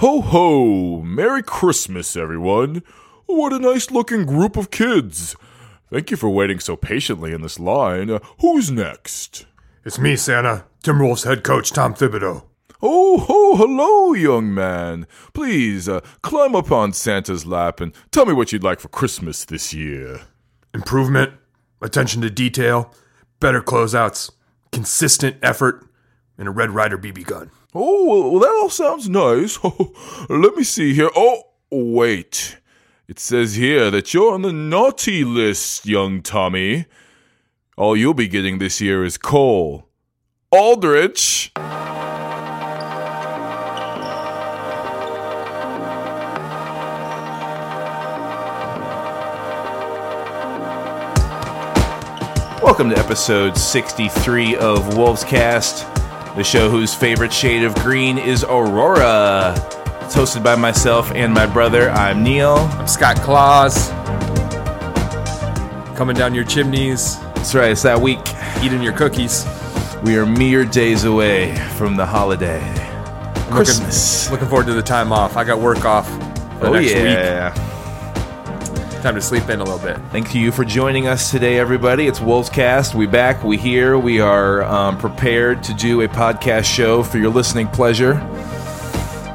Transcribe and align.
Ho 0.00 0.20
ho! 0.20 1.00
Merry 1.00 1.42
Christmas, 1.42 2.16
everyone! 2.16 2.82
What 3.24 3.54
a 3.54 3.58
nice 3.58 3.90
looking 3.90 4.26
group 4.26 4.58
of 4.58 4.70
kids! 4.70 5.34
Thank 5.90 6.10
you 6.10 6.18
for 6.18 6.28
waiting 6.28 6.60
so 6.60 6.76
patiently 6.76 7.32
in 7.32 7.40
this 7.40 7.58
line. 7.58 8.10
Uh, 8.10 8.18
who's 8.40 8.70
next? 8.70 9.46
It's 9.86 9.98
me, 9.98 10.14
Santa, 10.14 10.66
Tim 10.82 10.96
Timberwolves 10.96 11.24
head 11.24 11.42
coach 11.42 11.70
Tom 11.70 11.94
Thibodeau. 11.94 12.44
Oh 12.82 13.20
ho, 13.20 13.56
hello, 13.56 14.12
young 14.12 14.52
man. 14.52 15.06
Please 15.32 15.88
uh, 15.88 16.00
climb 16.20 16.54
up 16.54 16.70
on 16.70 16.92
Santa's 16.92 17.46
lap 17.46 17.80
and 17.80 17.94
tell 18.10 18.26
me 18.26 18.34
what 18.34 18.52
you'd 18.52 18.62
like 18.62 18.80
for 18.80 18.88
Christmas 18.88 19.46
this 19.46 19.72
year. 19.72 20.26
Improvement, 20.74 21.32
attention 21.80 22.20
to 22.20 22.28
detail, 22.28 22.92
better 23.40 23.62
closeouts, 23.62 24.30
consistent 24.72 25.38
effort, 25.42 25.88
and 26.36 26.48
a 26.48 26.50
Red 26.50 26.72
Ryder 26.72 26.98
BB 26.98 27.24
gun. 27.24 27.50
Oh, 27.78 28.30
well, 28.30 28.40
that 28.40 28.58
all 28.62 28.70
sounds 28.70 29.06
nice. 29.06 29.58
Let 30.30 30.56
me 30.56 30.64
see 30.64 30.94
here. 30.94 31.10
Oh, 31.14 31.42
wait. 31.70 32.56
It 33.06 33.18
says 33.18 33.56
here 33.56 33.90
that 33.90 34.14
you're 34.14 34.32
on 34.32 34.40
the 34.40 34.52
naughty 34.52 35.24
list, 35.24 35.84
young 35.84 36.22
Tommy. 36.22 36.86
All 37.76 37.94
you'll 37.94 38.14
be 38.14 38.28
getting 38.28 38.56
this 38.56 38.80
year 38.80 39.04
is 39.04 39.18
coal. 39.18 39.90
Aldrich! 40.50 41.52
Welcome 52.62 52.88
to 52.88 52.96
episode 52.96 53.58
63 53.58 54.56
of 54.56 54.96
Wolves 54.96 55.24
Cast, 55.24 55.84
the 56.36 56.44
show 56.44 56.68
whose 56.68 56.94
favorite 56.94 57.32
shade 57.32 57.64
of 57.64 57.74
green 57.76 58.18
is 58.18 58.44
Aurora. 58.44 59.54
It's 60.02 60.14
hosted 60.14 60.44
by 60.44 60.54
myself 60.54 61.10
and 61.12 61.32
my 61.32 61.46
brother. 61.46 61.90
I'm 61.90 62.22
Neil. 62.22 62.56
I'm 62.56 62.86
Scott 62.86 63.16
Claus. 63.16 63.88
Coming 65.96 66.14
down 66.14 66.34
your 66.34 66.44
chimneys, 66.44 67.18
That's 67.36 67.54
right, 67.54 67.70
it's 67.70 67.82
that 67.82 67.98
week. 67.98 68.20
eating 68.62 68.82
your 68.82 68.92
cookies. 68.92 69.46
We 70.04 70.18
are 70.18 70.26
mere 70.26 70.66
days 70.66 71.04
away 71.04 71.56
from 71.78 71.96
the 71.96 72.04
holiday. 72.04 72.60
Looking- 72.60 73.52
Christmas. 73.52 74.30
Looking, 74.30 74.48
forward 74.48 74.66
to 74.66 74.74
the 74.74 74.82
time 74.82 75.12
off. 75.12 75.38
I 75.38 75.44
got 75.44 75.58
work 75.58 75.86
off 75.86 76.06
for 76.58 76.66
oh, 76.66 76.72
next 76.74 76.92
yeah. 76.92 77.54
week. 77.54 77.75
Time 79.06 79.14
to 79.14 79.22
sleep 79.22 79.48
in 79.50 79.60
a 79.60 79.62
little 79.62 79.78
bit. 79.78 79.98
Thank 80.10 80.34
you 80.34 80.50
for 80.50 80.64
joining 80.64 81.06
us 81.06 81.30
today, 81.30 81.60
everybody. 81.60 82.08
It's 82.08 82.20
Wolves 82.20 82.50
Cast. 82.50 82.96
We 82.96 83.06
back. 83.06 83.44
We 83.44 83.56
here. 83.56 83.96
We 83.96 84.18
are 84.18 84.64
um, 84.64 84.98
prepared 84.98 85.62
to 85.62 85.74
do 85.74 86.00
a 86.00 86.08
podcast 86.08 86.64
show 86.64 87.04
for 87.04 87.18
your 87.18 87.30
listening 87.30 87.68
pleasure. 87.68 88.14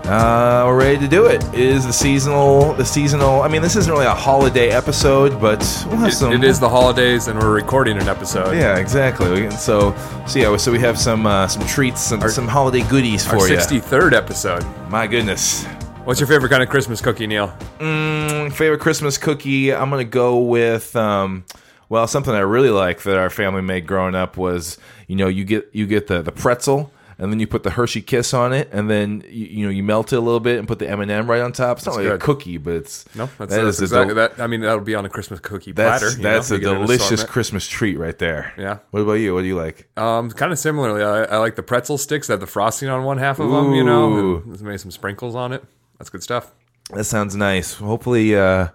Uh, 0.04 0.66
we're 0.68 0.78
ready 0.78 1.00
to 1.00 1.08
do 1.08 1.28
it. 1.28 1.42
It 1.54 1.60
is 1.62 1.86
the 1.86 1.94
seasonal. 1.94 2.74
The 2.74 2.84
seasonal. 2.84 3.44
I 3.44 3.48
mean, 3.48 3.62
this 3.62 3.78
isn't 3.78 3.90
really 3.90 4.08
a 4.08 4.14
holiday 4.14 4.72
episode, 4.72 5.40
but 5.40 5.60
we'll 5.88 6.00
have 6.00 6.10
It- 6.10 6.16
some. 6.16 6.34
it 6.34 6.44
is 6.44 6.60
the 6.60 6.68
holidays, 6.68 7.30
and 7.30 7.40
we're 7.40 7.54
recording 7.54 7.96
an 7.96 8.10
episode. 8.10 8.58
Yeah, 8.58 8.76
exactly. 8.76 9.50
So, 9.52 9.96
so 10.28 10.38
yeah. 10.38 10.58
So 10.58 10.74
we 10.74 10.80
have 10.80 11.00
some 11.00 11.26
uh, 11.26 11.48
some 11.48 11.66
treats, 11.66 12.02
some 12.02 12.20
some 12.30 12.50
holiday 12.50 12.82
goodies 12.90 13.26
Our 13.26 13.40
for 13.40 13.48
you. 13.48 13.56
63rd 13.56 14.12
episode. 14.12 14.66
My 14.90 15.08
goodness. 15.08 15.66
What's 16.04 16.20
your 16.20 16.28
favorite 16.28 16.50
kind 16.50 16.64
of 16.64 16.68
Christmas 16.70 17.00
cookie, 17.00 17.28
Neil? 17.28 17.48
Mm, 17.80 18.52
favorite 18.54 18.80
Christmas 18.80 19.18
cookie? 19.18 19.74
I'm 19.74 19.90
gonna 19.92 20.04
go 20.04 20.40
with 20.40 20.96
um, 20.96 21.46
well, 21.90 22.08
something 22.08 22.34
I 22.34 22.40
really 22.40 22.70
like 22.72 23.04
that 23.04 23.18
our 23.18 23.30
family 23.30 23.62
made 23.62 23.86
growing 23.88 24.16
up 24.16 24.36
was 24.36 24.78
you 25.08 25.16
know 25.16 25.28
you 25.28 25.46
get 25.46 25.70
you 25.74 25.86
get 25.86 26.08
the 26.08 26.22
the 26.24 26.32
pretzel 26.32 26.92
and 27.20 27.32
then 27.32 27.40
you 27.40 27.46
put 27.46 27.62
the 27.62 27.70
Hershey 27.70 28.02
Kiss 28.02 28.34
on 28.34 28.52
it 28.52 28.68
and 28.74 28.90
then 28.90 29.24
you, 29.30 29.46
you 29.46 29.66
know 29.66 29.72
you 29.72 29.84
melt 29.84 30.12
it 30.12 30.16
a 30.16 30.20
little 30.20 30.40
bit 30.40 30.58
and 30.58 30.68
put 30.68 30.80
the 30.80 30.90
M 30.90 31.02
and 31.02 31.12
m 31.12 31.30
right 31.30 31.42
on 31.42 31.54
top. 31.54 31.78
It's 31.78 31.86
not 31.86 31.96
like 31.96 32.08
a 32.08 32.18
cookie, 32.18 32.58
but 32.58 32.74
it's 32.74 33.06
No, 33.16 33.30
that's, 33.38 33.54
that 33.54 33.64
that's 33.64 33.80
exactly 33.80 34.16
del- 34.16 34.30
that. 34.30 34.40
I 34.42 34.48
mean, 34.48 34.62
that'll 34.62 34.82
be 34.82 34.96
on 34.96 35.06
a 35.06 35.10
Christmas 35.10 35.40
cookie 35.40 35.72
That's 35.72 36.02
platter. 36.04 36.22
that's 36.22 36.50
a 36.52 36.58
delicious. 36.58 37.24
Christmas 37.24 37.68
treat 37.68 37.98
right 38.00 38.18
there. 38.18 38.54
Yeah. 38.58 38.80
What 38.90 39.02
about 39.02 39.14
you? 39.14 39.36
What 39.36 39.42
do 39.42 39.48
you 39.48 39.56
like? 39.56 39.88
Um, 39.98 40.32
kind 40.32 40.52
of 40.52 40.58
similarly, 40.58 41.04
I, 41.04 41.36
I 41.36 41.38
like 41.38 41.56
the 41.56 41.64
pretzel 41.64 42.00
sticks 42.00 42.28
that 42.28 42.34
have 42.34 42.40
the 42.42 42.48
frosting 42.48 42.90
on 42.90 43.04
one 43.04 43.20
half 43.20 43.40
of 43.40 43.52
them. 43.52 43.74
You 43.76 43.84
know, 43.84 44.10
Ooh. 44.14 44.36
and 44.38 44.62
maybe 44.62 44.80
some 44.80 44.92
sprinkles 44.92 45.36
on 45.36 45.54
it. 45.54 45.64
That's 46.02 46.10
good 46.10 46.24
stuff. 46.24 46.52
That 46.96 47.04
sounds 47.04 47.36
nice. 47.36 47.76
Hopefully, 47.76 48.36
uh, 48.36 48.70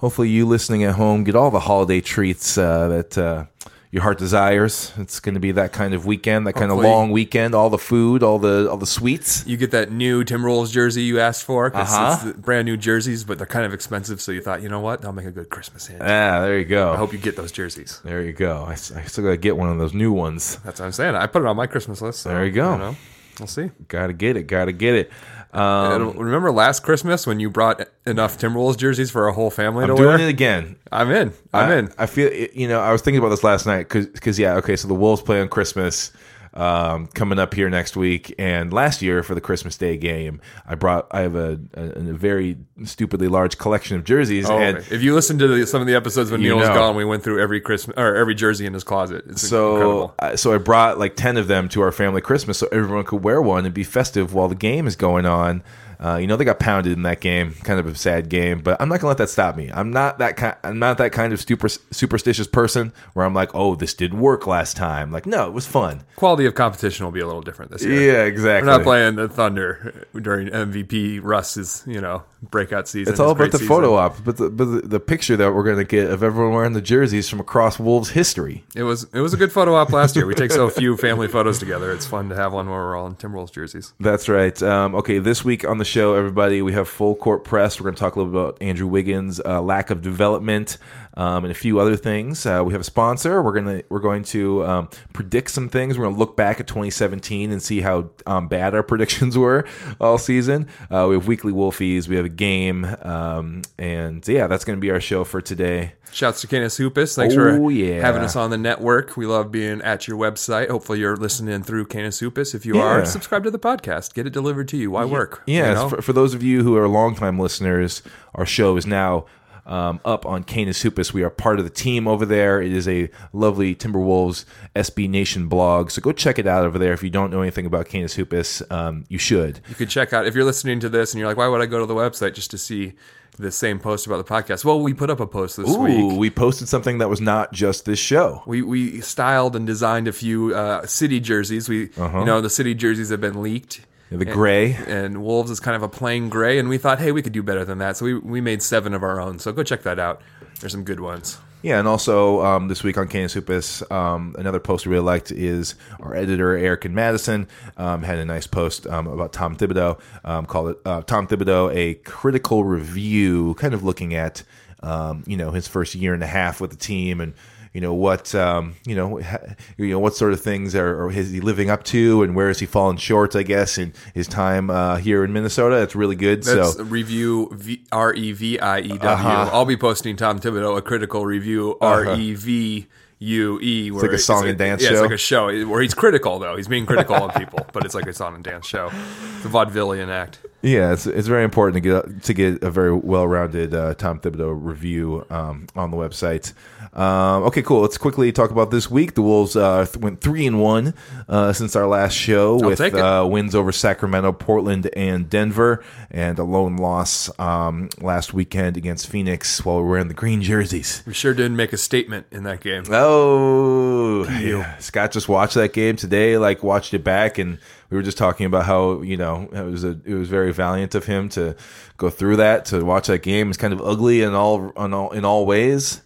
hopefully 0.00 0.28
you 0.28 0.44
listening 0.44 0.84
at 0.84 0.96
home 0.96 1.24
get 1.24 1.34
all 1.34 1.50
the 1.50 1.60
holiday 1.60 2.02
treats 2.02 2.58
uh, 2.58 2.88
that 2.88 3.16
uh, 3.16 3.46
your 3.90 4.02
heart 4.02 4.18
desires. 4.18 4.92
It's 4.98 5.18
going 5.18 5.32
to 5.32 5.40
be 5.40 5.52
that 5.52 5.72
kind 5.72 5.94
of 5.94 6.04
weekend, 6.04 6.46
that 6.46 6.52
kind 6.52 6.70
of 6.70 6.76
long 6.78 7.10
weekend. 7.10 7.54
All 7.54 7.70
the 7.70 7.78
food, 7.78 8.22
all 8.22 8.38
the 8.38 8.68
all 8.70 8.76
the 8.76 8.86
sweets. 8.86 9.46
You 9.46 9.56
get 9.56 9.70
that 9.70 9.90
new 9.90 10.24
Timberwolves 10.24 10.70
jersey 10.70 11.04
you 11.04 11.20
asked 11.20 11.42
for. 11.44 11.70
'cause 11.70 11.90
Uh-huh. 11.90 12.12
it's 12.28 12.36
the 12.36 12.38
brand 12.38 12.66
new 12.66 12.76
jerseys, 12.76 13.24
but 13.24 13.38
they're 13.38 13.46
kind 13.46 13.64
of 13.64 13.72
expensive. 13.72 14.20
So 14.20 14.30
you 14.30 14.42
thought, 14.42 14.60
you 14.60 14.68
know 14.68 14.80
what? 14.80 15.00
That'll 15.00 15.14
make 15.14 15.24
a 15.24 15.30
good 15.30 15.48
Christmas 15.48 15.86
hint. 15.86 16.02
Ah, 16.02 16.40
there 16.42 16.58
you 16.58 16.66
go. 16.66 16.92
I 16.92 16.96
hope 16.98 17.14
you 17.14 17.18
get 17.18 17.34
those 17.36 17.50
jerseys. 17.50 18.02
there 18.04 18.20
you 18.22 18.34
go. 18.34 18.66
I 18.68 18.74
still 18.74 19.24
got 19.24 19.30
to 19.30 19.36
get 19.38 19.56
one 19.56 19.70
of 19.70 19.78
those 19.78 19.94
new 19.94 20.12
ones. 20.12 20.58
That's 20.66 20.80
what 20.80 20.84
I'm 20.86 20.92
saying. 20.92 21.14
I 21.14 21.26
put 21.28 21.40
it 21.40 21.46
on 21.48 21.56
my 21.56 21.66
Christmas 21.66 22.02
list. 22.02 22.20
so, 22.20 22.28
There 22.28 22.44
you 22.44 22.52
go. 22.52 22.76
know, 22.76 22.96
we'll 23.40 23.46
see. 23.46 23.70
Got 23.88 24.08
to 24.08 24.12
get 24.12 24.36
it. 24.36 24.42
Got 24.48 24.66
to 24.66 24.72
get 24.72 24.94
it. 24.94 25.10
Um, 25.52 26.18
remember 26.18 26.52
last 26.52 26.82
Christmas 26.82 27.26
when 27.26 27.40
you 27.40 27.48
brought 27.48 27.88
enough 28.06 28.36
Timberwolves 28.38 28.76
jerseys 28.76 29.10
for 29.10 29.28
a 29.28 29.32
whole 29.32 29.50
family 29.50 29.86
to 29.86 29.92
I'm 29.92 29.98
wear? 29.98 30.16
doing 30.16 30.28
it 30.28 30.30
again. 30.30 30.76
I'm 30.92 31.10
in. 31.10 31.32
I'm 31.54 31.70
I, 31.70 31.76
in. 31.76 31.92
I 31.96 32.06
feel 32.06 32.32
you 32.32 32.68
know 32.68 32.80
I 32.80 32.92
was 32.92 33.00
thinking 33.00 33.18
about 33.18 33.30
this 33.30 33.42
last 33.42 33.64
night 33.66 33.88
because 33.88 34.38
yeah 34.38 34.56
okay 34.56 34.76
so 34.76 34.88
the 34.88 34.94
Wolves 34.94 35.22
play 35.22 35.40
on 35.40 35.48
Christmas 35.48 36.12
um, 36.54 37.06
coming 37.08 37.38
up 37.38 37.54
here 37.54 37.68
next 37.70 37.96
week 37.96 38.34
and 38.38 38.72
last 38.72 39.02
year 39.02 39.22
for 39.22 39.34
the 39.34 39.40
Christmas 39.40 39.76
Day 39.76 39.96
game 39.96 40.40
I 40.66 40.74
brought 40.74 41.06
I 41.10 41.20
have 41.20 41.34
a, 41.34 41.58
a, 41.74 41.82
a 41.82 42.12
very 42.12 42.56
stupidly 42.84 43.28
large 43.28 43.58
collection 43.58 43.96
of 43.96 44.04
jerseys 44.04 44.48
Oh, 44.48 44.58
and 44.58 44.78
if 44.78 45.02
you 45.02 45.14
listen 45.14 45.38
to 45.38 45.48
the, 45.48 45.66
some 45.66 45.80
of 45.80 45.86
the 45.86 45.94
episodes 45.94 46.30
when 46.30 46.40
Neil 46.42 46.56
was 46.56 46.68
know. 46.68 46.74
gone, 46.74 46.96
we 46.96 47.04
went 47.04 47.22
through 47.22 47.40
every 47.40 47.60
Christmas 47.60 47.96
or 47.96 48.14
every 48.16 48.34
jersey 48.34 48.66
in 48.66 48.74
his 48.74 48.84
closet. 48.84 49.24
It's 49.28 49.46
so 49.46 50.14
so 50.36 50.54
I 50.54 50.58
brought 50.58 50.98
like 50.98 51.16
ten 51.16 51.36
of 51.36 51.48
them 51.48 51.68
to 51.70 51.82
our 51.82 51.92
family 51.92 52.20
Christmas 52.20 52.58
so 52.58 52.68
everyone 52.72 53.04
could 53.04 53.22
wear 53.22 53.40
one 53.42 53.64
and 53.64 53.74
be 53.74 53.84
festive 53.84 54.34
while 54.34 54.48
the 54.48 54.54
game 54.54 54.86
is 54.86 54.96
going 54.96 55.26
on. 55.26 55.62
Uh, 56.00 56.16
you 56.16 56.26
know 56.26 56.36
they 56.36 56.44
got 56.44 56.60
pounded 56.60 56.92
in 56.92 57.02
that 57.02 57.20
game, 57.20 57.54
kind 57.64 57.80
of 57.80 57.86
a 57.86 57.94
sad 57.94 58.28
game, 58.28 58.60
but 58.60 58.80
I'm 58.80 58.88
not 58.88 59.00
gonna 59.00 59.08
let 59.08 59.18
that 59.18 59.30
stop 59.30 59.56
me. 59.56 59.70
I'm 59.72 59.90
not 59.90 60.18
that 60.18 60.36
kind. 60.36 60.56
I'm 60.62 60.78
not 60.78 60.98
that 60.98 61.12
kind 61.12 61.32
of 61.32 61.40
super 61.40 61.68
superstitious 61.68 62.46
person 62.46 62.92
where 63.14 63.26
I'm 63.26 63.34
like, 63.34 63.54
oh, 63.54 63.74
this 63.74 63.94
didn't 63.94 64.20
work 64.20 64.46
last 64.46 64.76
time. 64.76 65.10
Like, 65.10 65.26
no, 65.26 65.46
it 65.48 65.52
was 65.52 65.66
fun. 65.66 66.04
Quality 66.16 66.46
of 66.46 66.54
competition 66.54 67.04
will 67.04 67.12
be 67.12 67.20
a 67.20 67.26
little 67.26 67.42
different 67.42 67.72
this 67.72 67.84
year. 67.84 68.12
Yeah, 68.12 68.24
exactly. 68.24 68.68
We're 68.68 68.76
not 68.76 68.84
playing 68.84 69.16
the 69.16 69.28
Thunder 69.28 70.06
during 70.14 70.48
MVP 70.48 71.20
Russ's, 71.22 71.82
you 71.86 72.00
know, 72.00 72.22
breakout 72.42 72.88
season. 72.88 73.12
It's 73.12 73.20
all 73.20 73.30
about 73.30 73.50
the 73.50 73.58
season. 73.58 73.68
photo 73.68 73.94
op, 73.94 74.24
but 74.24 74.36
the, 74.36 74.50
but 74.50 74.64
the, 74.66 74.80
the 74.82 75.00
picture 75.00 75.36
that 75.36 75.52
we're 75.52 75.64
going 75.64 75.78
to 75.78 75.84
get 75.84 76.10
of 76.10 76.22
everyone 76.22 76.54
wearing 76.54 76.72
the 76.74 76.80
jerseys 76.80 77.28
from 77.28 77.40
across 77.40 77.78
Wolves 77.78 78.10
history. 78.10 78.64
It 78.74 78.84
was 78.84 79.04
it 79.12 79.20
was 79.20 79.34
a 79.34 79.36
good 79.36 79.52
photo 79.52 79.74
op 79.74 79.90
last 79.90 80.14
year. 80.16 80.26
We 80.26 80.34
take 80.34 80.52
so 80.52 80.70
few 80.70 80.96
family 80.96 81.28
photos 81.28 81.58
together. 81.58 81.92
It's 81.92 82.06
fun 82.06 82.28
to 82.28 82.36
have 82.36 82.52
one 82.52 82.68
where 82.68 82.78
we're 82.78 82.96
all 82.96 83.06
in 83.06 83.14
Timberwolves 83.16 83.52
jerseys. 83.52 83.94
That's 83.98 84.28
right. 84.28 84.60
Um, 84.62 84.94
okay, 84.94 85.18
this 85.18 85.44
week 85.44 85.64
on 85.64 85.78
the 85.78 85.84
show, 85.88 86.14
everybody, 86.14 86.60
we 86.60 86.74
have 86.74 86.86
full 86.86 87.14
court 87.16 87.44
press. 87.44 87.80
We're 87.80 87.84
going 87.84 87.94
to 87.94 88.00
talk 88.00 88.14
a 88.14 88.18
little 88.18 88.32
bit 88.32 88.40
about 88.40 88.62
Andrew 88.62 88.86
Wiggins' 88.86 89.40
uh, 89.40 89.62
lack 89.62 89.88
of 89.88 90.02
development 90.02 90.76
um, 91.18 91.44
and 91.44 91.50
a 91.50 91.54
few 91.54 91.78
other 91.80 91.96
things. 91.96 92.46
Uh, 92.46 92.62
we 92.64 92.72
have 92.72 92.80
a 92.80 92.84
sponsor. 92.84 93.42
We're 93.42 93.52
gonna 93.52 93.82
we're 93.90 93.98
going 94.00 94.22
to 94.24 94.64
um, 94.64 94.88
predict 95.12 95.50
some 95.50 95.68
things. 95.68 95.98
We're 95.98 96.04
going 96.04 96.14
to 96.14 96.18
look 96.18 96.36
back 96.36 96.60
at 96.60 96.66
2017 96.68 97.52
and 97.52 97.60
see 97.62 97.80
how 97.82 98.08
um, 98.26 98.48
bad 98.48 98.74
our 98.74 98.82
predictions 98.92 99.36
were 99.36 99.66
all 100.00 100.16
season. 100.16 100.68
Uh, 100.90 101.06
we 101.10 101.16
have 101.16 101.26
weekly 101.26 101.52
Wolfies. 101.52 102.08
We 102.08 102.16
have 102.16 102.24
a 102.24 102.30
game, 102.30 102.84
um, 103.02 103.62
and 103.78 104.26
yeah, 104.26 104.46
that's 104.46 104.64
going 104.64 104.76
to 104.78 104.80
be 104.80 104.90
our 104.90 105.00
show 105.00 105.24
for 105.24 105.40
today. 105.42 105.92
Shouts 106.10 106.40
to 106.40 106.46
Canis 106.46 106.78
Hoopus. 106.78 107.16
Thanks 107.16 107.34
Oh, 107.34 107.36
for 107.58 107.70
yeah. 107.70 108.00
having 108.00 108.22
us 108.22 108.34
on 108.34 108.48
the 108.48 108.56
network. 108.56 109.18
We 109.18 109.26
love 109.26 109.50
being 109.52 109.82
at 109.82 110.08
your 110.08 110.16
website. 110.16 110.70
Hopefully 110.70 111.00
you're 111.00 111.16
listening 111.16 111.62
through 111.62 111.84
Canis 111.84 112.18
Hoopus. 112.20 112.54
If 112.54 112.64
you 112.64 112.76
Yeah. 112.76 112.82
are, 112.82 113.04
subscribe 113.04 113.44
to 113.44 113.50
the 113.50 113.58
podcast. 113.58 114.14
Get 114.14 114.26
it 114.26 114.32
delivered 114.32 114.68
to 114.68 114.78
you. 114.78 114.90
Why 114.92 115.04
work? 115.04 115.42
You 115.46 115.56
Yeah, 115.58 115.74
know? 115.74 115.88
for, 115.90 116.00
for 116.00 116.12
those 116.14 116.32
of 116.32 116.42
you 116.42 116.62
who 116.62 116.76
are 116.78 116.88
longtime 116.88 117.38
listeners, 117.38 118.00
our 118.34 118.46
show 118.46 118.78
is 118.78 118.86
now 118.86 119.26
um, 119.68 120.00
up 120.04 120.26
on 120.26 120.42
Canis 120.44 120.82
Hoopus. 120.82 121.12
We 121.14 121.22
are 121.22 121.30
part 121.30 121.58
of 121.58 121.64
the 121.64 121.70
team 121.70 122.08
over 122.08 122.24
there. 122.26 122.60
It 122.60 122.72
is 122.72 122.88
a 122.88 123.10
lovely 123.32 123.74
Timberwolves 123.74 124.44
SB 124.74 125.08
Nation 125.08 125.46
blog, 125.48 125.90
so 125.90 126.00
go 126.02 126.12
check 126.12 126.38
it 126.38 126.46
out 126.46 126.64
over 126.64 126.78
there. 126.78 126.92
If 126.92 127.02
you 127.02 127.10
don't 127.10 127.30
know 127.30 127.42
anything 127.42 127.66
about 127.66 127.86
Canis 127.86 128.14
Hoopus, 128.14 128.62
um, 128.70 129.04
you 129.08 129.18
should. 129.18 129.60
you 129.68 129.74
could 129.74 129.88
check 129.90 130.12
out 130.12 130.26
if 130.26 130.34
you're 130.34 130.44
listening 130.44 130.80
to 130.80 130.88
this 130.88 131.12
and 131.12 131.18
you're 131.20 131.28
like, 131.28 131.36
why 131.36 131.48
would 131.48 131.60
I 131.60 131.66
go 131.66 131.78
to 131.78 131.86
the 131.86 131.94
website 131.94 132.34
just 132.34 132.50
to 132.52 132.58
see 132.58 132.94
the 133.38 133.52
same 133.52 133.78
post 133.78 134.06
about 134.06 134.16
the 134.26 134.32
podcast? 134.34 134.64
Well, 134.64 134.80
we 134.80 134.92
put 134.94 135.10
up 135.10 135.20
a 135.20 135.26
post 135.26 135.58
this 135.58 135.70
Ooh, 135.70 135.78
week. 135.80 136.18
we 136.18 136.28
posted 136.30 136.68
something 136.68 136.98
that 136.98 137.08
was 137.08 137.20
not 137.20 137.52
just 137.52 137.84
this 137.84 137.98
show. 138.00 138.42
We, 138.46 138.62
we 138.62 139.00
styled 139.00 139.54
and 139.54 139.64
designed 139.66 140.08
a 140.08 140.12
few 140.12 140.54
uh, 140.54 140.86
city 140.86 141.20
jerseys. 141.20 141.68
We 141.68 141.90
Uh-huh. 141.96 142.18
you 142.20 142.24
know 142.24 142.40
the 142.40 142.50
city 142.50 142.74
jerseys 142.74 143.10
have 143.10 143.20
been 143.20 143.40
leaked. 143.42 143.80
The 144.10 144.24
gray. 144.24 144.74
and 144.74 145.22
Wolves 145.22 145.50
is 145.50 145.60
kind 145.60 145.76
of 145.76 145.82
a 145.82 145.88
plain 145.88 146.28
gray, 146.28 146.58
and 146.58 146.68
we 146.68 146.78
thought, 146.78 146.98
hey, 146.98 147.12
we 147.12 147.22
could 147.22 147.32
do 147.32 147.42
better 147.42 147.64
than 147.64 147.78
that, 147.78 147.96
so 147.96 148.04
we 148.06 148.14
we 148.14 148.40
made 148.40 148.62
seven 148.62 148.94
of 148.94 149.02
our 149.02 149.20
own. 149.20 149.38
So 149.38 149.52
go 149.52 149.62
check 149.62 149.82
that 149.82 149.98
out. 149.98 150.22
There's 150.60 150.72
some 150.72 150.84
good 150.84 151.00
ones. 151.00 151.38
Yeah, 151.60 151.80
and 151.80 151.88
also 151.88 152.40
um, 152.44 152.68
this 152.68 152.84
week 152.84 152.96
on 152.96 153.08
Canis 153.08 153.32
Hoopus, 153.32 153.82
um, 153.90 154.36
another 154.38 154.60
post 154.60 154.86
we 154.86 154.92
really 154.92 155.04
liked 155.04 155.32
is 155.32 155.74
our 155.98 156.14
editor 156.14 156.56
Eric 156.56 156.84
and 156.84 156.94
Madison 156.94 157.48
um, 157.76 158.02
had 158.02 158.18
a 158.18 158.24
nice 158.24 158.46
post 158.46 158.86
um, 158.86 159.08
about 159.08 159.32
Tom 159.32 159.56
Thibodeau, 159.56 159.98
um, 160.24 160.46
called 160.46 160.70
it 160.70 160.78
uh, 160.84 161.02
Tom 161.02 161.26
Thibodeau 161.26 161.74
a 161.74 161.94
critical 161.94 162.62
review, 162.62 163.54
kind 163.54 163.74
of 163.74 163.82
looking 163.82 164.14
at 164.14 164.44
um, 164.84 165.24
you 165.26 165.36
know 165.36 165.50
his 165.50 165.66
first 165.66 165.96
year 165.96 166.14
and 166.14 166.22
a 166.22 166.28
half 166.28 166.60
with 166.60 166.70
the 166.70 166.76
team 166.76 167.20
and 167.20 167.34
you 167.72 167.80
know 167.80 167.94
what 167.94 168.34
um, 168.34 168.74
you 168.86 168.94
know 168.94 169.20
ha, 169.20 169.38
you 169.76 169.90
know 169.90 169.98
what 169.98 170.14
sort 170.14 170.32
of 170.32 170.40
things 170.40 170.74
are, 170.74 171.04
are 171.04 171.10
is 171.10 171.30
he 171.30 171.40
living 171.40 171.70
up 171.70 171.84
to 171.84 172.22
and 172.22 172.34
where 172.34 172.50
is 172.50 172.58
he 172.58 172.66
falling 172.66 172.96
short 172.96 173.36
I 173.36 173.42
guess 173.42 173.78
in 173.78 173.92
his 174.14 174.26
time 174.26 174.70
uh, 174.70 174.96
here 174.96 175.24
in 175.24 175.32
Minnesota 175.32 175.82
it's 175.82 175.94
really 175.94 176.16
good 176.16 176.42
That's 176.42 176.74
so 176.74 176.82
review 176.84 177.50
V- 177.52 177.84
R 177.92 178.14
E 178.14 178.32
V 178.32 178.58
I 178.58 178.80
E 178.80 178.88
W. 178.88 179.08
Uh-huh. 179.08 179.50
I'll 179.52 179.64
be 179.64 179.76
posting 179.76 180.16
Tom 180.16 180.38
Thibodeau 180.40 180.76
a 180.76 180.82
critical 180.82 181.24
review 181.24 181.76
R 181.80 182.14
E 182.14 182.34
V 182.34 182.86
U 183.20 183.58
E. 183.60 183.90
It's 183.92 184.02
like 184.02 184.12
a 184.12 184.18
song 184.18 184.48
and 184.48 184.58
dance 184.58 184.82
yeah, 184.82 184.90
show? 184.90 184.94
It's 184.94 185.02
like 185.02 185.10
a 185.12 185.16
show 185.16 185.66
where 185.66 185.82
he's 185.82 185.94
critical 185.94 186.38
though. 186.38 186.56
He's 186.56 186.68
being 186.68 186.86
critical 186.86 187.16
of 187.16 187.34
people, 187.34 187.66
but 187.72 187.84
it's 187.84 187.94
like 187.94 188.06
a 188.06 188.12
song 188.12 188.34
and 188.36 188.44
dance 188.44 188.66
show. 188.66 188.90
It's 189.36 189.44
a 189.44 189.48
vaudevillian 189.48 190.08
act. 190.08 190.40
Yeah, 190.60 190.92
it's 190.92 191.06
it's 191.06 191.28
very 191.28 191.44
important 191.44 191.74
to 191.74 191.88
get 191.88 192.22
to 192.24 192.34
get 192.34 192.64
a 192.64 192.70
very 192.70 192.92
well 192.92 193.28
rounded 193.28 193.74
uh, 193.74 193.94
Tom 193.94 194.18
Thibodeau 194.18 194.58
review 194.60 195.24
um, 195.30 195.68
on 195.76 195.92
the 195.92 195.96
website. 195.96 196.52
Um, 196.98 197.44
okay, 197.44 197.62
cool. 197.62 197.82
Let's 197.82 197.96
quickly 197.96 198.32
talk 198.32 198.50
about 198.50 198.72
this 198.72 198.90
week. 198.90 199.14
The 199.14 199.22
Wolves 199.22 199.54
uh, 199.54 199.84
th- 199.84 199.98
went 199.98 200.20
three 200.20 200.48
and 200.48 200.60
one 200.60 200.94
uh, 201.28 201.52
since 201.52 201.76
our 201.76 201.86
last 201.86 202.14
show 202.14 202.56
with 202.56 202.80
uh, 202.80 203.26
wins 203.30 203.54
over 203.54 203.70
Sacramento, 203.70 204.32
Portland, 204.32 204.90
and 204.96 205.30
Denver, 205.30 205.84
and 206.10 206.36
a 206.40 206.44
lone 206.44 206.76
loss 206.76 207.30
um, 207.38 207.88
last 208.00 208.34
weekend 208.34 208.76
against 208.76 209.06
Phoenix 209.06 209.64
while 209.64 209.76
we 209.76 209.82
were 209.82 209.90
wearing 209.90 210.08
the 210.08 210.14
green 210.14 210.42
jerseys. 210.42 211.04
We 211.06 211.14
sure 211.14 211.34
didn't 211.34 211.56
make 211.56 211.72
a 211.72 211.76
statement 211.76 212.26
in 212.32 212.42
that 212.44 212.60
game. 212.60 212.82
Oh, 212.90 214.28
yeah. 214.40 214.76
Scott 214.78 215.12
just 215.12 215.28
watched 215.28 215.54
that 215.54 215.72
game 215.72 215.94
today. 215.94 216.36
Like 216.36 216.64
watched 216.64 216.94
it 216.94 217.04
back, 217.04 217.38
and 217.38 217.58
we 217.90 217.96
were 217.96 218.02
just 218.02 218.18
talking 218.18 218.46
about 218.46 218.66
how 218.66 219.02
you 219.02 219.16
know 219.16 219.48
it 219.52 219.64
was 219.64 219.84
a 219.84 219.98
it 220.04 220.14
was 220.14 220.28
very 220.28 220.52
valiant 220.52 220.94
of 220.94 221.06
him 221.06 221.28
to 221.30 221.56
go 221.96 222.10
through 222.10 222.36
that 222.36 222.64
to 222.66 222.84
watch 222.84 223.06
that 223.06 223.22
game. 223.22 223.48
It's 223.48 223.58
kind 223.58 223.72
of 223.72 223.80
ugly 223.80 224.22
in 224.22 224.34
all 224.34 224.70
in 224.70 224.92
all 224.92 225.10
in 225.10 225.24
all 225.24 225.46
ways. 225.46 226.02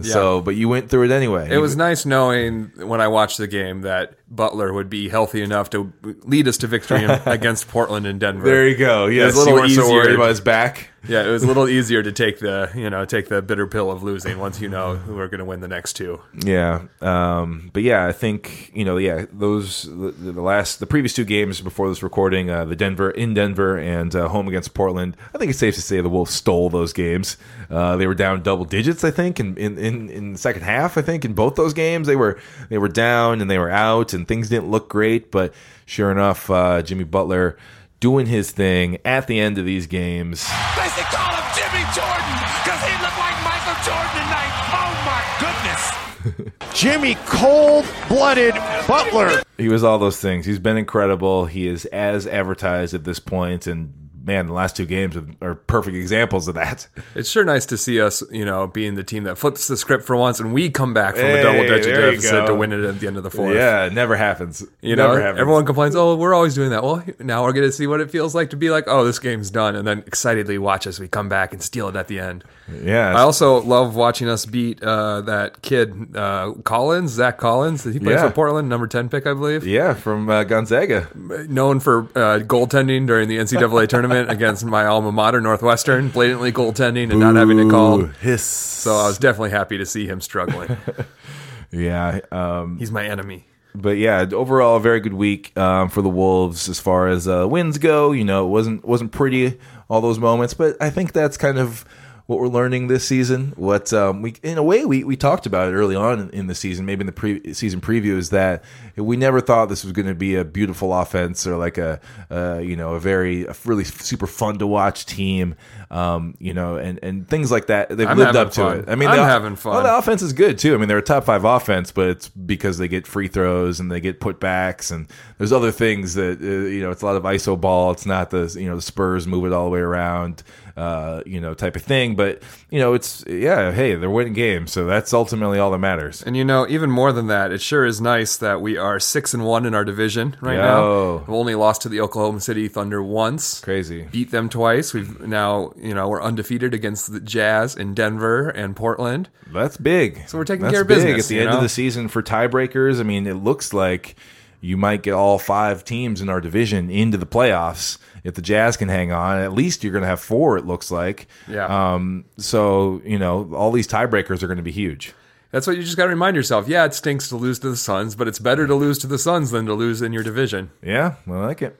So, 0.00 0.40
but 0.40 0.56
you 0.56 0.68
went 0.68 0.90
through 0.90 1.04
it 1.04 1.12
anyway. 1.12 1.48
It 1.48 1.58
was 1.58 1.76
nice 1.76 2.04
knowing 2.04 2.72
when 2.76 3.00
I 3.00 3.06
watched 3.06 3.38
the 3.38 3.46
game 3.46 3.82
that 3.82 4.14
Butler 4.34 4.72
would 4.72 4.90
be 4.90 5.08
healthy 5.08 5.42
enough 5.42 5.70
to 5.70 5.92
lead 6.02 6.48
us 6.48 6.58
to 6.58 6.66
victory 6.66 7.04
against 7.26 7.68
Portland 7.68 8.06
and 8.06 8.18
Denver. 8.18 8.44
There 8.44 8.68
you 8.68 8.76
go. 8.76 9.06
It 9.06 9.22
was 9.24 9.36
a 9.36 9.38
little 9.38 9.54
weren't 9.54 9.72
so 9.72 9.90
worried 9.90 10.06
easier. 10.06 10.14
about 10.16 10.28
his 10.28 10.40
back. 10.40 10.90
Yeah, 11.06 11.26
it 11.26 11.30
was 11.30 11.42
a 11.42 11.46
little 11.46 11.68
easier 11.78 12.02
to 12.02 12.12
take 12.12 12.38
the 12.38 12.70
you 12.74 12.88
know 12.90 13.04
take 13.04 13.28
the 13.28 13.42
bitter 13.42 13.66
pill 13.66 13.90
of 13.90 14.02
losing 14.02 14.38
once 14.38 14.60
you 14.60 14.68
know 14.68 14.96
who 14.96 15.18
are 15.18 15.28
going 15.28 15.38
to 15.38 15.44
win 15.44 15.60
the 15.60 15.68
next 15.68 15.94
two. 15.94 16.20
Yeah, 16.44 16.84
um, 17.00 17.70
but 17.72 17.82
yeah, 17.82 18.06
I 18.06 18.12
think 18.12 18.70
you 18.74 18.84
know, 18.84 18.96
yeah, 18.96 19.26
those 19.32 19.82
the, 19.82 20.12
the 20.12 20.40
last 20.40 20.80
the 20.80 20.86
previous 20.86 21.12
two 21.12 21.24
games 21.24 21.60
before 21.60 21.88
this 21.88 22.02
recording, 22.02 22.50
uh, 22.50 22.64
the 22.64 22.76
Denver 22.76 23.10
in 23.10 23.34
Denver 23.34 23.78
and 23.78 24.14
uh, 24.14 24.28
home 24.28 24.48
against 24.48 24.74
Portland. 24.74 25.16
I 25.34 25.38
think 25.38 25.50
it's 25.50 25.58
safe 25.58 25.74
to 25.74 25.82
say 25.82 26.00
the 26.00 26.08
Wolves 26.08 26.32
stole 26.32 26.70
those 26.70 26.92
games. 26.92 27.36
Uh, 27.70 27.96
they 27.96 28.06
were 28.06 28.14
down 28.14 28.42
double 28.42 28.64
digits, 28.64 29.04
I 29.04 29.10
think, 29.10 29.38
in, 29.40 29.56
in 29.56 29.78
in 29.78 30.08
in 30.08 30.32
the 30.32 30.38
second 30.38 30.62
half. 30.62 30.96
I 30.96 31.02
think 31.02 31.24
in 31.24 31.34
both 31.34 31.56
those 31.56 31.74
games 31.74 32.06
they 32.06 32.16
were 32.16 32.38
they 32.68 32.78
were 32.78 32.88
down 32.88 33.40
and 33.40 33.50
they 33.50 33.58
were 33.58 33.70
out 33.70 34.14
and 34.14 34.23
things 34.26 34.48
didn't 34.48 34.70
look 34.70 34.88
great. 34.88 35.30
But 35.30 35.54
sure 35.86 36.10
enough, 36.10 36.50
uh, 36.50 36.82
Jimmy 36.82 37.04
Butler 37.04 37.56
doing 38.00 38.26
his 38.26 38.50
thing 38.50 38.98
at 39.04 39.26
the 39.26 39.40
end 39.40 39.58
of 39.58 39.64
these 39.64 39.86
games. 39.86 40.44
They 40.76 40.88
should 40.88 41.04
call 41.04 41.34
him 41.34 41.44
Jimmy 41.56 41.84
Jordan 41.94 42.36
because 42.62 42.80
he 42.84 42.92
looked 43.02 43.18
like 43.18 43.38
Michael 43.44 43.78
Jordan 43.84 44.12
tonight. 44.12 44.52
Oh 44.76 44.92
my 45.06 45.22
goodness. 45.40 46.74
Jimmy 46.74 47.14
Cold 47.26 47.86
Blooded 48.08 48.54
Butler. 48.86 49.42
He 49.56 49.68
was 49.68 49.84
all 49.84 49.98
those 49.98 50.20
things. 50.20 50.46
He's 50.46 50.58
been 50.58 50.76
incredible. 50.76 51.46
He 51.46 51.66
is 51.66 51.84
as 51.86 52.26
advertised 52.26 52.94
at 52.94 53.04
this 53.04 53.20
point, 53.20 53.66
and 53.66 54.03
man, 54.24 54.46
the 54.46 54.52
last 54.52 54.76
two 54.76 54.86
games 54.86 55.16
are- 55.40 55.54
perfect 55.54 55.96
examples 55.96 56.48
of 56.48 56.54
that. 56.54 56.86
It's 57.14 57.28
sure 57.28 57.44
nice 57.44 57.66
to 57.66 57.76
see 57.76 58.00
us, 58.00 58.22
you 58.30 58.44
know, 58.44 58.66
being 58.66 58.94
the 58.94 59.04
team 59.04 59.24
that 59.24 59.36
flips 59.38 59.68
the 59.68 59.76
script 59.76 60.04
for 60.04 60.16
once, 60.16 60.40
and 60.40 60.52
we 60.52 60.70
come 60.70 60.94
back 60.94 61.14
from 61.14 61.26
Hey, 61.26 61.40
a 61.40 61.42
double 61.42 61.62
digit 61.62 61.94
deficit 61.94 62.46
to 62.46 62.54
win 62.54 62.72
it 62.72 62.84
at 62.84 63.00
the 63.00 63.06
end 63.06 63.16
of 63.16 63.22
the 63.22 63.30
fourth. 63.30 63.54
Yeah, 63.54 63.84
it 63.86 63.92
never 63.92 64.16
happens. 64.16 64.64
You 64.80 64.96
know, 64.96 65.14
happens. 65.14 65.40
everyone 65.40 65.64
complains, 65.66 65.94
oh, 65.94 66.16
we're 66.16 66.34
always 66.34 66.54
doing 66.54 66.70
that. 66.70 66.82
Well, 66.82 67.04
now 67.18 67.44
we're 67.44 67.52
going 67.52 67.66
to 67.66 67.72
see 67.72 67.86
what 67.86 68.00
it 68.00 68.10
feels 68.10 68.34
like 68.34 68.50
to 68.50 68.56
be 68.56 68.70
like, 68.70 68.84
oh, 68.86 69.04
this 69.04 69.18
game's 69.18 69.50
done, 69.50 69.76
and 69.76 69.86
then 69.86 70.02
excitedly 70.06 70.58
watch 70.58 70.86
as 70.86 70.98
we 70.98 71.08
come 71.08 71.28
back 71.28 71.52
and 71.52 71.62
steal 71.62 71.88
it 71.88 71.96
at 71.96 72.08
the 72.08 72.18
end. 72.18 72.44
Yeah, 72.82 73.10
I 73.10 73.20
also 73.20 73.60
love 73.60 73.94
watching 73.94 74.28
us 74.28 74.46
beat 74.46 74.82
uh, 74.82 75.20
that 75.22 75.60
kid, 75.62 76.16
uh, 76.16 76.52
Collins, 76.64 77.10
Zach 77.10 77.36
Collins. 77.36 77.84
He 77.84 77.98
plays 77.98 78.16
Yeah. 78.16 78.28
for 78.28 78.34
Portland, 78.34 78.68
number 78.68 78.86
10 78.86 79.08
pick, 79.10 79.26
I 79.26 79.34
believe. 79.34 79.66
yeah 79.66 79.92
from 79.94 80.30
uh, 80.30 80.44
Gonzaga. 80.44 81.08
Known 81.14 81.80
for 81.80 82.04
uh, 82.14 82.38
goaltending 82.40 83.06
during 83.06 83.28
the 83.28 83.36
NCAA 83.36 83.86
tournament 83.88 84.30
against 84.30 84.64
my 84.64 84.86
alma 84.86 85.12
mater, 85.12 85.40
Northwestern, 85.42 86.08
blatantly 86.08 86.52
goaltending 86.52 87.10
and 87.10 87.20
not 87.20 87.34
having 87.36 87.58
it 87.58 87.64
Ooh, 87.64 87.70
called. 87.70 88.10
hiss. 88.22 88.42
So 88.44 88.94
I 88.94 89.06
was 89.08 89.18
definitely 89.18 89.50
happy 89.50 89.76
to 89.78 89.84
see 89.86 90.06
him 90.06 90.20
struggling. 90.22 90.76
yeah, 91.70 92.20
um, 92.32 92.78
He's 92.78 92.90
my 92.90 93.04
enemy. 93.04 93.46
but 93.74 93.98
yeah, 93.98 94.24
overall 94.32 94.76
a 94.76 94.80
very 94.80 95.00
good 95.00 95.14
week 95.14 95.56
um, 95.58 95.88
for 95.88 96.00
the 96.02 96.08
Wolves 96.08 96.68
as 96.68 96.78
far 96.80 97.08
as 97.08 97.26
uh, 97.28 97.46
wins 97.48 97.78
go. 97.78 98.12
You 98.12 98.24
know, 98.24 98.46
it 98.46 98.50
wasn't 98.50 98.84
wasn't 98.84 99.12
pretty 99.12 99.58
all 99.88 100.00
those 100.00 100.18
moments, 100.18 100.54
but 100.54 100.76
I 100.80 100.90
think 100.90 101.12
that's 101.12 101.36
kind 101.36 101.58
of 101.58 101.84
what 102.26 102.38
we're 102.38 102.48
learning 102.48 102.86
this 102.86 103.06
season. 103.06 103.52
What 103.56 103.92
um, 103.92 104.22
we, 104.22 104.34
in 104.42 104.56
a 104.56 104.62
way, 104.62 104.86
we, 104.86 105.04
we 105.04 105.14
talked 105.14 105.44
about 105.44 105.68
it 105.68 105.76
early 105.76 105.94
on 105.94 106.30
in, 106.30 106.46
the 106.46 106.54
season, 106.54 106.86
maybe 106.86 107.02
in 107.02 107.06
the 107.06 107.12
pre- 107.12 107.52
season 107.52 107.82
preview, 107.82 108.16
is 108.16 108.30
that 108.30 108.64
we 108.96 109.16
never 109.16 109.40
thought 109.40 109.68
this 109.68 109.84
was 109.84 109.92
going 109.92 110.06
to 110.06 110.14
be 110.14 110.34
a 110.36 110.44
beautiful 110.44 110.94
offense 110.94 111.46
or 111.46 111.56
like 111.56 111.76
a, 111.76 112.00
uh, 112.30 112.60
you 112.62 112.76
know, 112.76 112.94
a 112.94 113.00
very 113.00 113.44
a 113.44 113.54
really 113.66 113.84
super 113.84 114.26
fun 114.26 114.58
to 114.58 114.66
watch 114.66 115.04
team, 115.04 115.54
um, 115.90 116.34
you 116.38 116.54
know, 116.54 116.76
and, 116.76 116.98
and 117.02 117.28
things 117.28 117.50
like 117.50 117.66
that. 117.66 117.90
They've 117.90 118.08
I'm 118.08 118.16
lived 118.16 118.36
up 118.36 118.52
to 118.52 118.60
fun. 118.60 118.78
it. 118.80 118.88
I 118.88 118.94
mean, 118.94 119.10
I'm 119.10 119.16
the, 119.16 119.24
having 119.24 119.56
fun. 119.56 119.74
Well, 119.74 119.82
the 119.82 119.96
offense 119.96 120.22
is 120.22 120.32
good 120.32 120.58
too. 120.58 120.74
I 120.74 120.78
mean, 120.78 120.88
they're 120.88 120.98
a 120.98 121.02
top 121.02 121.24
five 121.24 121.44
offense, 121.44 121.92
but 121.92 122.08
it's 122.08 122.28
because 122.28 122.78
they 122.78 122.88
get 122.88 123.06
free 123.06 123.28
throws 123.28 123.80
and 123.80 123.92
they 123.92 124.00
get 124.00 124.20
putbacks, 124.20 124.90
and 124.90 125.08
there's 125.36 125.52
other 125.52 125.72
things 125.72 126.14
that 126.14 126.40
uh, 126.40 126.68
you 126.68 126.80
know. 126.80 126.90
It's 126.90 127.02
a 127.02 127.06
lot 127.06 127.16
of 127.16 127.22
iso 127.24 127.60
ball. 127.60 127.90
It's 127.90 128.06
not 128.06 128.30
the 128.30 128.56
you 128.58 128.68
know 128.68 128.76
the 128.76 128.82
Spurs 128.82 129.26
move 129.26 129.44
it 129.44 129.52
all 129.52 129.64
the 129.64 129.70
way 129.70 129.80
around, 129.80 130.42
uh, 130.76 131.22
you 131.24 131.40
know, 131.40 131.54
type 131.54 131.76
of 131.76 131.82
thing. 131.82 132.16
But 132.16 132.42
you 132.70 132.80
know, 132.80 132.94
it's 132.94 133.24
yeah. 133.26 133.72
Hey, 133.72 133.94
they're 133.94 134.10
winning 134.10 134.32
games, 134.32 134.72
so 134.72 134.86
that's 134.86 135.12
ultimately 135.12 135.58
all 135.58 135.70
that 135.70 135.78
matters. 135.78 136.22
And 136.22 136.36
you 136.36 136.44
know, 136.44 136.66
even 136.68 136.90
more 136.90 137.12
than 137.12 137.28
that, 137.28 137.52
it 137.52 137.60
sure 137.60 137.84
is 137.84 138.00
nice 138.00 138.36
that 138.38 138.60
we 138.60 138.76
are 138.76 138.98
six 138.98 139.34
and 139.34 139.44
one 139.44 139.66
in 139.66 139.74
our 139.74 139.84
division 139.84 140.36
right 140.40 140.56
Yo. 140.56 140.62
now. 140.62 141.16
We've 141.18 141.36
only 141.36 141.54
lost 141.54 141.82
to 141.82 141.88
the 141.88 142.00
Oklahoma 142.00 142.40
City 142.40 142.68
Thunder 142.68 143.02
once. 143.02 143.60
Crazy. 143.60 144.08
Beat 144.10 144.30
them 144.30 144.48
twice. 144.48 144.92
We've 144.92 145.20
now, 145.20 145.72
you 145.76 145.94
know, 145.94 146.08
we're 146.08 146.22
undefeated 146.22 146.74
against 146.74 147.12
the 147.12 147.20
Jazz 147.20 147.76
in 147.76 147.94
Denver 147.94 148.48
and 148.48 148.74
Portland. 148.74 149.28
That's 149.52 149.76
big. 149.76 150.28
So 150.28 150.38
we're 150.38 150.44
taking 150.44 150.62
That's 150.62 150.72
care 150.72 150.82
of 150.82 150.88
big 150.88 150.98
business, 150.98 151.26
at 151.26 151.28
the 151.28 151.40
end 151.40 151.50
know? 151.50 151.56
of 151.56 151.62
the 151.62 151.68
season 151.68 152.08
for 152.08 152.22
tiebreakers. 152.22 152.98
I 153.00 153.04
mean, 153.04 153.26
it 153.26 153.34
looks 153.34 153.72
like 153.72 154.16
you 154.64 154.78
might 154.78 155.02
get 155.02 155.12
all 155.12 155.38
five 155.38 155.84
teams 155.84 156.22
in 156.22 156.30
our 156.30 156.40
division 156.40 156.88
into 156.88 157.18
the 157.18 157.26
playoffs 157.26 157.98
if 158.24 158.34
the 158.34 158.40
Jazz 158.40 158.78
can 158.78 158.88
hang 158.88 159.12
on. 159.12 159.38
At 159.40 159.52
least 159.52 159.84
you're 159.84 159.92
going 159.92 160.02
to 160.02 160.08
have 160.08 160.20
four. 160.20 160.56
It 160.56 160.64
looks 160.66 160.90
like. 160.90 161.26
Yeah. 161.46 161.66
Um. 161.66 162.24
So 162.38 163.02
you 163.04 163.18
know, 163.18 163.50
all 163.54 163.70
these 163.72 163.86
tiebreakers 163.86 164.42
are 164.42 164.46
going 164.46 164.56
to 164.56 164.62
be 164.62 164.72
huge. 164.72 165.12
That's 165.50 165.66
what 165.66 165.76
you 165.76 165.82
just 165.82 165.96
got 165.96 166.04
to 166.04 166.08
remind 166.10 166.34
yourself. 166.34 166.66
Yeah, 166.66 166.84
it 166.84 166.94
stinks 166.94 167.28
to 167.28 167.36
lose 167.36 167.58
to 167.60 167.70
the 167.70 167.76
Suns, 167.76 168.16
but 168.16 168.26
it's 168.26 168.40
better 168.40 168.66
to 168.66 168.74
lose 168.74 168.98
to 169.00 169.06
the 169.06 169.18
Suns 169.18 169.50
than 169.52 169.66
to 169.66 169.74
lose 169.74 170.02
in 170.02 170.12
your 170.12 170.24
division. 170.24 170.70
Yeah, 170.82 171.16
I 171.26 171.30
like 171.30 171.60
it. 171.62 171.78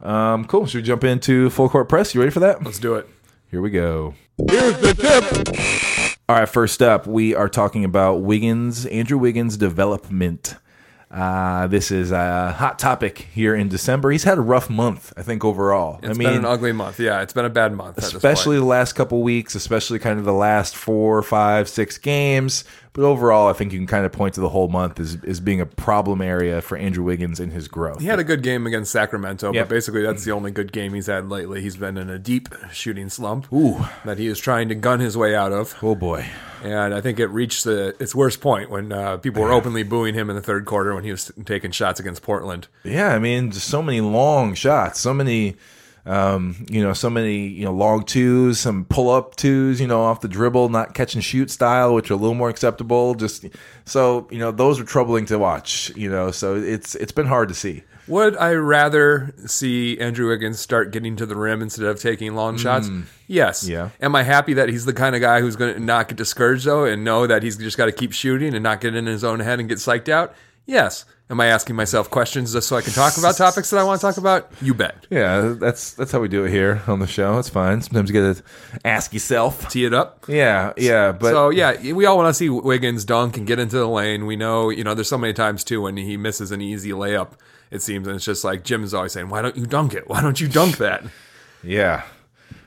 Um. 0.00 0.46
Cool. 0.46 0.66
Should 0.66 0.78
we 0.78 0.82
jump 0.82 1.04
into 1.04 1.48
full 1.50 1.68
court 1.68 1.88
press? 1.88 2.14
You 2.14 2.20
ready 2.20 2.32
for 2.32 2.40
that? 2.40 2.62
Let's 2.64 2.80
do 2.80 2.96
it. 2.96 3.08
Here 3.50 3.62
we 3.62 3.70
go. 3.70 4.14
Here's 4.50 4.78
the 4.80 4.94
tip. 4.94 6.18
All 6.28 6.34
right, 6.34 6.48
first 6.48 6.82
up, 6.82 7.06
we 7.06 7.36
are 7.36 7.48
talking 7.48 7.84
about 7.84 8.22
Wiggins, 8.22 8.84
Andrew 8.86 9.16
Wiggins' 9.16 9.56
development. 9.56 10.56
Uh, 11.08 11.68
this 11.68 11.92
is 11.92 12.10
a 12.10 12.52
hot 12.52 12.78
topic 12.78 13.28
here 13.32 13.54
in 13.54 13.68
December. 13.68 14.10
He's 14.10 14.24
had 14.24 14.38
a 14.38 14.40
rough 14.40 14.68
month, 14.68 15.12
I 15.16 15.22
think, 15.22 15.44
overall. 15.44 16.00
It's 16.02 16.10
I 16.10 16.12
mean, 16.14 16.28
been 16.28 16.38
an 16.38 16.44
ugly 16.44 16.72
month. 16.72 16.98
Yeah, 16.98 17.22
it's 17.22 17.32
been 17.32 17.44
a 17.44 17.50
bad 17.50 17.72
month. 17.72 17.96
at 17.98 18.04
this 18.04 18.14
especially 18.14 18.56
the 18.56 18.64
last 18.64 18.94
couple 18.94 19.22
weeks, 19.22 19.54
especially 19.54 20.00
kind 20.00 20.18
of 20.18 20.24
the 20.24 20.32
last 20.32 20.74
four, 20.74 21.22
five, 21.22 21.68
six 21.68 21.96
games. 21.96 22.64
But 22.96 23.04
overall, 23.04 23.46
I 23.46 23.52
think 23.52 23.74
you 23.74 23.78
can 23.78 23.86
kind 23.86 24.06
of 24.06 24.12
point 24.12 24.32
to 24.36 24.40
the 24.40 24.48
whole 24.48 24.68
month 24.68 24.98
as, 24.98 25.18
as 25.26 25.38
being 25.38 25.60
a 25.60 25.66
problem 25.66 26.22
area 26.22 26.62
for 26.62 26.78
Andrew 26.78 27.04
Wiggins 27.04 27.38
in 27.40 27.50
his 27.50 27.68
growth. 27.68 28.00
He 28.00 28.06
had 28.06 28.18
a 28.18 28.24
good 28.24 28.42
game 28.42 28.66
against 28.66 28.90
Sacramento, 28.90 29.52
Yep. 29.52 29.68
but 29.68 29.74
basically 29.74 30.00
that's 30.00 30.24
the 30.24 30.32
only 30.32 30.50
good 30.50 30.72
game 30.72 30.94
he's 30.94 31.06
had 31.06 31.28
lately. 31.28 31.60
He's 31.60 31.76
been 31.76 31.98
in 31.98 32.08
a 32.08 32.18
deep 32.18 32.48
shooting 32.72 33.10
slump 33.10 33.52
Ooh. 33.52 33.84
that 34.06 34.16
he 34.16 34.26
is 34.28 34.38
trying 34.38 34.70
to 34.70 34.74
gun 34.74 35.00
his 35.00 35.14
way 35.14 35.34
out 35.34 35.52
of. 35.52 35.76
Oh 35.82 35.94
boy. 35.94 36.26
And 36.64 36.94
I 36.94 37.02
think 37.02 37.20
it 37.20 37.26
reached 37.26 37.64
the, 37.64 37.94
its 38.00 38.14
worst 38.14 38.40
point 38.40 38.70
when 38.70 38.90
uh, 38.90 39.18
people 39.18 39.42
were 39.42 39.52
openly 39.52 39.82
booing 39.82 40.14
him 40.14 40.30
in 40.30 40.36
the 40.36 40.40
third 40.42 40.64
quarter 40.64 40.94
when 40.94 41.04
he 41.04 41.10
was 41.10 41.30
taking 41.44 41.72
shots 41.72 42.00
against 42.00 42.22
Portland. 42.22 42.66
Yeah, 42.82 43.08
I 43.14 43.18
mean, 43.18 43.50
just 43.52 43.68
so 43.68 43.82
many 43.82 44.00
long 44.00 44.54
shots, 44.54 45.00
so 45.00 45.12
many. 45.12 45.56
Um, 46.06 46.64
you 46.70 46.82
know, 46.82 46.92
so 46.92 47.10
many 47.10 47.48
you 47.48 47.64
know 47.64 47.72
long 47.72 48.04
twos, 48.04 48.60
some 48.60 48.84
pull 48.84 49.10
up 49.10 49.34
twos, 49.36 49.80
you 49.80 49.86
know, 49.88 50.02
off 50.02 50.20
the 50.20 50.28
dribble, 50.28 50.68
not 50.68 50.94
catch 50.94 51.14
and 51.14 51.24
shoot 51.24 51.50
style, 51.50 51.94
which 51.94 52.10
are 52.10 52.14
a 52.14 52.16
little 52.16 52.34
more 52.34 52.48
acceptable. 52.48 53.14
Just 53.14 53.44
so 53.84 54.28
you 54.30 54.38
know, 54.38 54.52
those 54.52 54.78
are 54.80 54.84
troubling 54.84 55.26
to 55.26 55.38
watch. 55.38 55.90
You 55.96 56.08
know, 56.10 56.30
so 56.30 56.54
it's 56.54 56.94
it's 56.94 57.12
been 57.12 57.26
hard 57.26 57.48
to 57.48 57.54
see. 57.54 57.82
Would 58.08 58.36
I 58.36 58.52
rather 58.52 59.34
see 59.46 59.98
Andrew 59.98 60.28
Wiggins 60.28 60.60
start 60.60 60.92
getting 60.92 61.16
to 61.16 61.26
the 61.26 61.34
rim 61.34 61.60
instead 61.60 61.86
of 61.86 62.00
taking 62.00 62.36
long 62.36 62.56
shots? 62.56 62.88
Yes. 63.26 63.68
Yeah. 63.68 63.90
Am 64.00 64.14
I 64.14 64.22
happy 64.22 64.54
that 64.54 64.68
he's 64.68 64.84
the 64.84 64.92
kind 64.92 65.16
of 65.16 65.20
guy 65.20 65.40
who's 65.40 65.56
going 65.56 65.74
to 65.74 65.80
not 65.80 66.06
get 66.06 66.16
discouraged 66.16 66.66
though 66.66 66.84
and 66.84 67.02
know 67.02 67.26
that 67.26 67.42
he's 67.42 67.56
just 67.56 67.76
got 67.76 67.86
to 67.86 67.92
keep 67.92 68.12
shooting 68.12 68.54
and 68.54 68.62
not 68.62 68.80
get 68.80 68.94
in 68.94 69.06
his 69.06 69.24
own 69.24 69.40
head 69.40 69.58
and 69.58 69.68
get 69.68 69.78
psyched 69.78 70.08
out? 70.08 70.34
Yes. 70.66 71.04
Am 71.28 71.40
I 71.40 71.46
asking 71.46 71.74
myself 71.74 72.08
questions 72.08 72.52
just 72.52 72.68
so 72.68 72.76
I 72.76 72.82
can 72.82 72.92
talk 72.92 73.18
about 73.18 73.36
topics 73.38 73.70
that 73.70 73.78
I 73.78 73.84
want 73.84 74.00
to 74.00 74.06
talk 74.06 74.16
about? 74.16 74.48
You 74.62 74.74
bet. 74.74 75.06
Yeah, 75.10 75.56
that's 75.58 75.92
that's 75.94 76.12
how 76.12 76.20
we 76.20 76.28
do 76.28 76.44
it 76.44 76.50
here 76.50 76.82
on 76.86 77.00
the 77.00 77.06
show. 77.08 77.36
It's 77.38 77.48
fine. 77.48 77.82
Sometimes 77.82 78.10
you 78.10 78.20
got 78.20 78.36
to 78.36 78.42
ask 78.84 79.12
yourself. 79.12 79.68
Tee 79.68 79.84
it 79.84 79.92
up. 79.92 80.24
Yeah, 80.28 80.72
yeah, 80.76 81.10
but 81.10 81.32
so 81.32 81.50
yeah, 81.50 81.92
we 81.92 82.06
all 82.06 82.16
want 82.16 82.28
to 82.28 82.34
see 82.34 82.48
Wiggins 82.48 83.04
dunk 83.04 83.36
and 83.36 83.44
get 83.44 83.58
into 83.58 83.76
the 83.76 83.88
lane. 83.88 84.26
We 84.26 84.36
know, 84.36 84.70
you 84.70 84.84
know, 84.84 84.94
there's 84.94 85.08
so 85.08 85.18
many 85.18 85.32
times 85.32 85.64
too 85.64 85.82
when 85.82 85.96
he 85.96 86.16
misses 86.16 86.52
an 86.52 86.60
easy 86.60 86.90
layup. 86.90 87.32
It 87.72 87.82
seems, 87.82 88.06
and 88.06 88.14
it's 88.14 88.24
just 88.24 88.44
like 88.44 88.62
Jim 88.62 88.84
is 88.84 88.94
always 88.94 89.10
saying, 89.10 89.28
"Why 89.28 89.42
don't 89.42 89.56
you 89.56 89.66
dunk 89.66 89.94
it? 89.94 90.08
Why 90.08 90.20
don't 90.20 90.40
you 90.40 90.48
dunk 90.48 90.76
that?" 90.78 91.04
Yeah. 91.62 92.04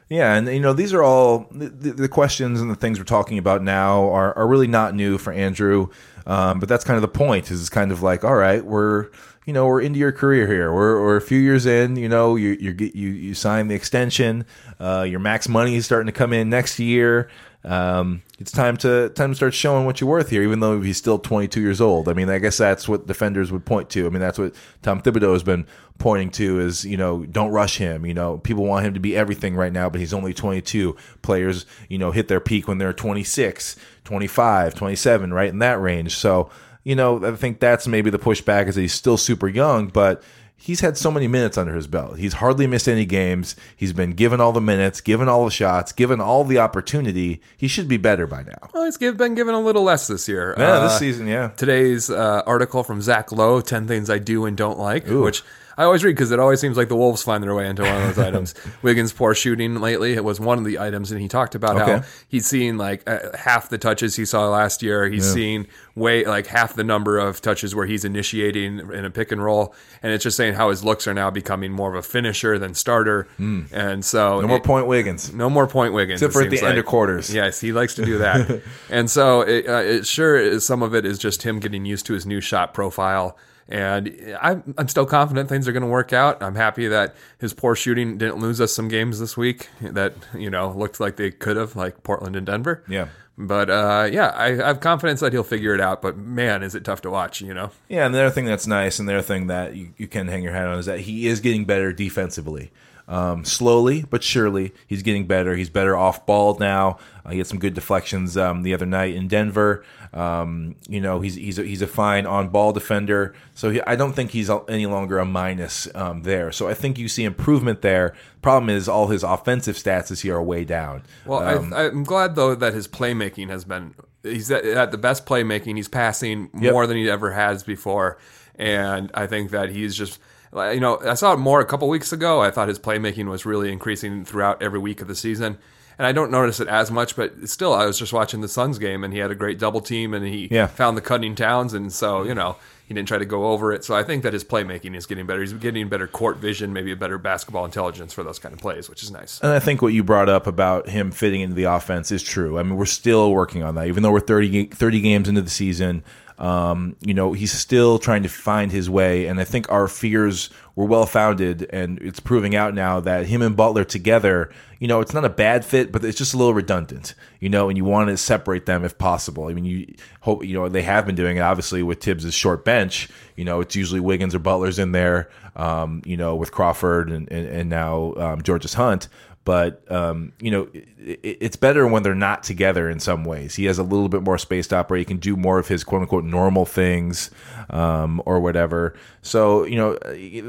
Yeah, 0.09 0.33
and 0.33 0.47
you 0.47 0.59
know 0.59 0.73
these 0.73 0.91
are 0.91 1.03
all 1.03 1.47
the, 1.51 1.69
the 1.69 2.09
questions 2.09 2.59
and 2.59 2.69
the 2.69 2.75
things 2.75 2.97
we're 2.97 3.05
talking 3.05 3.37
about 3.37 3.61
now 3.61 4.09
are, 4.09 4.35
are 4.35 4.47
really 4.47 4.67
not 4.67 4.95
new 4.95 5.19
for 5.19 5.31
Andrew, 5.31 5.87
um, 6.29 6.59
but 6.59 6.69
that's 6.69 6.83
kind 6.83 6.95
of 6.95 7.01
the 7.01 7.07
point. 7.07 7.49
Is 7.49 7.59
it's 7.59 7.69
kind 7.69 7.91
of 7.91 8.03
like, 8.03 8.23
all 8.23 8.35
right, 8.35 8.63
we're 8.63 9.09
you 9.47 9.53
know 9.53 9.65
we're 9.65 9.81
into 9.81 9.97
your 9.97 10.11
career 10.11 10.45
here. 10.45 10.71
We're, 10.71 11.01
we're 11.01 11.17
a 11.17 11.21
few 11.21 11.39
years 11.39 11.65
in. 11.65 11.95
You 11.95 12.07
know, 12.07 12.35
you 12.35 12.55
you 12.59 12.71
get 12.71 12.95
you 12.95 13.09
you 13.09 13.33
sign 13.33 13.67
the 13.67 13.73
extension. 13.73 14.45
Uh, 14.79 15.07
your 15.09 15.19
max 15.19 15.49
money 15.49 15.75
is 15.75 15.85
starting 15.85 16.05
to 16.05 16.11
come 16.11 16.31
in 16.31 16.47
next 16.47 16.77
year. 16.77 17.29
Um, 17.69 18.23
it's 18.39 18.51
time 18.51 18.77
to 18.77 19.09
time 19.09 19.29
to 19.29 19.35
start 19.35 19.53
showing 19.53 19.85
what 19.85 20.01
you're 20.01 20.09
worth 20.09 20.31
here, 20.31 20.41
even 20.41 20.59
though 20.59 20.81
he's 20.81 20.97
still 20.97 21.19
22 21.19 21.61
years 21.61 21.79
old. 21.79 22.09
I 22.09 22.13
mean, 22.13 22.27
I 22.27 22.39
guess 22.39 22.57
that's 22.57 22.89
what 22.89 23.05
defenders 23.05 23.51
would 23.51 23.63
point 23.63 23.91
to. 23.91 24.07
I 24.07 24.09
mean, 24.09 24.21
that's 24.21 24.39
what 24.39 24.55
Tom 24.81 25.01
Thibodeau 25.01 25.33
has 25.33 25.43
been 25.43 25.67
pointing 25.99 26.31
to 26.31 26.59
is 26.59 26.83
you 26.83 26.97
know 26.97 27.25
don't 27.25 27.51
rush 27.51 27.77
him. 27.77 28.07
You 28.07 28.15
know, 28.15 28.39
people 28.39 28.65
want 28.65 28.87
him 28.87 28.95
to 28.95 28.99
be 28.99 29.15
everything 29.15 29.55
right 29.55 29.71
now, 29.71 29.87
but 29.87 29.99
he's 29.99 30.15
only 30.15 30.33
22. 30.33 30.95
Players, 31.21 31.67
you 31.89 31.99
know, 31.99 32.09
hit 32.09 32.27
their 32.27 32.39
peak 32.39 32.67
when 32.67 32.79
they're 32.79 32.91
26, 32.91 33.75
25, 34.03 34.73
27, 34.73 35.31
right 35.31 35.49
in 35.49 35.59
that 35.59 35.79
range. 35.79 36.15
So 36.15 36.49
you 36.83 36.95
know, 36.95 37.23
I 37.23 37.35
think 37.35 37.59
that's 37.59 37.87
maybe 37.87 38.09
the 38.09 38.17
pushback 38.17 38.67
is 38.67 38.73
that 38.73 38.81
he's 38.81 38.93
still 38.93 39.17
super 39.17 39.47
young, 39.47 39.89
but 39.89 40.23
he's 40.59 40.81
had 40.81 40.97
so 40.97 41.09
many 41.09 41.27
minutes 41.27 41.57
under 41.57 41.73
his 41.73 41.87
belt. 41.87 42.17
He's 42.19 42.33
hardly 42.33 42.67
missed 42.67 42.87
any 42.87 43.05
games. 43.05 43.55
He's 43.75 43.93
been 43.93 44.11
given 44.11 44.39
all 44.41 44.51
the 44.51 44.61
minutes, 44.61 45.01
given 45.01 45.27
all 45.29 45.45
the 45.45 45.51
shots, 45.51 45.91
given 45.91 46.19
all 46.19 46.43
the 46.43 46.59
opportunity. 46.59 47.41
He 47.57 47.67
should 47.67 47.87
be 47.87 47.97
better 47.97 48.27
by 48.27 48.43
now. 48.43 48.69
Well, 48.73 48.85
he's 48.85 48.97
been 48.97 49.35
given 49.35 49.55
a 49.55 49.59
little 49.61 49.83
less 49.83 50.07
this 50.07 50.27
year. 50.27 50.53
Yeah, 50.57 50.73
Uh, 50.73 50.83
this 50.87 50.99
season, 50.99 51.27
yeah. 51.27 51.49
Today's 51.57 52.09
uh, 52.09 52.43
article 52.45 52.83
from 52.83 53.01
Zach 53.01 53.31
Lowe, 53.31 53.61
10 53.61 53.87
Things 53.87 54.09
I 54.09 54.19
Do 54.19 54.45
and 54.45 54.55
Don't 54.57 54.77
Like, 54.77 55.07
which 55.07 55.43
I 55.79 55.85
always 55.85 56.03
read 56.03 56.11
because 56.11 56.31
it 56.31 56.39
always 56.41 56.59
seems 56.59 56.75
like 56.75 56.89
the 56.89 56.97
Wolves 56.97 57.23
find 57.23 57.41
their 57.41 57.55
way 57.55 57.65
into 57.65 57.83
one 57.83 57.95
of 57.95 58.13
those 58.13 58.19
items. 58.19 58.53
Wiggins' 58.81 59.13
poor 59.13 59.33
shooting 59.33 59.75
lately, 59.75 60.11
it 60.11 60.25
was 60.25 60.37
one 60.37 60.57
of 60.57 60.65
the 60.65 60.77
items, 60.77 61.09
and 61.09 61.21
he 61.21 61.29
talked 61.29 61.55
about 61.55 61.77
how 61.77 62.03
he's 62.27 62.45
seen 62.45 62.77
like 62.77 63.09
uh, 63.09 63.37
half 63.37 63.69
the 63.69 63.77
touches 63.77 64.17
he 64.17 64.25
saw 64.25 64.49
last 64.49 64.83
year. 64.83 65.07
He's 65.07 65.31
seen 65.31 65.67
way 65.95 66.25
like 66.25 66.47
half 66.47 66.73
the 66.73 66.83
number 66.83 67.17
of 67.17 67.39
touches 67.39 67.73
where 67.73 67.85
he's 67.85 68.03
initiating 68.03 68.79
in 68.91 69.05
a 69.05 69.09
pick 69.09 69.31
and 69.31 69.41
roll, 69.41 69.73
and 70.03 70.11
it's 70.11 70.25
just 70.25 70.35
saying 70.35 70.55
how 70.55 70.69
his 70.69 70.83
looks 70.83 71.07
are 71.07 71.13
now 71.13 71.29
becoming 71.29 71.71
more 71.71 71.89
of 71.89 71.95
a 71.95 72.03
finisher 72.03 72.59
than 72.59 72.73
starter. 72.73 73.29
And 73.37 74.03
so. 74.03 74.41
No 74.41 74.47
more 74.47 74.57
it- 74.57 74.65
point 74.65 74.85
Wiggins. 74.85 75.33
no 75.33 75.49
more 75.49 75.65
point 75.65 75.93
Wiggins. 75.93 76.21
Except 76.21 76.33
for 76.33 76.41
at 76.41 76.49
the 76.49 76.57
seems 76.57 76.69
end 76.69 76.77
of 76.77 76.85
quarters. 76.85 77.33
Yes, 77.33 77.61
he 77.61 77.71
likes 77.71 77.95
to 77.95 78.03
do 78.03 78.17
that. 78.17 78.61
and 78.89 79.09
so 79.09 79.41
it, 79.41 79.65
uh, 79.65 79.77
it 79.77 80.05
sure 80.05 80.35
is, 80.37 80.65
some 80.65 80.83
of 80.83 80.93
it 80.93 81.05
is 81.05 81.17
just 81.17 81.43
him 81.43 81.61
getting 81.61 81.85
used 81.85 82.05
to 82.07 82.13
his 82.13 82.25
new 82.25 82.41
shot 82.41 82.73
profile. 82.73 83.37
And 83.69 84.35
I'm, 84.41 84.73
I'm 84.77 84.87
still 84.87 85.05
confident 85.05 85.47
things 85.47 85.67
are 85.67 85.71
going 85.71 85.83
to 85.83 85.87
work 85.87 86.11
out. 86.11 86.41
I'm 86.41 86.55
happy 86.55 86.87
that 86.87 87.15
his 87.37 87.53
poor 87.53 87.75
shooting 87.75 88.17
didn't 88.17 88.37
lose 88.39 88.59
us 88.59 88.73
some 88.73 88.87
games 88.87 89.19
this 89.19 89.37
week 89.37 89.69
that, 89.79 90.15
you 90.33 90.49
know, 90.49 90.71
looked 90.71 90.99
like 90.99 91.17
they 91.17 91.29
could 91.29 91.55
have, 91.55 91.75
like 91.75 92.01
Portland 92.01 92.35
and 92.35 92.47
Denver. 92.47 92.83
Yeah. 92.87 93.09
But 93.37 93.69
uh, 93.69 94.09
yeah, 94.11 94.29
I, 94.29 94.47
I 94.47 94.67
have 94.67 94.79
confidence 94.79 95.19
that 95.21 95.31
he'll 95.33 95.43
figure 95.43 95.73
it 95.75 95.79
out. 95.79 96.01
But 96.01 96.17
man, 96.17 96.63
is 96.63 96.73
it 96.73 96.83
tough 96.83 97.01
to 97.03 97.11
watch, 97.11 97.41
you 97.41 97.53
know? 97.53 97.71
Yeah, 97.87 98.05
and 98.05 98.13
the 98.13 98.19
other 98.19 98.31
thing 98.31 98.45
that's 98.45 98.67
nice, 98.67 98.99
and 98.99 99.07
the 99.07 99.13
other 99.13 99.21
thing 99.21 99.47
that 99.47 99.75
you, 99.75 99.93
you 99.97 100.07
can 100.07 100.27
hang 100.27 100.43
your 100.43 100.53
hat 100.53 100.67
on 100.67 100.79
is 100.79 100.87
that 100.87 101.01
he 101.01 101.27
is 101.27 101.39
getting 101.39 101.65
better 101.65 101.93
defensively. 101.93 102.71
Um, 103.09 103.43
slowly 103.43 104.05
but 104.07 104.23
surely, 104.23 104.71
he's 104.85 105.01
getting 105.01 105.25
better. 105.25 105.55
He's 105.55 105.71
better 105.71 105.97
off 105.97 106.27
ball 106.27 106.55
now. 106.59 106.99
Uh, 107.25 107.31
he 107.31 107.39
had 107.39 107.47
some 107.47 107.57
good 107.57 107.73
deflections 107.73 108.37
um, 108.37 108.61
the 108.61 108.71
other 108.75 108.85
night 108.85 109.15
in 109.15 109.27
Denver. 109.27 109.83
Um, 110.13 110.75
you 110.87 111.01
know, 111.01 111.19
he's 111.19 111.33
he's 111.33 111.57
a, 111.57 111.63
he's 111.63 111.81
a 111.81 111.87
fine 111.87 112.27
on 112.27 112.49
ball 112.49 112.71
defender. 112.71 113.33
So 113.55 113.71
he, 113.71 113.81
I 113.81 113.95
don't 113.95 114.13
think 114.13 114.29
he's 114.29 114.49
any 114.67 114.85
longer 114.85 115.17
a 115.17 115.25
minus 115.25 115.87
um, 115.95 116.21
there. 116.21 116.51
So 116.51 116.67
I 116.67 116.75
think 116.75 116.99
you 116.99 117.07
see 117.07 117.23
improvement 117.23 117.81
there. 117.81 118.13
Problem 118.43 118.69
is, 118.69 118.87
all 118.87 119.07
his 119.07 119.23
offensive 119.23 119.75
stats 119.75 120.09
this 120.09 120.23
year 120.23 120.35
are 120.35 120.43
way 120.43 120.63
down. 120.63 121.01
Well, 121.25 121.39
I, 121.39 121.87
I'm 121.87 122.03
glad 122.03 122.35
though 122.35 122.53
that 122.53 122.73
his 122.75 122.87
playmaking 122.87 123.49
has 123.49 123.65
been 123.65 123.95
he's 124.21 124.51
at, 124.51 124.65
at 124.65 124.91
the 124.91 124.99
best 124.99 125.25
playmaking. 125.25 125.77
He's 125.77 125.87
passing 125.87 126.51
Yep. 126.59 126.73
more 126.73 126.85
than 126.85 126.95
he 126.97 127.09
ever 127.09 127.31
has 127.31 127.63
before, 127.63 128.19
and 128.55 129.09
I 129.15 129.25
think 129.25 129.49
that 129.49 129.69
he's 129.69 129.95
just 129.95 130.19
you 130.53 130.79
know 130.79 130.99
I 131.03 131.13
saw 131.13 131.33
it 131.33 131.37
more 131.37 131.59
a 131.59 131.65
couple 131.65 131.87
weeks 131.89 132.11
ago. 132.13 132.41
I 132.41 132.51
thought 132.51 132.67
his 132.67 132.79
playmaking 132.79 133.25
was 133.29 133.45
really 133.45 133.71
increasing 133.71 134.25
throughout 134.25 134.61
every 134.61 134.79
week 134.79 135.01
of 135.01 135.07
the 135.07 135.15
season. 135.15 135.57
And 135.97 136.05
I 136.07 136.13
don't 136.13 136.31
notice 136.31 136.61
it 136.61 136.69
as 136.69 136.89
much, 136.89 137.17
but 137.17 137.49
still, 137.49 137.73
I 137.73 137.85
was 137.85 137.99
just 137.99 138.13
watching 138.13 138.39
the 138.39 138.47
Suns 138.47 138.79
game, 138.79 139.03
and 139.03 139.13
he 139.13 139.19
had 139.19 139.31
a 139.31 139.35
great 139.35 139.59
double 139.59 139.81
team, 139.81 140.13
and 140.13 140.25
he 140.25 140.47
Yeah. 140.49 140.67
found 140.67 140.95
the 140.95 141.01
cutting 141.01 141.35
Towns, 141.35 141.73
and 141.73 141.91
so 141.91 142.23
you 142.23 142.33
know 142.33 142.55
he 142.87 142.93
didn't 142.93 143.09
try 143.09 143.17
to 143.17 143.25
go 143.25 143.47
over 143.47 143.73
it. 143.73 143.83
So 143.83 143.93
I 143.95 144.03
think 144.03 144.23
that 144.23 144.31
his 144.31 144.45
playmaking 144.45 144.95
is 144.95 145.05
getting 145.05 145.25
better. 145.27 145.41
He's 145.41 145.51
getting 145.51 145.89
better 145.89 146.07
court 146.07 146.37
vision, 146.37 146.71
maybe 146.71 146.93
a 146.93 146.95
better 146.95 147.17
basketball 147.17 147.65
intelligence 147.65 148.13
for 148.13 148.23
those 148.23 148.39
kind 148.39 148.53
of 148.53 148.59
plays, 148.61 148.89
which 148.89 149.03
is 149.03 149.11
nice. 149.11 149.41
And 149.43 149.51
I 149.51 149.59
think 149.59 149.81
what 149.81 149.91
you 149.91 150.01
brought 150.03 150.29
up 150.29 150.47
about 150.47 150.87
him 150.87 151.11
fitting 151.11 151.41
into 151.41 151.53
the 151.53 151.65
offense 151.65 152.13
is 152.13 152.23
true. 152.23 152.57
I 152.57 152.63
mean, 152.63 152.77
we're 152.77 152.85
still 152.85 153.31
working 153.33 153.61
on 153.61 153.75
that. 153.75 153.87
Even 153.87 154.01
though 154.01 154.11
we're 154.11 154.21
30, 154.21 154.67
30 154.67 155.01
games 155.01 155.27
into 155.27 155.41
the 155.41 155.49
season, 155.51 156.01
um, 156.39 156.95
you 157.01 157.13
know, 157.13 157.33
he's 157.33 157.51
still 157.51 157.99
trying 157.99 158.23
to 158.23 158.29
find 158.29 158.71
his 158.71 158.89
way. 158.89 159.27
And 159.27 159.41
I 159.41 159.43
think 159.43 159.69
our 159.69 159.89
fears 159.89 160.49
were 160.73 160.85
well 160.85 161.05
founded. 161.05 161.69
And 161.71 161.99
it's 162.01 162.21
proving 162.21 162.55
out 162.55 162.73
now 162.73 163.01
that 163.01 163.25
him 163.25 163.41
and 163.41 163.57
Butler 163.57 163.83
together, 163.83 164.49
you 164.79 164.87
know, 164.87 165.01
it's 165.01 165.13
not 165.13 165.25
a 165.25 165.29
bad 165.29 165.65
fit, 165.65 165.91
but 165.91 166.03
it's 166.05 166.17
just 166.17 166.33
a 166.33 166.37
little 166.37 166.53
redundant, 166.53 167.13
you 167.41 167.49
know, 167.49 167.67
and 167.67 167.77
you 167.77 167.83
want 167.83 168.09
to 168.09 168.15
separate 168.15 168.65
them 168.65 168.85
if 168.85 168.97
possible. 168.97 169.47
I 169.47 169.53
mean, 169.53 169.65
you 169.65 169.93
hope, 170.21 170.45
you 170.45 170.53
know, 170.53 170.69
they 170.69 170.83
have 170.83 171.05
been 171.05 171.15
doing 171.15 171.35
it 171.35 171.41
obviously 171.41 171.83
with 171.83 172.01
Thibs' 172.01 172.33
short 172.33 172.63
bench. 172.63 173.09
You 173.35 173.43
know, 173.43 173.59
it's 173.59 173.75
usually 173.75 173.99
Wiggins 173.99 174.33
or 174.33 174.39
Butler's 174.39 174.79
in 174.79 174.93
there, 174.93 175.29
um, 175.57 176.01
you 176.05 176.15
know, 176.15 176.37
with 176.37 176.53
Crawford 176.53 177.11
and, 177.11 177.29
and, 177.29 177.47
and 177.47 177.69
now 177.69 178.13
um, 178.15 178.41
Georges-Hunt 178.41 179.09
but 179.45 179.89
um, 179.91 180.33
you 180.39 180.51
know 180.51 180.69
it, 180.73 181.19
it's 181.23 181.55
better 181.55 181.87
when 181.87 182.03
they're 182.03 182.15
not 182.15 182.43
together 182.43 182.89
in 182.89 182.99
some 182.99 183.23
ways. 183.23 183.55
He 183.55 183.65
has 183.65 183.79
a 183.79 183.83
little 183.83 184.09
bit 184.09 184.21
more 184.21 184.37
space 184.37 184.67
to 184.67 184.77
operate. 184.77 185.01
He 185.01 185.05
can 185.05 185.17
do 185.17 185.35
more 185.35 185.59
of 185.59 185.67
his 185.67 185.83
quote 185.83 186.01
unquote 186.01 186.23
normal 186.23 186.65
things 186.65 187.31
um, 187.69 188.21
or 188.25 188.39
whatever. 188.39 188.95
So 189.21 189.63
you 189.63 189.77
know 189.77 189.97